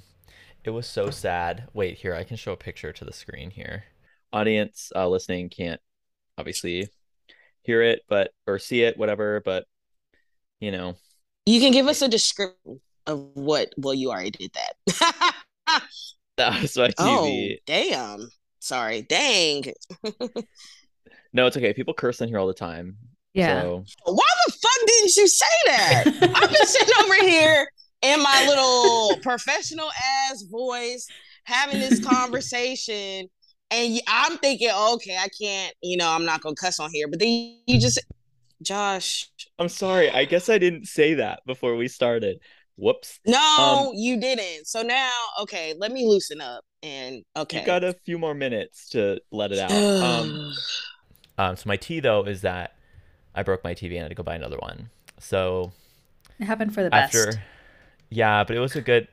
It 0.65 0.71
was 0.71 0.87
so 0.87 1.11
sad. 1.11 1.69
Wait, 1.75 1.99
here, 1.99 2.15
I 2.15 2.25
can 2.25 2.37
show 2.37 2.53
a 2.53 2.57
picture 2.57 2.93
to 2.93 3.05
the 3.05 3.13
screen 3.13 3.51
here. 3.51 3.85
Audience 4.33 4.93
uh, 4.95 5.09
listening 5.09 5.49
can't 5.49 5.81
obviously 6.39 6.89
hear 7.63 7.83
it, 7.83 8.03
but, 8.09 8.33
or 8.47 8.59
see 8.59 8.83
it, 8.83 8.97
whatever, 8.97 9.43
but 9.45 9.67
you 10.61 10.71
know, 10.71 10.97
You 11.47 11.61
can 11.61 11.73
give 11.73 11.89
us 11.89 12.01
a 12.01 12.09
description 12.09 12.81
of 13.07 13.31
what 13.35 13.73
well 13.77 13.95
you 13.95 14.11
already 14.11 14.31
did 14.31 14.53
that. 14.55 15.35
that 16.37 16.63
was 16.63 16.77
my 16.77 16.91
oh, 16.99 17.49
damn. 17.67 18.29
Sorry. 18.61 19.03
Dang. 19.03 19.65
No, 21.35 21.47
it's 21.47 21.57
okay. 21.57 21.75
People 21.75 21.93
curse 21.93 22.21
in 22.21 22.29
here 22.29 22.39
all 22.39 22.47
the 22.47 22.55
time. 22.55 22.97
Yeah. 23.35 23.63
So 23.63 23.85
Why 24.05 24.27
the 24.47 24.53
fuck 24.53 24.87
didn't 24.87 25.17
you 25.17 25.27
say 25.27 25.47
that? 25.67 26.05
I'm 26.35 26.49
just 26.49 26.73
sitting 26.73 26.95
over 27.05 27.15
here 27.29 27.69
in 28.03 28.23
my 28.23 28.47
little 28.47 29.19
professional 29.21 29.89
ass 30.31 30.43
voice 30.43 31.09
having 31.43 31.81
this 31.81 32.03
conversation. 32.07 33.29
And 33.73 34.01
I'm 34.07 34.39
thinking, 34.39 34.71
okay, 34.71 35.17
I 35.17 35.27
can't, 35.41 35.75
you 35.83 35.97
know, 35.97 36.09
I'm 36.09 36.25
not 36.25 36.41
gonna 36.41 36.55
cuss 36.55 36.79
on 36.79 36.91
here. 36.93 37.09
But 37.09 37.19
then 37.19 37.59
you 37.67 37.81
just, 37.81 38.01
Josh. 38.63 39.29
I'm 39.59 39.69
sorry. 39.69 40.11
I 40.11 40.27
guess 40.27 40.49
I 40.49 40.59
didn't 40.59 40.87
say 40.87 41.15
that 41.15 41.41
before 41.47 41.75
we 41.75 41.89
started. 41.89 42.39
Whoops. 42.77 43.21
No, 43.27 43.89
um, 43.89 43.95
you 43.95 44.19
didn't. 44.19 44.67
So 44.67 44.83
now, 44.83 45.13
okay, 45.43 45.75
let 45.79 45.93
me 45.93 46.07
loosen 46.07 46.41
up. 46.41 46.65
And 46.83 47.23
okay, 47.37 47.61
you 47.61 47.67
got 47.67 47.85
a 47.85 47.95
few 48.05 48.19
more 48.19 48.35
minutes 48.35 48.89
to 48.91 49.21
let 49.31 49.53
it 49.53 49.59
out. 49.59 49.71
um, 49.71 50.53
um, 51.39 51.57
so 51.57 51.65
my 51.67 51.77
tea 51.77 52.01
though 52.01 52.25
is 52.25 52.43
that 52.43 52.75
I 53.35 53.43
broke 53.43 53.65
my 53.65 53.75
TV 53.75 53.93
and 53.93 54.01
I 54.01 54.03
had 54.03 54.09
to 54.09 54.15
go 54.15 54.23
buy 54.23 54.35
another 54.35 54.59
one. 54.59 54.91
So 55.19 55.73
it 56.39 56.45
happened 56.45 56.75
for 56.75 56.83
the 56.83 56.95
after, 56.95 57.27
best. 57.27 57.39
Yeah, 58.11 58.45
but 58.45 58.57
it 58.57 58.61
was 58.61 58.77
a 58.77 58.83
good. 58.83 59.09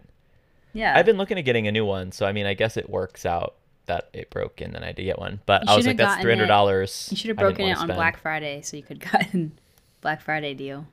Yeah. 0.74 0.97
I've 0.97 1.05
been 1.05 1.18
looking 1.18 1.38
at 1.38 1.45
getting 1.45 1.68
a 1.68 1.72
new 1.72 1.86
one, 1.86 2.12
so 2.12 2.26
I 2.26 2.32
mean, 2.32 2.45
I 2.45 2.53
guess 2.53 2.78
it 2.78 2.89
works 2.89 3.26
out 3.26 3.55
that 3.86 4.09
it 4.14 4.30
broke 4.30 4.62
and 4.62 4.74
then 4.74 4.84
I 4.84 4.88
had 4.88 4.95
to 4.97 5.03
get 5.03 5.20
one. 5.20 5.41
But 5.45 5.68
I 5.68 5.76
was 5.76 5.86
like, 5.86 5.97
that's 5.97 6.22
three 6.22 6.32
hundred 6.32 6.47
dollars. 6.47 7.09
You 7.12 7.18
should 7.18 7.30
have 7.30 7.38
broken 7.38 7.68
it 7.68 7.72
on 7.72 7.88
spend. 7.88 7.95
Black 7.95 8.18
Friday 8.20 8.62
so 8.62 8.78
you 8.78 8.84
could 8.84 8.99
gotten 9.12 9.53
Black 10.01 10.22
Friday 10.22 10.53
deal. 10.53 10.88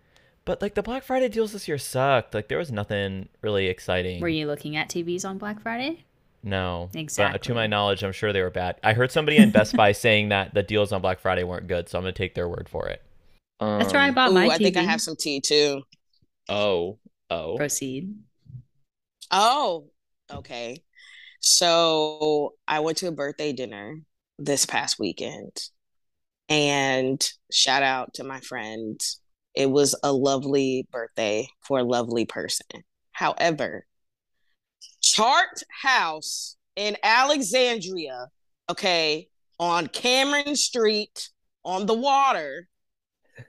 But 0.49 0.63
like 0.63 0.75
the 0.75 0.83
Black 0.83 1.03
Friday 1.03 1.29
deals 1.29 1.53
this 1.53 1.69
year 1.69 1.77
sucked. 1.77 2.33
Like 2.33 2.49
there 2.49 2.57
was 2.57 2.73
nothing 2.73 3.29
really 3.43 3.67
exciting. 3.67 4.23
Were 4.23 4.31
you 4.31 4.47
looking 4.47 4.77
at 4.77 4.89
TVs 4.89 5.27
on 5.27 5.37
Black 5.37 5.61
Friday? 5.61 6.07
No. 6.43 6.89
Exactly. 6.95 7.35
But 7.35 7.43
to 7.43 7.55
my 7.55 7.67
knowledge, 7.67 8.03
I'm 8.03 8.13
sure 8.13 8.33
they 8.33 8.41
were 8.41 8.49
bad. 8.49 8.77
I 8.83 8.95
heard 8.95 9.13
somebody 9.13 9.37
in 9.37 9.51
Best 9.51 9.77
Buy 9.77 9.93
saying 9.93 10.31
that 10.31 10.55
the 10.55 10.63
deals 10.63 10.91
on 10.91 11.03
Black 11.03 11.21
Friday 11.21 11.45
weren't 11.45 11.67
good, 11.69 11.91
so 11.91 11.99
I'm 11.99 12.03
gonna 12.03 12.13
take 12.13 12.35
their 12.35 12.49
word 12.49 12.67
for 12.67 12.89
it. 12.89 13.03
Um, 13.61 13.79
That's 13.79 13.93
where 13.93 14.01
I 14.01 14.11
bought 14.11 14.33
my 14.33 14.47
Ooh, 14.47 14.49
TV. 14.49 14.53
I 14.53 14.57
think 14.57 14.77
I 14.79 14.85
have 14.85 15.03
some 15.03 15.17
tea 15.17 15.43
too. 15.43 15.83
Oh. 16.49 16.99
Oh. 17.29 17.59
Proceed. 17.59 18.15
Oh, 19.31 19.91
okay. 20.33 20.83
So 21.41 22.55
I 22.67 22.81
went 22.81 22.97
to 22.99 23.09
a 23.09 23.13
birthday 23.13 23.53
dinner 23.53 24.01
this 24.39 24.65
past 24.65 24.99
weekend. 24.99 25.53
And 26.49 27.23
shout 27.53 27.83
out 27.83 28.15
to 28.15 28.25
my 28.25 28.41
friend. 28.41 28.99
It 29.59 29.69
was 29.69 29.97
a 30.05 30.13
lovely 30.13 30.87
birthday 30.93 31.49
for 31.63 31.81
a 31.81 31.85
lovely 31.85 32.25
person. 32.25 32.85
However, 33.11 33.85
Chart 35.03 35.61
House 35.83 36.57
in 36.77 36.97
Alexandria, 37.03 38.29
okay, 38.71 39.27
on 39.59 39.89
Cameron 39.89 40.55
Street 40.55 41.31
on 41.65 41.87
the 41.87 41.95
water. 41.95 42.69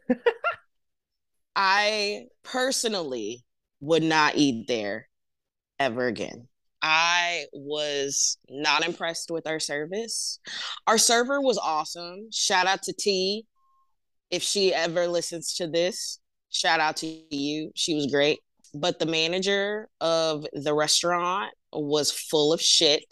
I 1.56 2.24
personally 2.42 3.46
would 3.80 4.02
not 4.02 4.36
eat 4.36 4.68
there 4.68 5.08
ever 5.78 6.08
again. 6.08 6.48
I 6.82 7.46
was 7.54 8.40
not 8.50 8.84
impressed 8.84 9.30
with 9.30 9.46
our 9.46 9.60
service. 9.60 10.40
Our 10.88 10.98
server 10.98 11.40
was 11.40 11.60
awesome. 11.60 12.32
Shout 12.32 12.66
out 12.66 12.82
to 12.84 12.94
T. 12.94 13.46
If 14.32 14.44
she 14.44 14.74
ever 14.74 15.08
listens 15.08 15.56
to 15.56 15.68
this, 15.68 16.20
shout 16.50 16.80
out 16.80 16.98
to 16.98 17.08
you. 17.08 17.72
She 17.76 17.96
was 17.96 18.08
great. 18.08 18.40
But 18.74 19.00
the 19.00 19.06
manager 19.06 19.90
of 20.00 20.46
the 20.54 20.74
restaurant 20.74 21.54
was 21.74 22.12
full 22.12 22.54
of 22.54 22.62
shit. 22.62 23.06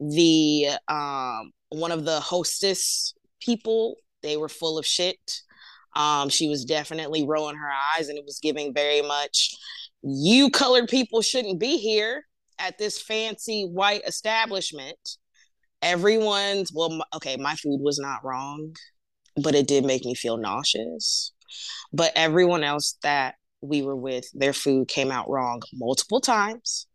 The 0.00 0.68
um 0.88 1.52
one 1.70 1.92
of 1.92 2.04
the 2.04 2.20
hostess 2.20 3.14
people, 3.40 3.96
they 4.22 4.36
were 4.36 4.48
full 4.48 4.78
of 4.78 4.86
shit. 4.86 5.18
Um, 5.96 6.28
she 6.28 6.48
was 6.48 6.64
definitely 6.64 7.26
rolling 7.26 7.56
her 7.56 7.70
eyes 7.96 8.08
and 8.08 8.18
it 8.18 8.24
was 8.24 8.38
giving 8.40 8.72
very 8.72 9.02
much 9.02 9.56
you 10.02 10.50
colored 10.50 10.88
people 10.88 11.22
shouldn't 11.22 11.58
be 11.58 11.78
here 11.78 12.24
at 12.58 12.78
this 12.78 13.00
fancy 13.00 13.64
white 13.64 14.02
establishment. 14.06 14.98
Everyone's, 15.82 16.72
well, 16.72 17.00
okay, 17.14 17.36
my 17.36 17.54
food 17.54 17.80
was 17.80 17.98
not 17.98 18.24
wrong, 18.24 18.74
but 19.42 19.54
it 19.54 19.66
did 19.66 19.84
make 19.84 20.04
me 20.04 20.14
feel 20.14 20.36
nauseous. 20.36 21.32
But 21.92 22.12
everyone 22.14 22.64
else 22.64 22.96
that 23.02 23.36
we 23.60 23.82
were 23.82 23.96
with, 23.96 24.26
their 24.34 24.52
food 24.52 24.88
came 24.88 25.10
out 25.10 25.28
wrong 25.28 25.62
multiple 25.72 26.20
times 26.20 26.86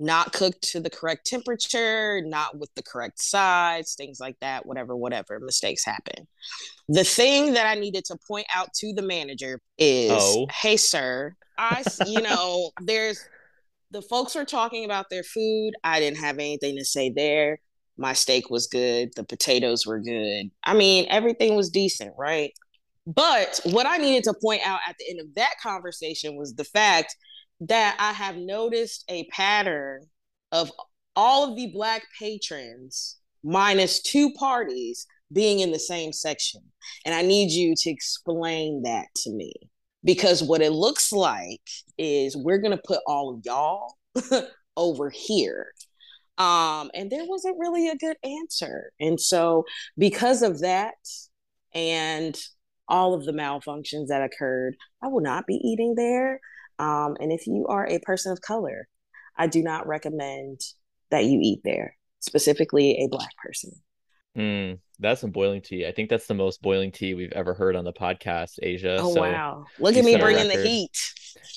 not 0.00 0.32
cooked 0.32 0.62
to 0.62 0.80
the 0.80 0.90
correct 0.90 1.26
temperature, 1.26 2.22
not 2.24 2.58
with 2.58 2.70
the 2.74 2.82
correct 2.82 3.20
size, 3.22 3.94
things 3.94 4.18
like 4.18 4.36
that, 4.40 4.64
whatever, 4.64 4.96
whatever, 4.96 5.38
mistakes 5.40 5.84
happen. 5.84 6.26
The 6.88 7.04
thing 7.04 7.52
that 7.52 7.66
I 7.66 7.74
needed 7.78 8.06
to 8.06 8.16
point 8.26 8.46
out 8.54 8.72
to 8.76 8.94
the 8.94 9.02
manager 9.02 9.60
is 9.78 10.12
oh. 10.12 10.46
hey, 10.50 10.78
sir, 10.78 11.36
I, 11.58 11.84
you 12.06 12.20
know, 12.22 12.70
there's 12.80 13.22
the 13.90 14.00
folks 14.00 14.34
were 14.34 14.44
talking 14.44 14.84
about 14.86 15.10
their 15.10 15.22
food. 15.22 15.72
I 15.84 16.00
didn't 16.00 16.18
have 16.18 16.36
anything 16.36 16.78
to 16.78 16.84
say 16.84 17.10
there. 17.10 17.60
My 18.00 18.14
steak 18.14 18.48
was 18.48 18.66
good. 18.66 19.10
The 19.14 19.24
potatoes 19.24 19.86
were 19.86 20.00
good. 20.00 20.50
I 20.64 20.72
mean, 20.72 21.06
everything 21.10 21.54
was 21.54 21.68
decent, 21.68 22.14
right? 22.18 22.52
But 23.06 23.60
what 23.64 23.86
I 23.86 23.98
needed 23.98 24.24
to 24.24 24.34
point 24.42 24.62
out 24.64 24.80
at 24.88 24.96
the 24.98 25.10
end 25.10 25.20
of 25.20 25.34
that 25.34 25.54
conversation 25.62 26.34
was 26.34 26.54
the 26.54 26.64
fact 26.64 27.14
that 27.60 27.96
I 27.98 28.12
have 28.12 28.36
noticed 28.36 29.04
a 29.10 29.24
pattern 29.26 30.06
of 30.50 30.72
all 31.14 31.50
of 31.50 31.56
the 31.56 31.66
Black 31.66 32.04
patrons, 32.18 33.18
minus 33.44 34.00
two 34.00 34.32
parties, 34.32 35.06
being 35.30 35.60
in 35.60 35.70
the 35.70 35.78
same 35.78 36.12
section. 36.12 36.62
And 37.04 37.14
I 37.14 37.20
need 37.20 37.50
you 37.50 37.74
to 37.76 37.90
explain 37.90 38.82
that 38.84 39.08
to 39.16 39.30
me. 39.30 39.52
Because 40.02 40.42
what 40.42 40.62
it 40.62 40.72
looks 40.72 41.12
like 41.12 41.60
is 41.98 42.34
we're 42.34 42.58
going 42.58 42.76
to 42.76 42.82
put 42.82 43.00
all 43.06 43.34
of 43.34 43.42
y'all 43.44 43.96
over 44.76 45.10
here. 45.10 45.72
Um, 46.40 46.90
and 46.94 47.10
there 47.10 47.26
wasn't 47.26 47.58
really 47.58 47.88
a 47.88 47.96
good 47.96 48.16
answer. 48.24 48.92
And 48.98 49.20
so, 49.20 49.64
because 49.98 50.40
of 50.40 50.60
that, 50.60 50.94
and 51.74 52.40
all 52.88 53.12
of 53.12 53.26
the 53.26 53.32
malfunctions 53.32 54.06
that 54.08 54.22
occurred, 54.22 54.74
I 55.02 55.08
will 55.08 55.20
not 55.20 55.46
be 55.46 55.56
eating 55.56 55.94
there. 55.96 56.40
Um, 56.78 57.16
and 57.20 57.30
if 57.30 57.46
you 57.46 57.66
are 57.68 57.86
a 57.86 58.00
person 58.00 58.32
of 58.32 58.40
color, 58.40 58.88
I 59.36 59.48
do 59.48 59.62
not 59.62 59.86
recommend 59.86 60.60
that 61.10 61.26
you 61.26 61.40
eat 61.42 61.60
there, 61.62 61.96
specifically 62.20 63.04
a 63.04 63.08
Black 63.08 63.36
person. 63.36 63.72
Mm, 64.34 64.78
that's 64.98 65.20
some 65.20 65.32
boiling 65.32 65.60
tea. 65.60 65.86
I 65.86 65.92
think 65.92 66.08
that's 66.08 66.26
the 66.26 66.34
most 66.34 66.62
boiling 66.62 66.90
tea 66.90 67.12
we've 67.12 67.32
ever 67.32 67.52
heard 67.52 67.76
on 67.76 67.84
the 67.84 67.92
podcast, 67.92 68.58
Aysia. 68.64 68.96
Oh, 68.98 69.12
so 69.12 69.20
wow. 69.20 69.66
Look 69.78 69.96
at 69.96 70.04
me 70.06 70.16
bringing 70.16 70.48
the 70.48 70.62
heat. 70.62 70.96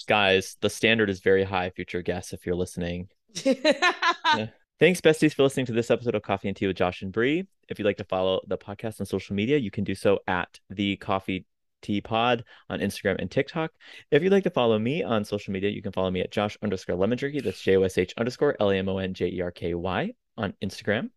Guys, 0.10 0.58
the 0.60 0.70
standard 0.70 1.10
is 1.10 1.22
very 1.22 1.46
high, 1.46 1.70
future 1.70 2.02
guests, 2.02 2.34
if 2.34 2.46
you're 2.46 2.56
listening. 2.56 3.08
yeah. 3.46 4.48
Thanks, 4.84 5.00
besties, 5.00 5.34
for 5.34 5.44
listening 5.44 5.66
to 5.68 5.72
this 5.72 5.90
episode 5.90 6.14
of 6.14 6.24
Coffee 6.24 6.50
and 6.50 6.58
Tea 6.58 6.68
with 6.68 6.76
Josh 6.76 7.04
and 7.04 7.12
Bri. 7.14 7.48
If 7.70 7.80
you'd 7.80 7.86
like 7.86 7.96
to 8.00 8.04
follow 8.04 8.42
the 8.48 8.58
podcast 8.58 9.00
on 9.00 9.06
social 9.06 9.34
media, 9.34 9.58
you 9.58 9.72
can 9.72 9.86
do 9.86 9.96
so 9.96 10.20
at 10.28 10.60
the 10.70 10.98
Coffee 10.98 11.46
Tea 11.82 12.02
Pod 12.02 12.44
on 12.70 12.82
Instagram 12.82 13.16
and 13.20 13.32
TikTok. 13.32 13.72
If 14.12 14.22
you'd 14.22 14.34
like 14.34 14.44
to 14.44 14.50
follow 14.50 14.78
me 14.78 15.02
on 15.02 15.24
social 15.24 15.54
media, 15.54 15.70
you 15.70 15.82
can 15.82 15.94
follow 15.94 16.12
me 16.12 16.20
at 16.20 16.34
Josh 16.34 16.58
underscore 16.62 16.98
lemon 16.98 17.18
jerky. 17.18 17.40
That's 17.40 17.62
J 17.62 17.78
O 17.78 17.84
S 17.84 17.98
H 17.98 18.14
underscore 18.18 18.58
L 18.60 18.72
A 18.72 18.76
M 18.76 18.90
O 18.90 18.98
N 18.98 19.14
J 19.14 19.30
E 19.30 19.40
R 19.40 19.52
K 19.52 19.74
Y 19.74 20.12
on 20.36 20.54
Instagram. 20.62 21.12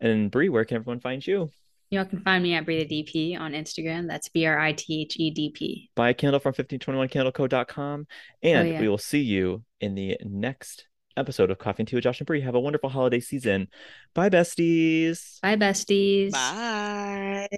And 0.00 0.30
Bri, 0.30 0.48
where 0.48 0.64
can 0.64 0.78
everyone 0.78 1.00
find 1.00 1.26
you? 1.26 1.50
Y'all 1.90 2.06
can 2.06 2.22
find 2.22 2.42
me 2.42 2.54
at 2.54 2.64
Bri 2.64 2.82
the 2.82 3.02
DP 3.04 3.38
on 3.38 3.52
Instagram. 3.52 4.08
That's 4.08 4.30
B 4.30 4.46
R 4.46 4.58
I 4.58 4.72
T 4.72 5.02
H 5.02 5.16
E 5.18 5.30
D 5.30 5.50
P. 5.50 5.90
Buy 5.94 6.08
a 6.08 6.14
candle 6.14 6.40
from 6.40 6.54
1521candleco.com. 6.54 8.06
And 8.42 8.66
oh, 8.66 8.70
yeah. 8.70 8.80
we 8.80 8.88
will 8.88 8.96
see 8.96 9.20
you 9.20 9.62
in 9.78 9.94
the 9.94 10.16
next 10.24 10.86
episode 11.20 11.50
of 11.50 11.58
Coffee 11.58 11.82
and 11.82 11.88
Tea 11.88 11.96
with 11.96 12.04
Josh 12.04 12.20
and 12.20 12.26
Bri. 12.26 12.40
Have 12.40 12.54
a 12.54 12.60
wonderful 12.60 12.88
holiday 12.90 13.20
season. 13.20 13.68
Bye, 14.14 14.30
besties. 14.30 15.40
Bye, 15.40 15.56
besties. 15.56 16.32
Bye. 16.32 17.48